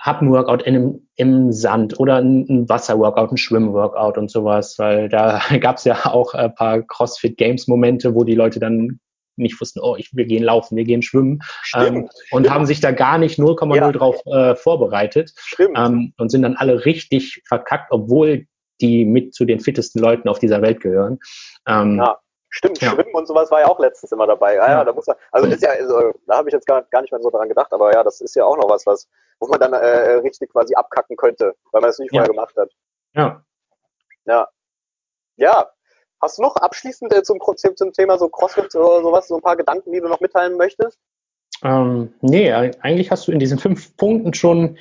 [0.00, 5.40] habe ein Workout in im Sand oder ein Wasser-Workout, ein Schwimm-Workout und sowas, weil da
[5.60, 8.98] gab es ja auch ein paar CrossFit-Games-Momente, wo die Leute dann
[9.40, 11.40] nicht wussten, oh, ich, wir gehen laufen, wir gehen schwimmen
[11.74, 13.92] ähm, und haben sich da gar nicht 0,0 ja.
[13.92, 18.46] drauf äh, vorbereitet ähm, und sind dann alle richtig verkackt, obwohl
[18.80, 21.18] die mit zu den fittesten Leuten auf dieser Welt gehören.
[21.66, 22.18] Ähm, ja.
[22.52, 22.90] Stimmt, ja.
[22.90, 24.56] Schwimmen und sowas war ja auch letztens immer dabei.
[24.56, 26.82] Ja, ja, ja da muss man, also ist ja, also, da habe ich jetzt gar,
[26.82, 29.08] gar nicht mehr so dran gedacht, aber ja, das ist ja auch noch was, was,
[29.38, 32.72] wo man dann äh, richtig quasi abkacken könnte, weil man es nicht vorher gemacht hat.
[33.14, 33.44] Ja.
[34.24, 34.48] Ja.
[35.36, 35.70] Ja,
[36.20, 37.38] Hast du noch abschließend äh, zum,
[37.74, 40.98] zum Thema so CrossFit oder sowas, so ein paar Gedanken, die du noch mitteilen möchtest?
[41.62, 44.76] Ähm, nee, eigentlich hast du in diesen fünf Punkten schon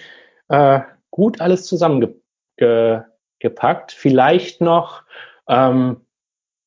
[0.49, 0.81] äh,
[1.11, 3.91] gut alles zusammengepackt.
[3.91, 5.03] Vielleicht noch,
[5.47, 6.01] ähm,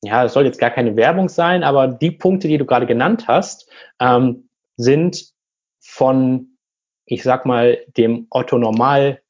[0.03, 3.29] ja, es soll jetzt gar keine Werbung sein, aber die Punkte, die du gerade genannt
[3.29, 3.71] hast,
[4.01, 5.33] ähm, sind
[5.81, 6.59] von,
[7.07, 9.22] ich sag mal, dem Otto Normal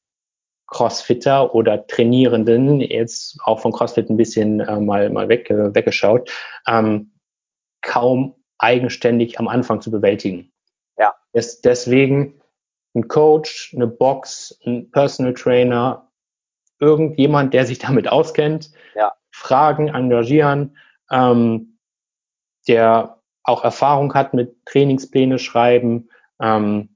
[0.73, 6.31] Crossfitter oder Trainierenden, jetzt auch von Crossfit ein bisschen äh, mal, mal weg, äh, weggeschaut,
[6.67, 7.13] ähm,
[7.81, 10.51] kaum eigenständig am Anfang zu bewältigen.
[10.97, 11.13] Ja.
[11.33, 12.41] Des, deswegen
[12.95, 16.11] ein Coach, eine Box, ein Personal Trainer,
[16.79, 19.13] irgendjemand, der sich damit auskennt, ja.
[19.31, 20.77] Fragen engagieren,
[21.11, 21.77] ähm,
[22.67, 26.09] der auch Erfahrung hat mit Trainingspläne schreiben,
[26.41, 26.95] ähm,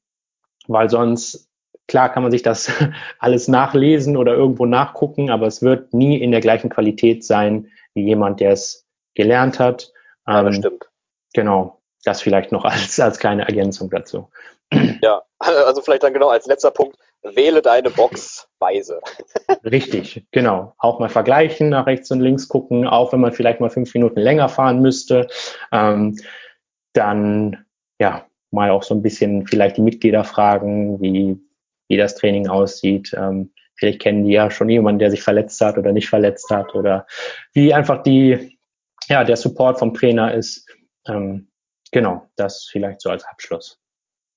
[0.68, 1.47] weil sonst,
[1.88, 2.72] klar kann man sich das
[3.20, 8.04] alles nachlesen oder irgendwo nachgucken, aber es wird nie in der gleichen Qualität sein wie
[8.04, 8.86] jemand, der es
[9.16, 9.92] gelernt hat.
[10.28, 10.90] Ja, das ähm, stimmt.
[11.34, 14.30] Genau, das vielleicht noch als, als kleine Ergänzung dazu.
[15.02, 19.00] Ja, also vielleicht dann genau als letzter Punkt, wähle deine Box weise.
[19.64, 20.74] Richtig, genau.
[20.80, 24.20] Auch mal vergleichen, nach rechts und links gucken, auch wenn man vielleicht mal fünf Minuten
[24.20, 25.28] länger fahren müsste.
[25.72, 26.18] Ähm,
[26.94, 27.66] dann
[28.00, 31.40] ja, mal auch so ein bisschen vielleicht die Mitglieder fragen, wie,
[31.88, 33.14] wie das Training aussieht.
[33.18, 36.76] Ähm, vielleicht kennen die ja schon jemanden, der sich verletzt hat oder nicht verletzt hat
[36.76, 37.06] oder
[37.54, 38.58] wie einfach die,
[39.08, 40.68] ja, der Support vom Trainer ist.
[41.08, 41.50] Ähm,
[41.92, 43.80] genau, das vielleicht so als Abschluss.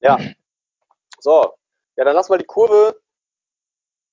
[0.01, 0.19] Ja.
[1.19, 1.55] So,
[1.97, 2.97] ja, dann lass mal die Kurve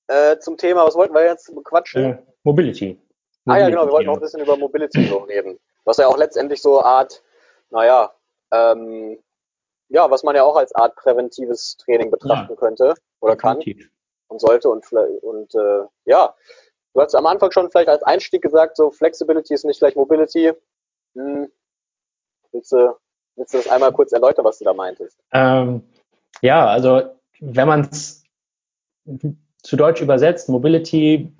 [0.08, 2.04] äh, zum Thema, was wollten wir jetzt quatschen?
[2.04, 2.86] Äh, Mobility.
[2.94, 3.00] Mobility.
[3.46, 5.58] Ah ja, genau, wir wollten noch ein bisschen über Mobility so reden.
[5.84, 7.22] Was ja auch letztendlich so Art,
[7.70, 8.12] naja,
[8.52, 9.18] ähm,
[9.88, 13.60] ja, was man ja auch als Art präventives Training betrachten ja, könnte oder kann
[14.28, 14.84] und sollte und,
[15.22, 16.34] und äh, ja,
[16.94, 20.52] du hast am Anfang schon vielleicht als Einstieg gesagt, so Flexibility ist nicht gleich Mobility.
[21.14, 21.50] Hm.
[22.52, 22.94] Willst, du,
[23.36, 25.18] willst du das einmal kurz erläutern, was du da meintest?
[25.32, 25.82] Ähm,
[26.42, 27.02] ja, also
[27.40, 28.24] wenn man es
[29.62, 31.32] zu Deutsch übersetzt, Mobility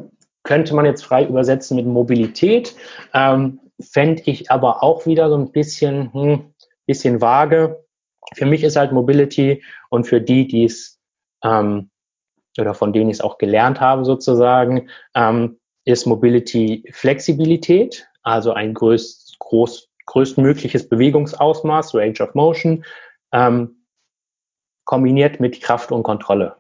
[0.43, 2.75] könnte man jetzt frei übersetzen mit Mobilität,
[3.13, 6.55] ähm, fände ich aber auch wieder so ein bisschen, hm,
[6.87, 7.85] bisschen vage.
[8.35, 10.99] Für mich ist halt Mobility und für die, die es
[11.43, 11.91] ähm,
[12.59, 18.75] oder von denen ich es auch gelernt habe sozusagen, ähm, ist Mobility Flexibilität, also ein
[18.75, 22.85] größt, groß, größtmögliches Bewegungsausmaß, Range of Motion,
[23.33, 23.85] ähm,
[24.85, 26.57] kombiniert mit Kraft und Kontrolle.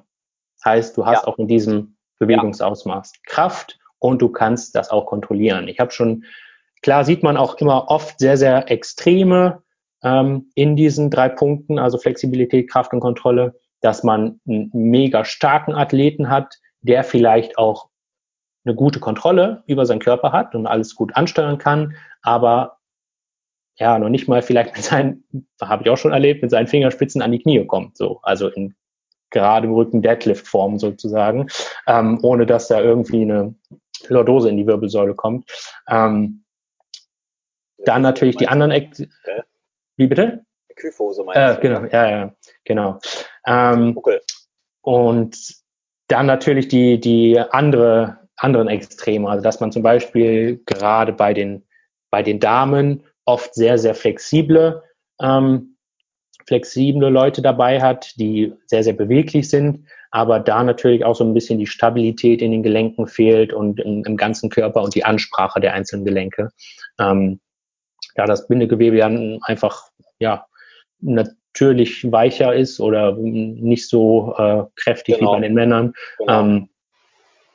[0.56, 1.26] Das heißt, du hast ja.
[1.26, 3.20] auch in diesem Bewegungsausmaß ja.
[3.26, 5.68] Kraft und du kannst das auch kontrollieren.
[5.68, 6.24] Ich habe schon,
[6.82, 9.62] klar sieht man auch immer oft sehr, sehr extreme
[10.03, 15.74] ähm, in diesen drei Punkten, also Flexibilität, Kraft und Kontrolle, dass man einen mega starken
[15.74, 17.88] Athleten hat, der vielleicht auch
[18.64, 22.78] eine gute Kontrolle über seinen Körper hat und alles gut ansteuern kann, aber
[23.78, 25.24] ja, noch nicht mal vielleicht mit seinen,
[25.61, 28.74] habe ich auch schon erlebt, mit seinen Fingerspitzen an die Knie kommt, so, also in
[29.30, 31.49] geradem Rücken Deadlift-Form sozusagen,
[31.86, 33.55] ähm, ohne dass da irgendwie eine
[34.09, 35.51] Lordose in die Wirbelsäule kommt.
[35.88, 36.44] Ähm,
[37.84, 39.03] dann natürlich die anderen, Ex
[39.99, 40.44] wie bitte?
[40.76, 42.34] Kyphose meinst äh, Genau, ja, ja,
[42.64, 42.99] genau.
[43.46, 43.99] Ähm,
[44.82, 45.36] und
[46.07, 51.64] dann natürlich die, die andere, anderen Extreme, also dass man zum Beispiel gerade bei den,
[52.11, 54.82] bei den Damen oft sehr, sehr flexible,
[55.20, 55.76] ähm,
[56.46, 61.34] flexible Leute dabei hat, die sehr, sehr beweglich sind, aber da natürlich auch so ein
[61.34, 65.61] bisschen die Stabilität in den Gelenken fehlt und im, im ganzen Körper und die Ansprache
[65.61, 66.51] der einzelnen Gelenke.
[66.99, 67.40] Ähm,
[68.18, 70.46] da das Bindegewebe dann einfach, ja,
[71.00, 75.32] natürlich weicher ist oder nicht so äh, kräftig genau.
[75.32, 75.94] wie bei den Männern.
[76.18, 76.40] Genau.
[76.40, 76.68] Ähm,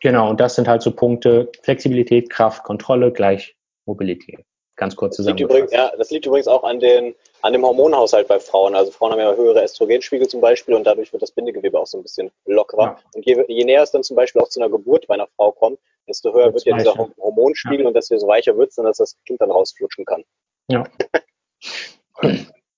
[0.01, 3.55] genau, und das sind halt so Punkte, Flexibilität, Kraft, Kontrolle gleich
[3.86, 4.45] Mobilität
[4.76, 5.72] ganz kurz zusammengefasst.
[5.72, 8.76] ja, das liegt übrigens auch an, den, an dem Hormonhaushalt bei Frauen.
[8.76, 11.97] Also Frauen haben ja höhere Östrogenspiegel zum Beispiel und dadurch wird das Bindegewebe auch so
[11.97, 12.84] ein bisschen lockerer.
[12.84, 12.97] Ja.
[13.14, 15.51] Und je, je, näher es dann zum Beispiel auch zu einer Geburt bei einer Frau
[15.51, 17.88] kommt, desto höher wird ja dieser Hormonspiegel ja.
[17.88, 20.24] und desto weicher wird es dann, dass das Kind dann rausflutschen kann.
[20.68, 20.84] Ja.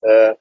[0.02, 0.36] äh,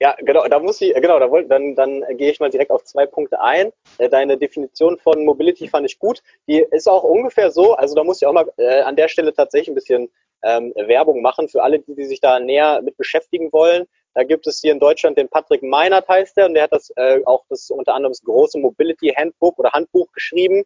[0.00, 2.84] ja, genau, da muss ich, genau, da wollte, dann, dann gehe ich mal direkt auf
[2.84, 3.72] zwei Punkte ein.
[3.98, 6.22] Äh, deine Definition von Mobility fand ich gut.
[6.48, 9.32] Die ist auch ungefähr so, also da muss ich auch mal äh, an der Stelle
[9.32, 10.10] tatsächlich ein bisschen
[10.42, 13.86] ähm, Werbung machen für alle, die, die sich da näher mit beschäftigen wollen.
[14.14, 16.90] Da gibt es hier in Deutschland den Patrick Meinert heißt der und der hat das
[16.96, 20.64] äh, auch das unter anderem das große Mobility Handbook oder Handbuch geschrieben,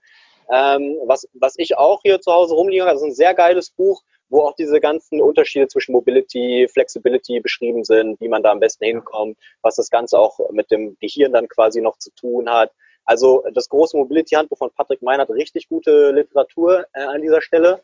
[0.52, 2.84] ähm, was, was ich auch hier zu Hause rumliege.
[2.84, 7.85] Das ist ein sehr geiles Buch, wo auch diese ganzen Unterschiede zwischen Mobility, Flexibility beschrieben
[7.85, 11.49] sind, wie man da am besten hinkommt, was das Ganze auch mit dem Gehirn dann
[11.49, 12.72] quasi noch zu tun hat.
[13.05, 17.81] Also das große Mobility-Handbuch von Patrick Meinert, richtig gute Literatur äh, an dieser Stelle.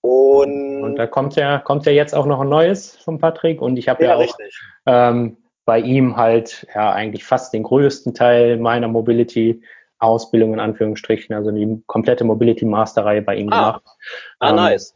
[0.00, 3.76] Und, und da kommt ja, kommt ja jetzt auch noch ein neues von Patrick und
[3.76, 4.36] ich habe ja, ja, auch
[4.86, 9.62] ähm, bei ihm halt ja eigentlich fast den größten Teil meiner Mobility
[9.98, 13.56] Ausbildung in Anführungsstrichen, also die komplette Mobility Master Reihe bei ihm ah.
[13.56, 13.82] gemacht.
[14.40, 14.94] Ah, ähm, nice.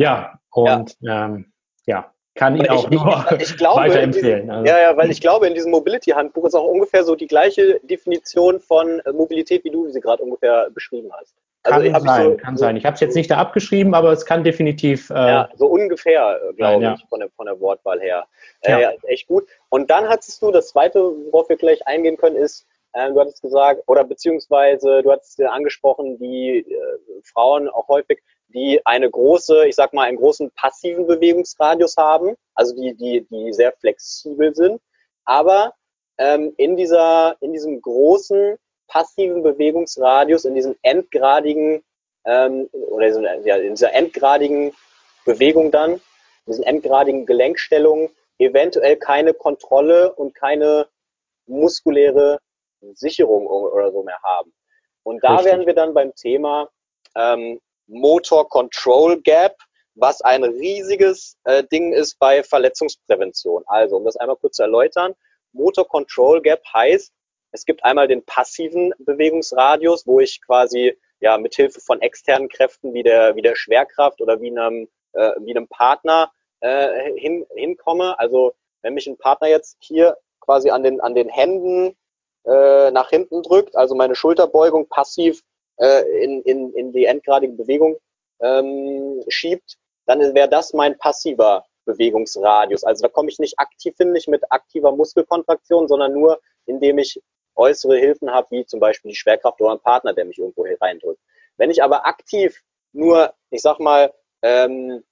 [0.00, 1.52] Ja, und ja, ähm,
[1.86, 4.42] ja kann ich auch nur ich, ich glaube, weiterempfehlen.
[4.42, 4.66] Diesem, also.
[4.66, 8.60] Ja, ja, weil ich glaube, in diesem Mobility-Handbuch ist auch ungefähr so die gleiche Definition
[8.60, 11.34] von äh, Mobilität, wie du sie gerade ungefähr beschrieben hast.
[11.62, 12.76] Also kann sein, so, kann so, sein.
[12.76, 15.10] Ich habe es jetzt nicht da abgeschrieben, aber es kann definitiv.
[15.10, 16.94] Äh, ja, so ungefähr, äh, glaube ja.
[16.94, 18.24] ich, von der, von der Wortwahl her.
[18.62, 18.78] Äh, ja.
[18.80, 18.92] ja.
[19.02, 19.46] echt gut.
[19.68, 23.42] Und dann hattest du, das zweite, worauf wir gleich eingehen können, ist, äh, du hattest
[23.42, 28.22] gesagt, oder beziehungsweise du hattest angesprochen, die äh, Frauen auch häufig,
[28.52, 33.52] die eine große, ich sag mal, einen großen passiven Bewegungsradius haben, also die, die, die
[33.52, 34.80] sehr flexibel sind,
[35.24, 35.74] aber
[36.18, 38.56] ähm, in dieser, in diesem großen
[38.88, 41.82] passiven Bewegungsradius, in diesem endgradigen
[42.24, 43.08] ähm, oder
[43.44, 44.72] ja, in dieser endgradigen
[45.24, 46.00] Bewegung dann, in
[46.46, 50.88] diesen endgradigen Gelenkstellungen eventuell keine Kontrolle und keine
[51.46, 52.40] muskuläre
[52.94, 54.52] Sicherung oder so mehr haben.
[55.02, 55.46] Und da Richtig.
[55.46, 56.68] wären wir dann beim Thema
[57.14, 57.60] ähm,
[57.90, 59.56] Motor Control Gap,
[59.94, 63.64] was ein riesiges äh, Ding ist bei Verletzungsprävention.
[63.66, 65.14] Also, um das einmal kurz zu erläutern,
[65.52, 67.12] Motor Control Gap heißt,
[67.52, 72.94] es gibt einmal den passiven Bewegungsradius, wo ich quasi ja mit Hilfe von externen Kräften
[72.94, 78.18] wie der, wie der Schwerkraft oder wie einem, äh, wie einem Partner äh, hin, hinkomme.
[78.18, 81.96] Also wenn mich ein Partner jetzt hier quasi an den, an den Händen
[82.44, 85.42] äh, nach hinten drückt, also meine Schulterbeugung passiv
[85.80, 87.96] äh, in, in, in die endgradige Bewegung
[88.40, 89.76] ähm, schiebt,
[90.06, 92.84] dann wäre das mein passiver Bewegungsradius.
[92.84, 97.20] Also da komme ich nicht aktiv hin, nicht mit aktiver Muskelkontraktion, sondern nur, indem ich
[97.56, 100.80] äußere Hilfen habe, wie zum Beispiel die Schwerkraft oder ein Partner, der mich irgendwo hier
[100.80, 101.20] reindrückt.
[101.56, 102.62] Wenn ich aber aktiv
[102.92, 104.12] nur, ich sag mal,
[104.42, 105.02] ähm,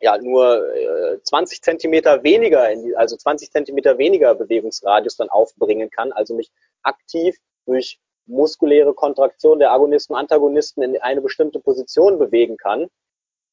[0.00, 6.12] ja, nur äh, 20 Zentimeter weniger, die, also 20 Zentimeter weniger Bewegungsradius dann aufbringen kann,
[6.12, 6.50] also mich
[6.82, 7.36] aktiv
[7.66, 8.00] durch
[8.30, 12.88] muskuläre Kontraktion der Agonisten, Antagonisten in eine bestimmte Position bewegen kann,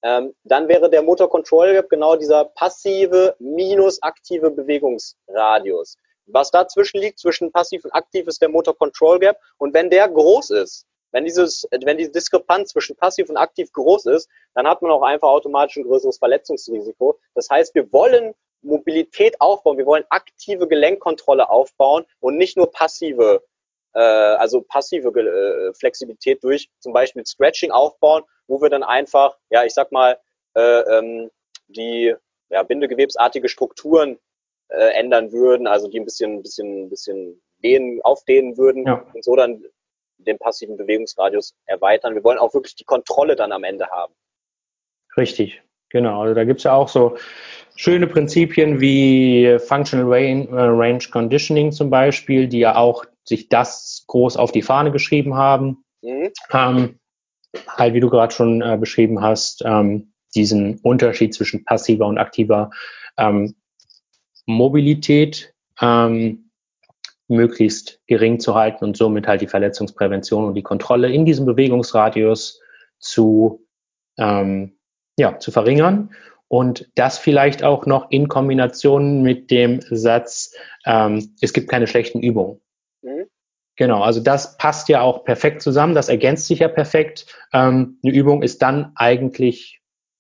[0.03, 5.97] ähm, dann wäre der Motor Control Gap genau dieser passive minus aktive Bewegungsradius.
[6.28, 9.39] Was dazwischen liegt, zwischen passiv und aktiv, ist der Motor Control Gap.
[9.57, 14.05] Und wenn der groß ist, wenn dieses, wenn die Diskrepanz zwischen passiv und aktiv groß
[14.07, 17.17] ist, dann hat man auch einfach automatisch ein größeres Verletzungsrisiko.
[17.34, 23.43] Das heißt, wir wollen Mobilität aufbauen, wir wollen aktive Gelenkkontrolle aufbauen und nicht nur passive,
[23.93, 29.63] äh, also passive äh, Flexibilität durch zum Beispiel Stretching aufbauen, wo wir dann einfach, ja,
[29.63, 30.17] ich sag mal,
[30.55, 31.29] äh, ähm,
[31.67, 32.15] die
[32.49, 34.17] ja, bindegewebsartige Strukturen
[34.69, 39.05] äh, ändern würden, also die ein bisschen, bisschen, bisschen dehnen, aufdehnen würden ja.
[39.13, 39.63] und so dann
[40.17, 42.15] den passiven Bewegungsradius erweitern.
[42.15, 44.13] Wir wollen auch wirklich die Kontrolle dann am Ende haben.
[45.15, 46.21] Richtig, genau.
[46.21, 47.17] Also da gibt's ja auch so
[47.75, 54.38] schöne Prinzipien wie Functional äh, Range Conditioning zum Beispiel, die ja auch sich das groß
[54.38, 55.84] auf die Fahne geschrieben haben.
[56.01, 56.32] Mhm.
[56.51, 56.99] Ähm,
[57.67, 62.69] halt, wie du gerade schon äh, beschrieben hast, ähm, diesen Unterschied zwischen passiver und aktiver
[63.17, 63.55] ähm,
[64.45, 66.51] Mobilität ähm,
[67.28, 72.61] möglichst gering zu halten und somit halt die Verletzungsprävention und die Kontrolle in diesem Bewegungsradius
[72.99, 73.65] zu,
[74.17, 74.78] ähm,
[75.17, 76.11] ja, zu verringern.
[76.47, 80.53] Und das vielleicht auch noch in Kombination mit dem Satz,
[80.86, 82.61] ähm, es gibt keine schlechten Übungen.
[83.07, 83.25] Mhm.
[83.75, 87.27] Genau, also das passt ja auch perfekt zusammen, das ergänzt sich ja perfekt.
[87.53, 89.77] Ähm, eine Übung ist dann eigentlich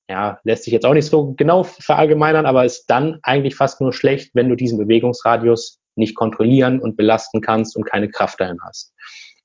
[0.09, 3.91] ja, lässt sich jetzt auch nicht so genau verallgemeinern, aber ist dann eigentlich fast nur
[3.91, 8.93] schlecht, wenn du diesen Bewegungsradius nicht kontrollieren und belasten kannst und keine Kraft dahin hast.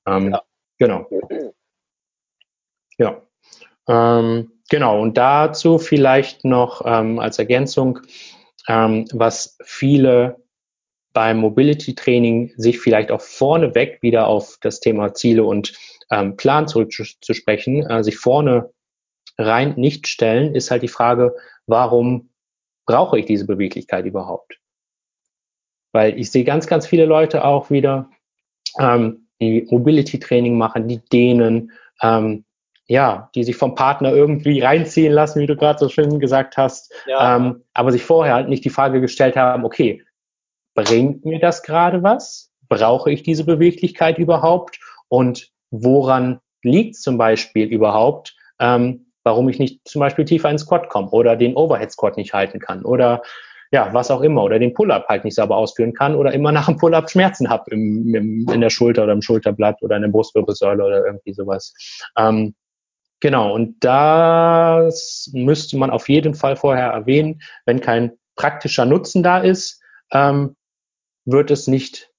[0.07, 0.41] Ähm, ja.
[0.77, 1.09] Genau.
[2.97, 3.21] Ja.
[3.87, 5.01] Ähm, genau.
[5.01, 7.99] Und dazu vielleicht noch ähm, als Ergänzung,
[8.67, 10.42] ähm, was viele
[11.13, 15.73] beim Mobility Training sich vielleicht auch vorneweg wieder auf das Thema Ziele und
[16.11, 18.71] ähm, Plan zurückzusprechen, äh, sich vorne
[19.37, 21.35] rein nicht stellen, ist halt die Frage,
[21.65, 22.29] warum
[22.85, 24.59] brauche ich diese Beweglichkeit überhaupt?
[25.91, 28.09] Weil ich sehe ganz, ganz viele Leute auch wieder,
[28.79, 32.45] ähm, die Mobility-Training machen, die dehnen, ähm,
[32.87, 36.93] ja, die sich vom Partner irgendwie reinziehen lassen, wie du gerade so schön gesagt hast,
[37.07, 37.37] ja.
[37.37, 40.02] ähm, aber sich vorher halt nicht die Frage gestellt haben, okay,
[40.73, 42.51] bringt mir das gerade was?
[42.69, 44.79] Brauche ich diese Beweglichkeit überhaupt?
[45.07, 50.89] Und woran liegt zum Beispiel überhaupt, ähm, warum ich nicht zum Beispiel tiefer ins Squat
[50.89, 53.21] komme oder den Overhead Squat nicht halten kann oder
[53.73, 56.67] ja, was auch immer, oder den Pull-up halt nicht sauber ausführen kann oder immer nach
[56.67, 60.09] dem Pull-up Schmerzen habe im, im, in der Schulter oder im Schulterblatt oder in der
[60.09, 61.73] Brustwirbelsäule oder irgendwie sowas.
[62.15, 62.53] Ähm,
[63.19, 67.41] genau, und das müsste man auf jeden Fall vorher erwähnen.
[67.65, 70.55] Wenn kein praktischer Nutzen da ist, ähm,
[71.25, 72.11] wird es nicht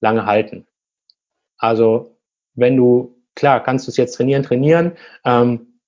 [0.00, 0.66] lange halten.
[1.58, 2.18] Also
[2.54, 5.80] wenn du, klar, kannst du es jetzt trainieren, trainieren, ähm,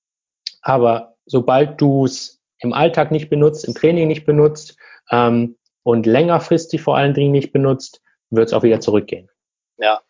[0.61, 4.77] aber sobald du es im Alltag nicht benutzt, im Training nicht benutzt
[5.11, 9.29] ähm, und längerfristig vor allen Dingen nicht benutzt, wird es auch wieder zurückgehen.
[9.77, 10.01] Ja.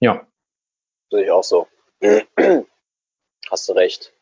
[0.00, 0.26] Ja.
[1.10, 1.68] Sehe ich auch so.
[3.50, 4.12] Hast du recht.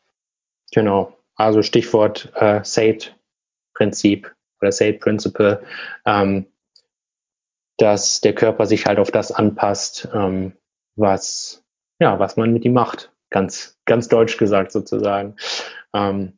[0.71, 1.17] Genau.
[1.35, 5.63] Also Stichwort äh, SAID-Prinzip oder SAID-Principle,
[6.05, 6.50] ähm,
[7.81, 10.53] dass der Körper sich halt auf das anpasst, ähm,
[10.95, 11.63] was,
[11.99, 13.11] ja, was man mit ihm macht.
[13.31, 15.35] Ganz, ganz deutsch gesagt sozusagen.
[15.93, 16.37] Ähm,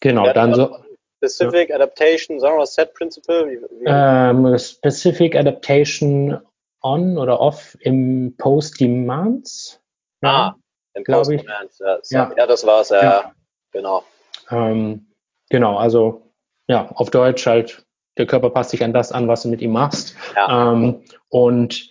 [0.00, 0.78] genau, ja, dann so.
[1.18, 1.76] Specific ja.
[1.76, 3.46] Adaptation, wir Set Principle?
[3.48, 3.84] Wie, wie?
[3.86, 6.40] Ähm, specific Adaptation
[6.82, 9.80] on oder off im Post-Demands.
[10.22, 10.54] Ah,
[10.94, 12.32] im Post-Demands, ja, ja.
[12.36, 12.46] ja.
[12.46, 13.32] das war's, ja, ja.
[13.72, 14.04] genau.
[14.50, 15.06] Ähm,
[15.50, 16.30] genau, also
[16.66, 17.84] ja, auf Deutsch halt,
[18.16, 20.16] der Körper passt sich an das an, was du mit ihm machst.
[20.36, 20.72] Ja.
[20.72, 21.88] Ähm, und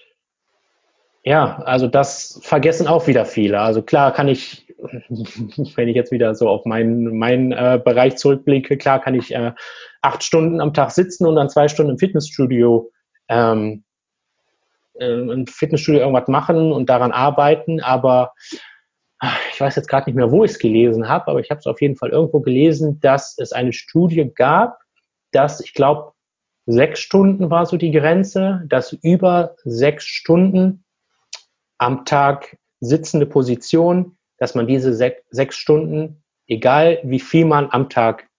[1.23, 3.59] ja, also das vergessen auch wieder viele.
[3.59, 4.67] Also klar kann ich,
[5.09, 9.53] wenn ich jetzt wieder so auf meinen, meinen äh, Bereich zurückblicke, klar kann ich äh,
[10.01, 12.91] acht Stunden am Tag sitzen und dann zwei Stunden im Fitnessstudio
[13.29, 13.83] ähm,
[14.99, 18.33] äh, im Fitnessstudio irgendwas machen und daran arbeiten, aber
[19.53, 21.67] ich weiß jetzt gerade nicht mehr, wo ich es gelesen habe, aber ich habe es
[21.67, 24.79] auf jeden Fall irgendwo gelesen, dass es eine Studie gab,
[25.31, 26.12] dass ich glaube,
[26.65, 30.83] sechs Stunden war so die Grenze, dass über sechs Stunden
[31.77, 37.89] am Tag sitzende Position, dass man diese sech, sechs Stunden, egal wie viel man am
[37.89, 38.29] Tag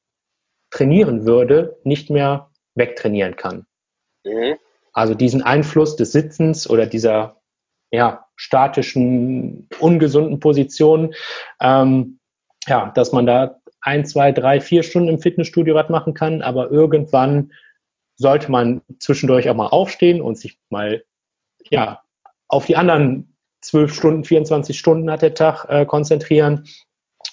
[0.70, 3.66] trainieren würde, nicht mehr wegtrainieren kann.
[4.25, 4.57] Mhm.
[4.93, 7.41] Also diesen Einfluss des Sitzens oder dieser
[7.91, 11.14] ja, statischen, ungesunden Positionen,
[11.61, 12.18] ähm,
[12.66, 16.70] ja, dass man da ein, zwei, drei, vier Stunden im Fitnessstudio was machen kann, aber
[16.70, 17.53] irgendwann
[18.17, 21.05] sollte man zwischendurch auch mal aufstehen und sich mal
[21.71, 22.03] ja
[22.49, 26.69] auf die anderen zwölf Stunden, 24 Stunden hat der Tag äh, konzentrieren,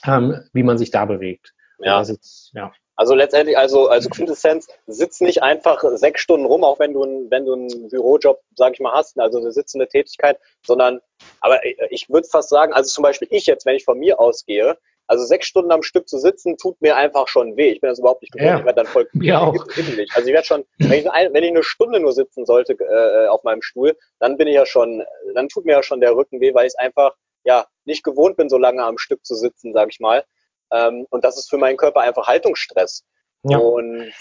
[0.05, 1.53] ähm, wie man sich da bewegt.
[1.79, 2.01] Ja.
[2.01, 2.71] Ist, ja.
[2.95, 7.31] Also letztendlich, also, also Quintessenz, sitz nicht einfach sechs Stunden rum, auch wenn du, ein,
[7.31, 11.01] wenn du einen Bürojob, sag ich mal, hast, also eine sitzende Tätigkeit, sondern,
[11.39, 11.59] aber
[11.89, 14.77] ich würde fast sagen, also zum Beispiel ich jetzt, wenn ich von mir ausgehe,
[15.11, 17.71] also sechs Stunden am Stück zu sitzen, tut mir einfach schon weh.
[17.71, 18.47] Ich bin das überhaupt nicht gewohnt.
[18.47, 19.09] Ja, ich werde dann voll
[19.73, 20.09] hibbelig.
[20.15, 23.27] Also ich werde schon, wenn ich, eine, wenn ich eine Stunde nur sitzen sollte äh,
[23.27, 25.03] auf meinem Stuhl, dann bin ich ja schon,
[25.35, 28.37] dann tut mir ja schon der Rücken weh, weil ich es einfach ja nicht gewohnt
[28.37, 30.23] bin, so lange am Stück zu sitzen, sag ich mal.
[30.71, 33.03] Ähm, und das ist für meinen Körper einfach Haltungsstress.
[33.43, 33.57] Ja.
[33.57, 34.13] Und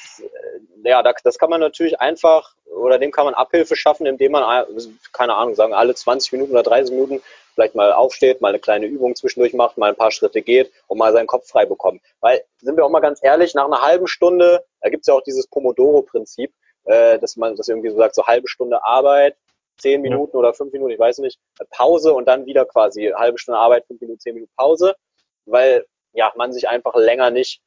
[0.83, 4.67] äh, ja, das kann man natürlich einfach, oder dem kann man Abhilfe schaffen, indem man,
[5.13, 7.23] keine Ahnung, sagen, alle 20 Minuten oder 30 Minuten
[7.55, 10.99] vielleicht mal aufsteht, mal eine kleine Übung zwischendurch macht, mal ein paar Schritte geht und
[10.99, 12.03] mal seinen Kopf frei bekommt.
[12.21, 15.23] Weil, sind wir auch mal ganz ehrlich, nach einer halben Stunde, da gibt's ja auch
[15.23, 16.53] dieses Pomodoro-Prinzip,
[16.85, 19.37] äh, dass man das irgendwie so sagt, so halbe Stunde Arbeit,
[19.79, 20.39] zehn Minuten ja.
[20.39, 21.39] oder fünf Minuten, ich weiß nicht,
[21.71, 24.95] Pause und dann wieder quasi halbe Stunde Arbeit, fünf Minuten, zehn Minuten Pause,
[25.47, 27.61] weil ja, man sich einfach länger nicht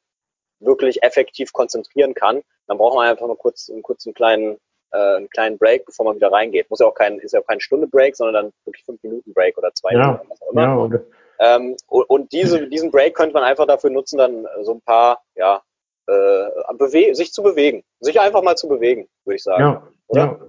[0.60, 2.42] wirklich effektiv konzentrieren kann.
[2.68, 4.58] Dann braucht man einfach nur kurz, einen kurzen kleinen,
[4.94, 6.70] äh, einen kleinen Break, bevor man wieder reingeht.
[6.70, 9.34] Muss ja auch kein, ist ja auch kein Stunde Break, sondern dann wirklich fünf Minuten
[9.34, 10.14] Break oder zwei ja.
[10.14, 10.62] oder was auch immer.
[10.62, 11.02] Ja, oder
[11.40, 15.22] ähm, und, und diese, diesen Break könnte man einfach dafür nutzen, dann so ein paar,
[15.36, 15.62] ja,
[16.08, 17.84] äh, sich zu bewegen.
[18.00, 19.62] Sich einfach mal zu bewegen, würde ich sagen.
[19.62, 20.40] Ja, ja,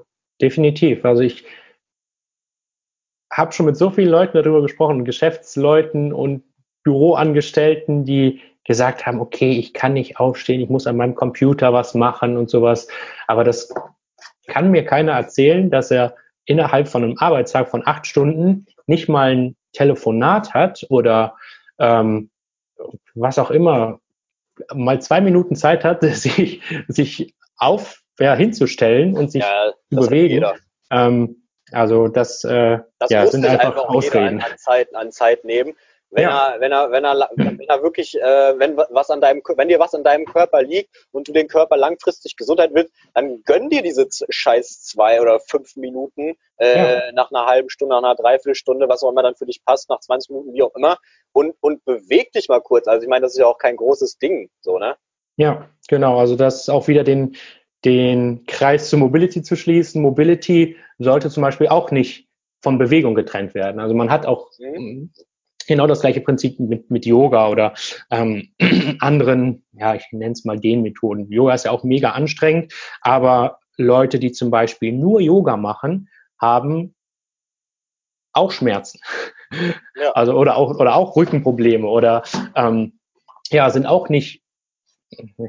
[0.41, 1.05] definitiv.
[1.05, 1.45] Also ich
[3.33, 6.45] habe schon mit so vielen Leuten darüber gesprochen, Geschäftsleuten und
[6.85, 11.95] Büroangestellten, die gesagt haben, okay, ich kann nicht aufstehen, ich muss an meinem Computer was
[11.95, 12.89] machen und sowas.
[13.27, 13.75] Aber das
[14.47, 19.35] kann mir keiner erzählen, dass er innerhalb von einem Arbeitstag von acht Stunden nicht mal
[19.35, 21.37] ein Telefonat hat oder
[21.79, 22.31] ähm,
[23.15, 24.01] was auch immer,
[24.73, 30.45] mal zwei Minuten Zeit hat, sich, sich auf ja, hinzustellen und sich ja, zu bewegen.
[30.91, 34.41] Ähm, also das, äh, das ja, sind einfach Ausreden.
[34.41, 35.75] An, an, Zeit, an Zeit nehmen
[36.15, 36.53] wenn ja.
[36.53, 39.81] er, wenn er, wenn er, wenn er wirklich, äh, wenn was an deinem, wenn dir
[39.81, 43.83] was an deinem Körper liegt und du den Körper langfristig Gesundheit willst, dann gönn dir
[43.83, 47.13] diese scheiß zwei oder fünf Minuten äh, ja.
[47.13, 49.99] nach einer halben Stunde, nach einer Dreiviertelstunde, was auch immer dann für dich passt, nach
[49.99, 50.99] 20 Minuten, wie auch immer,
[51.33, 52.87] und und beweg dich mal kurz.
[52.87, 54.97] Also ich meine, das ist ja auch kein großes Ding, so ne?
[55.37, 56.21] Ja, genau.
[56.21, 57.35] Also das ist auch wieder den
[57.85, 60.01] den Kreis zur Mobility zu schließen.
[60.01, 62.29] Mobility sollte zum Beispiel auch nicht
[62.63, 63.81] von Bewegung getrennt werden.
[63.81, 65.11] Also man hat auch mhm
[65.67, 67.75] genau das gleiche Prinzip mit, mit Yoga oder
[68.11, 68.51] ähm,
[69.01, 71.31] anderen, ja, ich nenne es mal den Methoden.
[71.31, 76.09] Yoga ist ja auch mega anstrengend, aber Leute, die zum Beispiel nur Yoga machen,
[76.41, 76.95] haben
[78.33, 79.01] auch Schmerzen.
[79.97, 80.11] Ja.
[80.15, 82.25] Also oder auch oder auch Rückenprobleme oder
[82.57, 82.99] ähm,
[83.53, 84.43] ja, sind auch nicht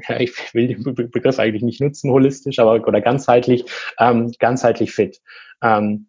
[0.08, 3.64] ja, ich will den Begriff eigentlich nicht nutzen, holistisch, aber oder ganzheitlich,
[3.98, 5.20] ähm, ganzheitlich fit.
[5.62, 6.08] Ähm,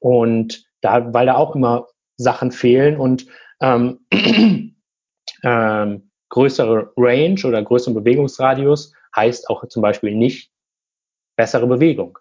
[0.00, 1.86] und da, weil da auch immer
[2.16, 3.26] Sachen fehlen und
[3.60, 4.00] ähm,
[5.42, 10.50] ähm, größere Range oder größeren Bewegungsradius heißt auch zum Beispiel nicht
[11.36, 12.18] bessere Bewegung.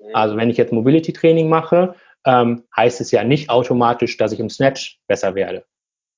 [0.00, 0.14] Mhm.
[0.14, 1.94] Also wenn ich jetzt Mobility Training mache,
[2.24, 5.64] ähm, heißt es ja nicht automatisch, dass ich im Snatch besser werde.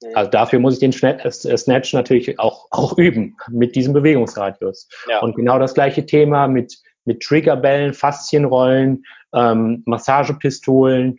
[0.03, 0.11] Mhm.
[0.15, 4.89] Also dafür muss ich den äh, Snatch natürlich auch, auch üben mit diesem Bewegungsradius.
[5.09, 5.21] Ja.
[5.21, 11.19] Und genau das gleiche Thema mit, mit Triggerbällen, Faszienrollen, ähm, Massagepistolen,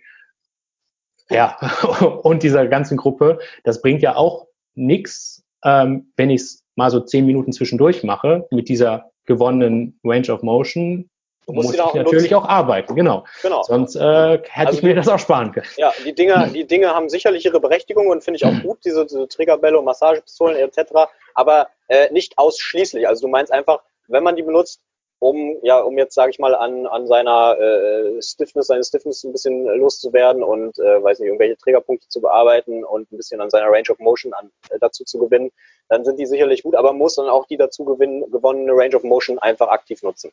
[1.30, 1.58] ja,
[2.24, 7.00] und dieser ganzen Gruppe, das bringt ja auch nichts, ähm, wenn ich es mal so
[7.00, 11.10] zehn Minuten zwischendurch mache mit dieser gewonnenen Range of Motion
[11.52, 12.36] muss ich natürlich nutzen.
[12.36, 13.26] auch arbeiten, genau.
[13.42, 13.64] genau.
[13.64, 15.66] Sonst äh, hätte also ich mir die, das auch sparen können.
[15.78, 19.06] Ja, die Dinge, die Dinge haben sicherlich ihre Berechtigung und finde ich auch gut, diese,
[19.06, 20.92] diese Triggerbälle und Massagepistolen etc.
[21.34, 23.08] Aber äh, nicht ausschließlich.
[23.08, 24.82] Also du meinst einfach, wenn man die benutzt,
[25.20, 29.34] um ja, um jetzt sage ich mal an an seiner äh, Stiffness, seine Stiffness ein
[29.34, 33.68] bisschen loszuwerden und äh, weiß nicht irgendwelche Triggerpunkte zu bearbeiten und ein bisschen an seiner
[33.68, 35.52] Range of Motion an, äh, dazu zu gewinnen,
[35.90, 39.04] dann sind die sicherlich gut, aber muss dann auch die dazu gewinnen, gewonnene Range of
[39.04, 40.32] Motion einfach aktiv nutzen.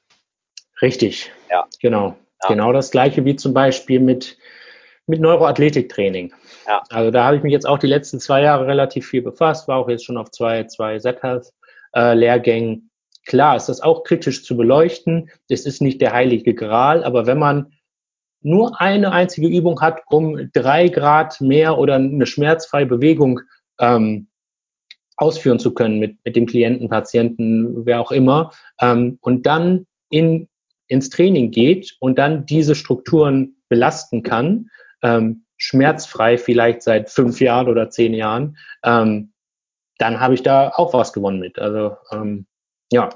[0.80, 1.32] Richtig.
[1.51, 1.66] Ja.
[1.80, 2.14] Genau.
[2.43, 2.49] Ja.
[2.49, 4.37] Genau das gleiche wie zum Beispiel mit,
[5.07, 6.34] mit Neuroathletiktraining.
[6.66, 6.82] Ja.
[6.91, 9.78] Also da habe ich mich jetzt auch die letzten zwei Jahre relativ viel befasst, war
[9.78, 12.91] auch jetzt schon auf zwei, zwei Z-Health-Lehrgängen.
[13.26, 15.30] Klar ist das auch kritisch zu beleuchten.
[15.48, 17.72] Es ist nicht der heilige Gral, aber wenn man
[18.40, 23.40] nur eine einzige Übung hat, um drei Grad mehr oder eine schmerzfreie Bewegung
[23.80, 24.28] ähm,
[25.16, 30.48] ausführen zu können mit, mit dem Klienten, Patienten, wer auch immer, ähm, und dann in
[30.88, 34.70] ins Training geht und dann diese Strukturen belasten kann,
[35.02, 39.32] ähm, schmerzfrei vielleicht seit fünf Jahren oder zehn Jahren, ähm,
[39.98, 41.58] dann habe ich da auch was gewonnen mit.
[41.58, 42.46] Also ähm,
[42.93, 43.09] ja,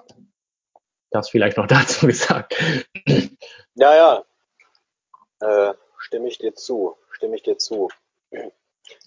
[1.10, 2.54] das vielleicht noch dazu gesagt.
[3.74, 4.24] Ja, ja.
[5.40, 6.96] Äh, stimme ich dir zu.
[7.12, 7.88] Stimme ich dir zu.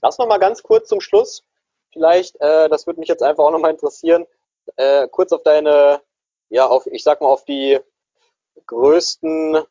[0.01, 1.43] Lass noch mal ganz kurz zum Schluss.
[1.91, 4.25] Vielleicht, äh, das würde mich jetzt einfach auch noch mal interessieren,
[4.77, 6.01] äh, kurz auf deine,
[6.49, 7.79] ja, auf, ich sag mal, auf die
[8.65, 9.63] größten,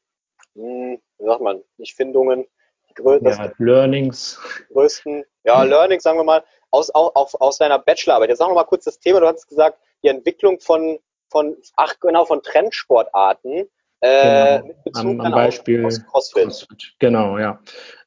[0.54, 2.46] hm, wie sagt man, nicht Findungen,
[2.88, 4.38] die größten, ja, Learnings.
[4.72, 8.30] Größten, ja, Learnings, sagen wir mal, aus, aus, aus deiner Bachelorarbeit.
[8.30, 10.98] Jetzt sag noch mal kurz das Thema, du hast gesagt, die Entwicklung von,
[11.30, 13.68] von, ach genau, von Trendsportarten,
[14.00, 14.66] äh, genau.
[14.66, 16.42] mit Bezug am, am Beispiel auf, CrossFit.
[16.44, 16.94] CrossFit.
[16.98, 17.60] Genau, ja.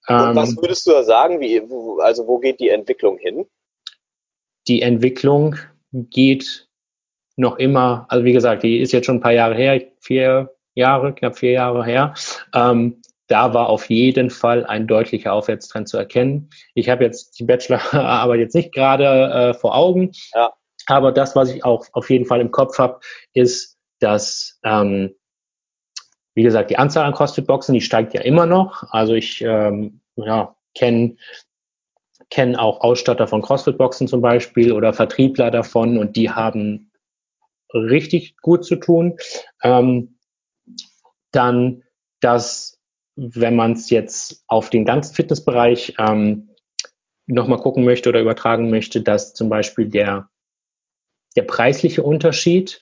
[0.08, 1.40] Und was ähm, würdest du da sagen?
[1.40, 1.62] Wie,
[2.02, 3.48] also wo geht die Entwicklung hin?
[4.68, 5.56] Die Entwicklung
[5.92, 6.68] geht
[7.38, 11.14] noch immer, also wie gesagt, die ist jetzt schon ein paar Jahre her, vier, Jahre,
[11.14, 12.14] knapp vier Jahre her.
[12.54, 16.50] Ähm, da war auf jeden Fall ein deutlicher Aufwärtstrend zu erkennen.
[16.76, 20.54] Ich habe jetzt die Bachelorarbeit jetzt nicht gerade äh, vor Augen, ja.
[20.88, 23.00] Aber das, was ich auch auf jeden Fall im Kopf habe,
[23.34, 25.16] ist, dass ähm,
[26.36, 28.84] wie gesagt, die Anzahl an CrossFit-Boxen, die steigt ja immer noch.
[28.92, 31.16] Also ich ähm, ja, kenne
[32.30, 36.92] kenn auch Ausstatter von CrossFit-Boxen zum Beispiel oder Vertriebler davon und die haben
[37.74, 39.18] richtig gut zu tun.
[39.64, 40.18] Ähm,
[41.32, 41.84] dann,
[42.22, 42.80] dass
[43.16, 46.50] wenn man es jetzt auf den ganzen Fitnessbereich ähm,
[47.28, 50.30] nochmal gucken möchte oder übertragen möchte, dass zum Beispiel der,
[51.36, 52.82] der preisliche Unterschied,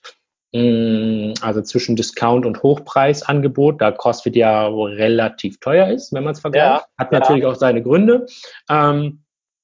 [0.53, 6.39] mm, also zwischen Discount und Hochpreisangebot, da CrossFit ja relativ teuer ist, wenn man es
[6.39, 7.19] vergleicht, ja, hat ja.
[7.19, 8.25] natürlich auch seine Gründe.
[8.69, 9.23] Ähm,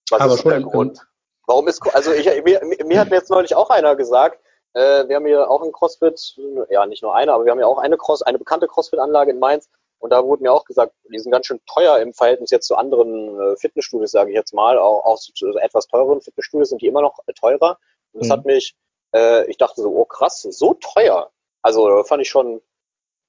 [0.10, 1.00] Was aber ist schon, der Grund?
[1.48, 4.40] Warum ist, also ich, mir, mir hat mir jetzt neulich auch einer gesagt,
[4.74, 6.38] äh, wir haben hier auch ein CrossFit,
[6.70, 9.40] ja nicht nur eine, aber wir haben ja auch eine Cross, eine bekannte CrossFit-Anlage in
[9.40, 9.70] Mainz.
[10.00, 12.76] Und da wurde mir auch gesagt, die sind ganz schön teuer im Verhältnis jetzt zu
[12.76, 14.78] anderen äh, Fitnessstudios, sage ich jetzt mal.
[14.78, 17.78] Auch, auch zu etwas teureren Fitnessstudios sind die immer noch teurer.
[18.14, 18.34] Und das mhm.
[18.34, 18.76] hat mich,
[19.14, 21.32] äh, ich dachte so, oh krass, so teuer.
[21.62, 22.62] Also fand ich schon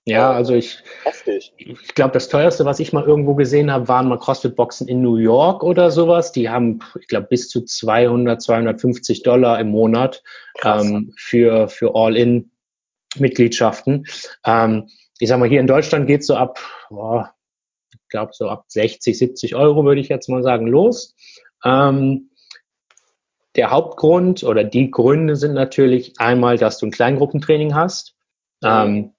[0.06, 1.52] ja, also ich, heftig.
[1.58, 5.16] ich glaube, das teuerste, was ich mal irgendwo gesehen habe, waren mal CrossFit-Boxen in New
[5.16, 6.32] York oder sowas.
[6.32, 10.22] Die haben, ich glaube, bis zu 200, 250 Dollar im Monat
[10.64, 14.06] ähm, für, für All-In-Mitgliedschaften.
[14.44, 16.58] Ähm, ich sag mal, hier in Deutschland geht so ab,
[16.88, 17.34] boah,
[17.92, 21.14] ich glaube, so ab 60, 70 Euro würde ich jetzt mal sagen, los.
[21.62, 22.29] Ähm,
[23.56, 28.14] der Hauptgrund oder die Gründe sind natürlich einmal, dass du ein Kleingruppentraining hast.
[28.62, 29.14] Ähm,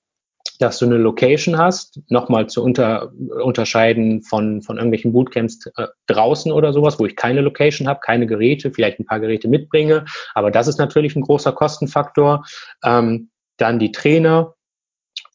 [0.60, 3.12] dass du eine Location hast, nochmal zu unter,
[3.44, 8.28] unterscheiden von, von irgendwelchen Bootcamps äh, draußen oder sowas, wo ich keine Location habe, keine
[8.28, 10.06] Geräte, vielleicht ein paar Geräte mitbringe.
[10.36, 12.46] Aber das ist natürlich ein großer Kostenfaktor.
[12.84, 14.54] Ähm, dann die Trainer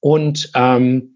[0.01, 1.16] und ähm,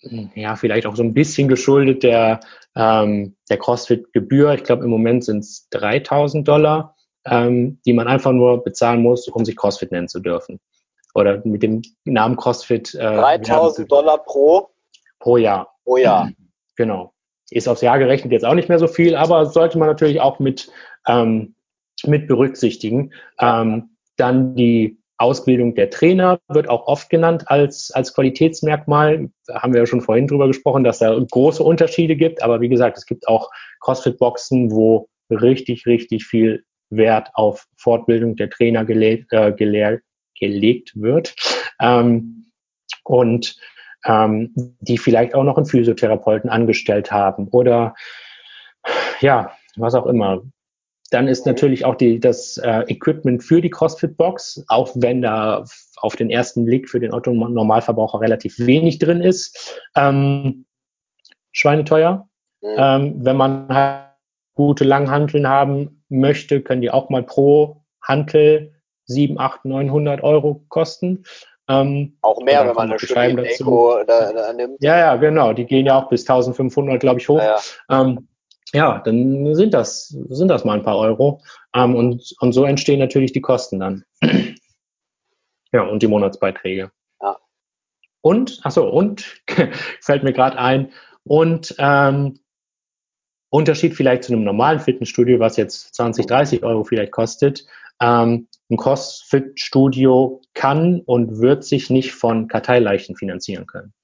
[0.00, 2.40] ja, vielleicht auch so ein bisschen geschuldet der,
[2.76, 4.54] ähm, der CrossFit-Gebühr.
[4.54, 6.94] Ich glaube, im Moment sind es 3000 Dollar,
[7.24, 10.60] ähm, die man einfach nur bezahlen muss, um sich CrossFit nennen zu dürfen
[11.18, 12.94] oder mit dem Namen CrossFit.
[12.94, 14.70] Äh, 3000 Dollar pro?
[15.18, 15.74] Pro Jahr.
[15.84, 16.30] Pro Jahr.
[16.76, 17.12] Genau.
[17.50, 20.38] Ist aufs Jahr gerechnet jetzt auch nicht mehr so viel, aber sollte man natürlich auch
[20.38, 20.70] mit,
[21.06, 21.54] ähm,
[22.04, 23.12] mit berücksichtigen.
[23.40, 29.30] Ähm, dann die Ausbildung der Trainer wird auch oft genannt als, als Qualitätsmerkmal.
[29.46, 32.42] Da haben wir ja schon vorhin drüber gesprochen, dass da große Unterschiede gibt.
[32.42, 33.50] Aber wie gesagt, es gibt auch
[33.80, 40.02] CrossFit-Boxen, wo richtig, richtig viel Wert auf Fortbildung der Trainer gelegt, äh, gelehrt,
[40.38, 41.34] gelegt wird.
[41.80, 42.52] Ähm,
[43.04, 43.56] und
[44.04, 47.94] ähm, die vielleicht auch noch einen Physiotherapeuten angestellt haben oder
[49.20, 50.42] ja, was auch immer.
[51.10, 55.64] Dann ist natürlich auch die, das äh, Equipment für die CrossFit-Box, auch wenn da
[55.96, 60.66] auf den ersten Blick für den Otto-Normalverbraucher relativ wenig drin ist, ähm,
[61.52, 62.28] schweineteuer.
[62.60, 62.68] Mhm.
[62.76, 64.08] Ähm, wenn man halt
[64.54, 71.24] gute Langhanteln haben möchte, können die auch mal pro Hantel 7, 8, 900 Euro kosten.
[71.68, 74.78] Ähm, auch mehr, wenn man eine Stunde Eco da, da, nimmt.
[74.80, 75.52] Ja, ja, genau.
[75.52, 77.38] Die gehen ja auch bis 1500, glaube ich, hoch.
[77.38, 77.58] Ja,
[77.90, 78.02] ja.
[78.02, 78.28] Ähm,
[78.72, 81.42] ja, dann sind das, sind das mal ein paar Euro.
[81.74, 84.04] Ähm, und, und so entstehen natürlich die Kosten dann.
[85.72, 86.90] ja, und die Monatsbeiträge.
[87.22, 87.36] Ja.
[88.20, 89.42] Und, ach so, und,
[90.00, 90.92] fällt mir gerade ein,
[91.24, 92.40] und ähm,
[93.50, 97.66] Unterschied vielleicht zu einem normalen Fitnessstudio, was jetzt 20, 30 Euro vielleicht kostet.
[98.00, 103.94] Ähm, ein CrossFit-Studio kann und wird sich nicht von Karteileichen finanzieren können.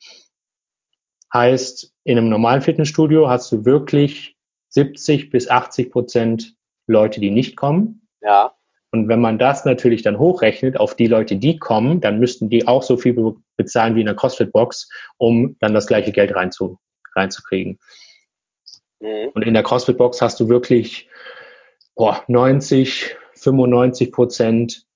[1.32, 4.33] Heißt, in einem normalen Fitnessstudio hast du wirklich
[4.74, 6.54] 70 bis 80 Prozent
[6.86, 8.08] Leute, die nicht kommen.
[8.20, 8.54] Ja.
[8.90, 12.68] Und wenn man das natürlich dann hochrechnet auf die Leute, die kommen, dann müssten die
[12.68, 16.78] auch so viel bezahlen wie in der CrossFit-Box, um dann das gleiche Geld reinzu,
[17.14, 17.78] reinzukriegen.
[19.00, 19.30] Mhm.
[19.34, 21.08] Und in der CrossFit-Box hast du wirklich
[21.94, 24.86] boah, 90, 95 Prozent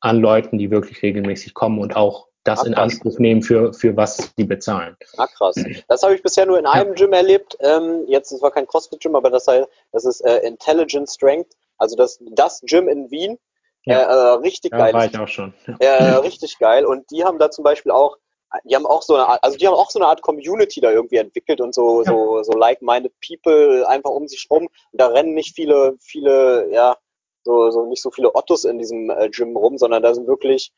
[0.00, 3.96] an Leuten, die wirklich regelmäßig kommen und auch das Ach, in Anspruch nehmen für, für
[3.96, 4.96] was die bezahlen.
[5.16, 5.56] Ah, krass.
[5.88, 6.94] Das habe ich bisher nur in einem ja.
[6.94, 7.56] Gym erlebt.
[7.60, 11.54] Ähm, jetzt, es war kein CrossFit-Gym, aber das, das ist äh, Intelligent Strength.
[11.78, 13.38] Also das, das Gym in Wien.
[13.84, 14.00] Ja.
[14.00, 14.92] Äh, äh, richtig ja, geil.
[14.94, 15.54] War ich auch schon.
[15.66, 15.76] Ja.
[15.78, 16.86] Äh, richtig geil.
[16.86, 18.16] Und die haben da zum Beispiel auch,
[18.64, 20.90] die haben auch so eine Art, also die haben auch so eine Art Community da
[20.90, 22.10] irgendwie entwickelt und so, ja.
[22.10, 24.64] so, so like-minded people einfach um sich rum.
[24.64, 26.96] Und da rennen nicht viele, viele, ja,
[27.44, 30.72] so, so nicht so viele Ottos in diesem äh, Gym rum, sondern da sind wirklich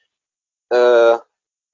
[0.71, 1.19] äh,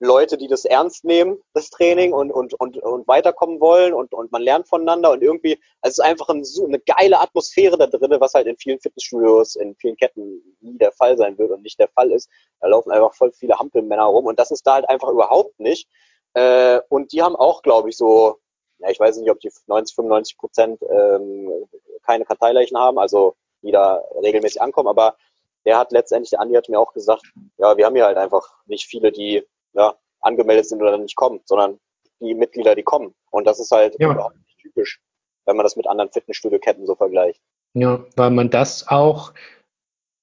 [0.00, 4.30] Leute, die das ernst nehmen, das Training und, und, und, und weiterkommen wollen und, und
[4.30, 8.14] man lernt voneinander und irgendwie, also es ist einfach ein, eine geile Atmosphäre da drin,
[8.20, 11.80] was halt in vielen Fitnessstudios, in vielen Ketten nie der Fall sein wird und nicht
[11.80, 12.30] der Fall ist.
[12.60, 15.88] Da laufen einfach voll viele Hampelmänner rum und das ist da halt einfach überhaupt nicht.
[16.34, 18.38] Äh, und die haben auch, glaube ich, so,
[18.78, 21.50] ja, ich weiß nicht, ob die 90, 95 Prozent ähm,
[22.04, 25.16] keine Karteileichen haben, also die da regelmäßig ankommen, aber
[25.64, 27.22] der hat letztendlich, der Andi hat mir auch gesagt,
[27.56, 29.44] ja, wir haben hier halt einfach nicht viele, die
[29.78, 31.78] ja, angemeldet sind oder nicht kommen, sondern
[32.20, 33.14] die Mitglieder, die kommen.
[33.30, 34.10] Und das ist halt ja.
[34.10, 35.00] überhaupt nicht typisch,
[35.46, 37.40] wenn man das mit anderen Fitnessstudio-Ketten so vergleicht.
[37.74, 39.32] Ja, weil man das auch,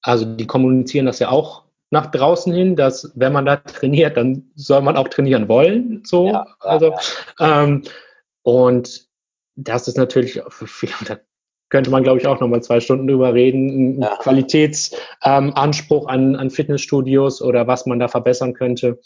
[0.02, 4.50] also die kommunizieren das ja auch nach draußen hin, dass wenn man da trainiert, dann
[4.56, 6.02] soll man auch trainieren wollen.
[6.04, 6.92] So, ja, also
[7.38, 7.64] ja.
[7.64, 7.82] Ähm,
[8.42, 9.08] und
[9.54, 11.18] das ist natürlich für viele, da
[11.68, 14.16] könnte man, glaube ich, auch nochmal zwei Stunden drüber reden, ja.
[14.16, 19.00] Qualitätsanspruch ähm, an, an Fitnessstudios oder was man da verbessern könnte.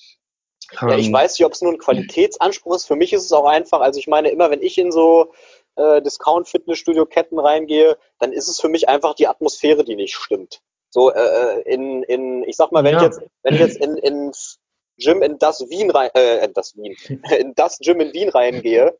[0.72, 2.86] Ja, ich ähm, weiß nicht, ob es nur ein Qualitätsanspruch ist.
[2.86, 5.32] Für mich ist es auch einfach, also ich meine, immer wenn ich in so
[5.76, 10.60] äh, Discount-Fitnessstudio-Ketten reingehe, dann ist es für mich einfach die Atmosphäre, die nicht stimmt.
[10.90, 12.98] So äh, äh in, in, ich sag mal, wenn ja.
[12.98, 14.58] ich jetzt, wenn ich jetzt in, ins
[14.98, 16.96] Gym in das Wien rein, äh, in das Wien,
[17.38, 18.96] in das Gym in Wien reingehe,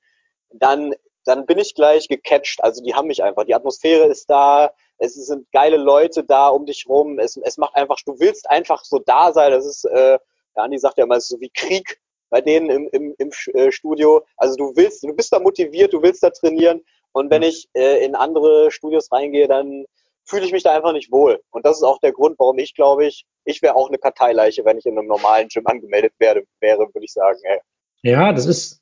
[0.53, 0.95] dann,
[1.25, 2.63] dann bin ich gleich gecatcht.
[2.63, 3.45] Also die haben mich einfach.
[3.45, 7.19] Die Atmosphäre ist da, es sind geile Leute da um dich rum.
[7.19, 9.51] Es, es macht einfach, du willst einfach so da sein.
[9.53, 10.19] Das ist äh,
[10.57, 12.01] der Andi sagt ja immer, es ist so wie Krieg
[12.31, 14.25] bei denen im, im, im äh, Studio.
[14.37, 16.81] Also du willst, du bist da motiviert, du willst da trainieren.
[17.13, 19.85] Und wenn ich äh, in andere Studios reingehe, dann
[20.25, 21.41] fühle ich mich da einfach nicht wohl.
[21.51, 24.65] Und das ist auch der Grund, warum ich glaube ich, ich wäre auch eine Karteileiche,
[24.65, 27.39] wenn ich in einem normalen Gym angemeldet werde, wäre, würde ich sagen.
[27.43, 27.59] Ey.
[28.03, 28.81] Ja, das ist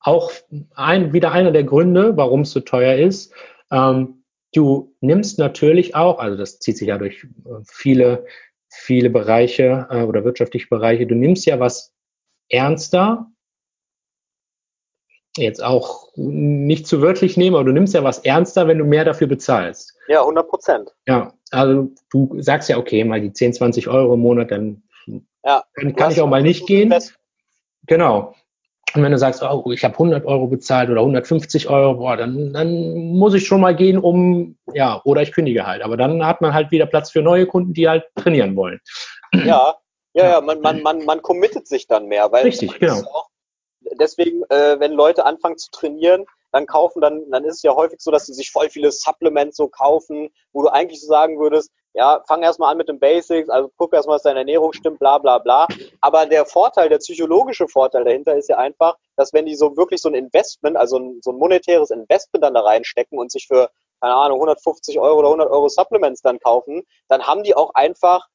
[0.00, 0.30] auch
[0.74, 3.32] ein, wieder einer der Gründe, warum es so teuer ist.
[3.72, 8.26] Ähm, du nimmst natürlich auch, also das zieht sich ja durch äh, viele
[8.68, 11.06] viele Bereiche äh, oder wirtschaftliche Bereiche.
[11.06, 11.94] Du nimmst ja was
[12.48, 13.26] ernster,
[15.36, 19.04] jetzt auch nicht zu wörtlich nehmen, aber du nimmst ja was ernster, wenn du mehr
[19.04, 19.94] dafür bezahlst.
[20.08, 20.94] Ja, 100 Prozent.
[21.06, 24.82] Ja, also du sagst ja, okay, mal die 10, 20 Euro im Monat, dann
[25.44, 26.94] ja, kann, kann ich auch mal nicht gehen.
[27.86, 28.34] Genau.
[28.94, 32.52] Und wenn du sagst, oh, ich habe 100 Euro bezahlt oder 150 Euro, boah, dann,
[32.52, 35.82] dann muss ich schon mal gehen, um, ja, oder ich kündige halt.
[35.82, 38.80] Aber dann hat man halt wieder Platz für neue Kunden, die halt trainieren wollen.
[39.32, 39.74] Ja,
[40.14, 43.00] ja, ja, man, man, man, man committet sich dann mehr, weil Richtig, genau.
[43.00, 43.28] Auch,
[44.00, 48.00] deswegen, äh, wenn Leute anfangen zu trainieren, dann kaufen, dann, dann ist es ja häufig
[48.00, 51.70] so, dass sie sich voll viele Supplements so kaufen, wo du eigentlich so sagen würdest,
[51.96, 55.16] ja, fang erstmal an mit den Basics, also guck erstmal, dass deine Ernährung stimmt, bla
[55.16, 55.66] bla bla.
[56.02, 60.02] Aber der Vorteil, der psychologische Vorteil dahinter ist ja einfach, dass wenn die so wirklich
[60.02, 63.70] so ein Investment, also ein, so ein monetäres Investment dann da reinstecken und sich für,
[64.02, 68.28] keine Ahnung, 150 Euro oder 100 Euro Supplements dann kaufen, dann haben die auch einfach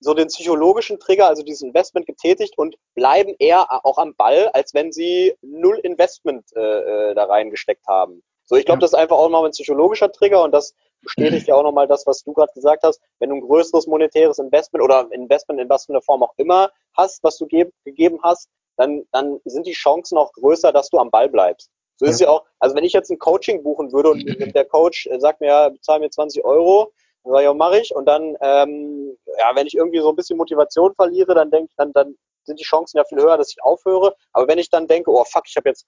[0.00, 4.72] so den psychologischen Trigger, also dieses Investment getätigt und bleiben eher auch am Ball, als
[4.72, 8.22] wenn sie null Investment äh, äh da reingesteckt haben.
[8.52, 8.80] So, ich glaube, ja.
[8.82, 12.06] das ist einfach auch nochmal ein psychologischer Trigger und das bestätigt ja auch nochmal das,
[12.06, 13.00] was du gerade gesagt hast.
[13.18, 16.70] Wenn du ein größeres monetäres Investment oder Investment in was für eine Form auch immer
[16.94, 20.98] hast, was du ge gegeben hast, dann, dann sind die Chancen auch größer, dass du
[20.98, 21.70] am Ball bleibst.
[21.96, 24.22] So ist ja auch, also wenn ich jetzt ein Coaching buchen würde und
[24.54, 26.92] der Coach sagt mir, ja, bezahl mir 20 Euro,
[27.24, 27.94] dann sage ich, ja, mache ich.
[27.94, 31.76] Und dann, ähm, ja, wenn ich irgendwie so ein bisschen Motivation verliere, dann denke ich,
[31.76, 34.14] dann, dann sind die Chancen ja viel höher, dass ich aufhöre.
[34.34, 35.86] Aber wenn ich dann denke, oh fuck, ich habe jetzt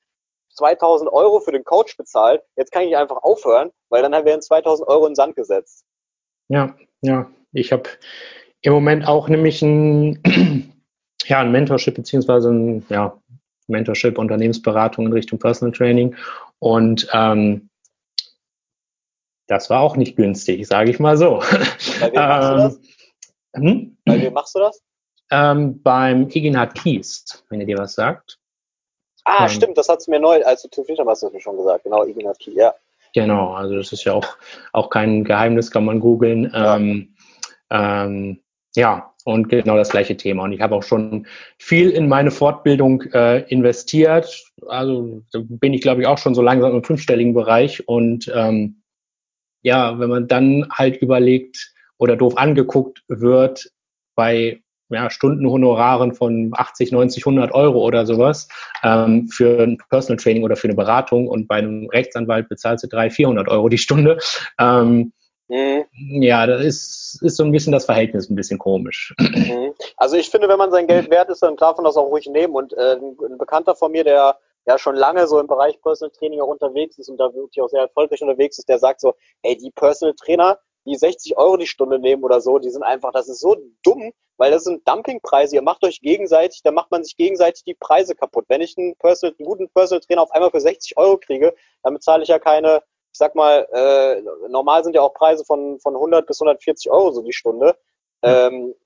[0.54, 4.88] 2000 Euro für den Coach bezahlt, jetzt kann ich einfach aufhören, weil dann werden 2000
[4.88, 5.84] Euro in den Sand gesetzt.
[6.48, 7.30] Ja, ja.
[7.52, 7.88] Ich habe
[8.62, 10.20] im Moment auch nämlich ein,
[11.26, 13.16] ja, ein Mentorship beziehungsweise ein ja,
[13.68, 16.16] Mentorship, Unternehmensberatung in Richtung Personal Training.
[16.58, 17.68] Und ähm,
[19.46, 21.42] das war auch nicht günstig, sage ich mal so.
[22.00, 22.80] Bei wem machst du das?
[23.54, 23.96] Ähm, hm?
[24.04, 24.82] Bei wem machst du das?
[25.30, 28.38] Ähm, beim Iginhard Kiest, wenn ihr dir was sagt.
[29.24, 31.84] Ah, ähm, stimmt, das hat's mir neu, also zu Fischer hast du mir schon gesagt,
[31.84, 32.74] genau, Ignat Kiel, ja.
[33.14, 34.36] Genau, also das ist ja auch,
[34.72, 36.50] auch kein Geheimnis, kann man googeln.
[36.52, 36.76] Ja.
[36.76, 37.14] Ähm,
[37.70, 38.40] ähm,
[38.74, 40.44] ja, und genau das gleiche Thema.
[40.44, 41.26] Und ich habe auch schon
[41.58, 44.44] viel in meine Fortbildung äh, investiert.
[44.66, 47.88] Also da bin ich, glaube ich, auch schon so langsam im fünfstelligen Bereich.
[47.88, 48.82] Und ähm,
[49.62, 53.70] ja, wenn man dann halt überlegt oder doof angeguckt wird
[54.16, 54.62] bei
[54.94, 58.48] ja, Stundenhonoraren von 80, 90, 100 Euro oder sowas
[58.82, 62.88] ähm, für ein Personal Training oder für eine Beratung und bei einem Rechtsanwalt bezahlst du
[62.88, 64.18] 300, 400 Euro die Stunde.
[64.58, 65.12] Ähm,
[65.48, 65.84] mhm.
[66.22, 69.14] Ja, das ist, ist so ein bisschen das Verhältnis ein bisschen komisch.
[69.18, 69.74] Mhm.
[69.96, 72.26] Also ich finde, wenn man sein Geld wert ist, dann darf man das auch ruhig
[72.26, 72.54] nehmen.
[72.54, 76.40] Und äh, ein Bekannter von mir, der ja schon lange so im Bereich Personal Training
[76.40, 79.56] auch unterwegs ist und da wirklich auch sehr erfolgreich unterwegs ist, der sagt so, ey,
[79.56, 83.28] die Personal Trainer, die 60 Euro die Stunde nehmen oder so, die sind einfach, das
[83.28, 85.54] ist so dumm, weil das sind Dumpingpreise.
[85.54, 88.44] Ihr macht euch gegenseitig, da macht man sich gegenseitig die Preise kaputt.
[88.48, 91.94] Wenn ich einen, Personal, einen guten Personal Trainer auf einmal für 60 Euro kriege, dann
[91.94, 92.82] bezahle ich ja keine,
[93.12, 97.12] ich sag mal, äh, normal sind ja auch Preise von, von 100 bis 140 Euro
[97.12, 97.76] so die Stunde.
[98.22, 98.83] Ähm, äh,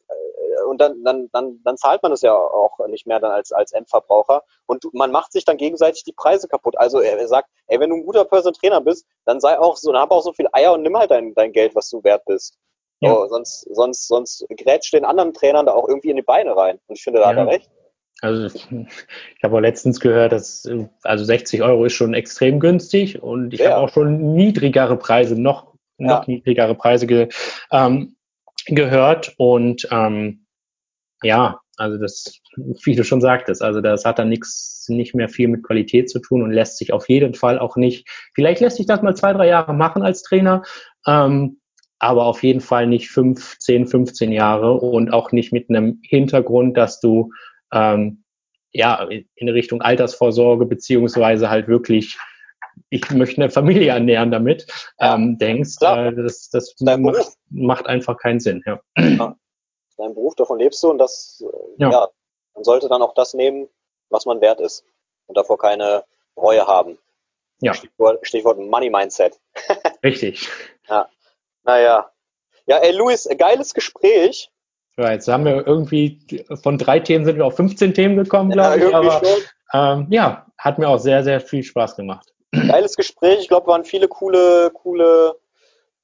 [0.68, 3.72] und dann, dann, dann, dann zahlt man es ja auch nicht mehr dann als, als
[3.72, 4.42] Endverbraucher.
[4.66, 6.76] Und man macht sich dann gegenseitig die Preise kaputt.
[6.78, 9.76] Also er, er sagt, ey, wenn du ein guter Personal Trainer bist, dann sei auch
[9.76, 12.02] so, dann hab auch so viel Eier und nimm halt dein, dein Geld, was du
[12.04, 12.58] wert bist.
[13.00, 13.14] Ja.
[13.14, 16.78] So, sonst, sonst, sonst grätscht den anderen Trainern da auch irgendwie in die Beine rein.
[16.86, 17.30] Und ich finde, da ja.
[17.30, 17.70] hat er recht.
[18.20, 20.68] Also ich habe auch letztens gehört, dass
[21.02, 23.70] also 60 Euro ist schon extrem günstig und ich ja.
[23.70, 27.28] habe auch schon niedrigere Preise, noch, noch niedrigere Preise ge,
[27.70, 28.16] ähm,
[28.76, 30.46] gehört und ähm,
[31.22, 32.40] ja, also das,
[32.84, 36.20] wie du schon sagtest, also das hat dann nichts, nicht mehr viel mit Qualität zu
[36.20, 39.32] tun und lässt sich auf jeden Fall auch nicht, vielleicht lässt sich das mal zwei,
[39.32, 40.62] drei Jahre machen als Trainer,
[41.06, 41.60] ähm,
[41.98, 46.76] aber auf jeden Fall nicht fünf, zehn, 15 Jahre und auch nicht mit einem Hintergrund,
[46.76, 47.32] dass du
[47.72, 48.22] ähm,
[48.72, 52.16] ja in Richtung Altersvorsorge beziehungsweise halt wirklich
[52.90, 54.66] ich möchte eine Familie ernähren damit,
[55.00, 58.62] ähm, denkst, äh, das, das macht, macht, einfach keinen Sinn.
[58.66, 58.80] Ja.
[58.96, 59.36] ja.
[59.96, 61.90] Dein Beruf, davon lebst du und das, äh, ja.
[61.90, 62.08] ja,
[62.54, 63.68] man sollte dann auch das nehmen,
[64.10, 64.84] was man wert ist
[65.26, 66.04] und davor keine
[66.36, 66.98] Reue haben.
[67.60, 67.74] Ja.
[67.74, 69.38] Stichwort, Stichwort Money Mindset.
[70.04, 70.48] Richtig.
[70.88, 71.08] Ja.
[71.64, 72.10] Naja.
[72.66, 74.50] Ja, ey, Luis, geiles Gespräch.
[74.96, 78.80] Ja, jetzt haben wir irgendwie von drei Themen sind wir auf 15 Themen gekommen, glaube
[78.80, 78.94] ja, ich.
[78.94, 79.22] Aber
[79.72, 82.34] ähm, ja, hat mir auch sehr, sehr viel Spaß gemacht.
[82.52, 83.40] Geiles Gespräch.
[83.40, 85.36] Ich glaube, waren viele coole, coole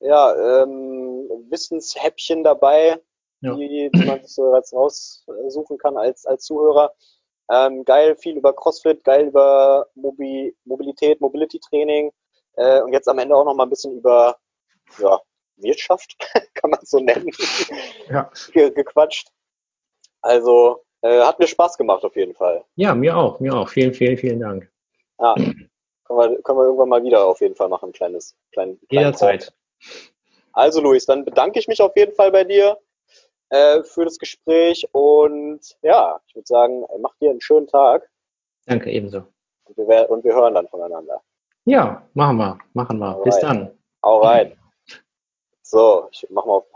[0.01, 3.01] ja, ähm, Wissenshäppchen dabei,
[3.41, 3.55] ja.
[3.55, 6.95] die, die man sich so jetzt raussuchen kann als, als Zuhörer.
[7.51, 12.11] Ähm, geil, viel über CrossFit, geil über Mobi Mobilität, Mobility Training
[12.55, 14.39] äh, und jetzt am Ende auch noch mal ein bisschen über
[14.99, 15.21] ja,
[15.57, 16.17] Wirtschaft,
[16.55, 17.31] kann man so nennen,
[18.09, 18.31] ja.
[18.53, 19.29] Ge gequatscht.
[20.23, 22.65] Also äh, hat mir Spaß gemacht auf jeden Fall.
[22.77, 23.69] Ja, mir auch, mir auch.
[23.69, 24.71] Vielen, vielen, vielen Dank.
[25.19, 25.35] Ja,
[26.15, 29.53] können wir, können wir irgendwann mal wieder auf jeden Fall machen, ein kleines, klein, Jederzeit.
[30.53, 32.79] Also Luis, dann bedanke ich mich auf jeden Fall bei dir
[33.51, 38.09] äh, für das Gespräch und ja, ich würde sagen, mach dir einen schönen Tag.
[38.67, 39.25] Danke, ebenso.
[39.65, 41.21] Und wir, und wir hören dann voneinander.
[41.65, 43.09] Ja, machen wir, machen wir.
[43.09, 43.25] Alright.
[43.25, 43.79] Bis dann.
[44.03, 44.57] Hau rein.
[45.63, 46.73] So, ich mach mal auf Pause.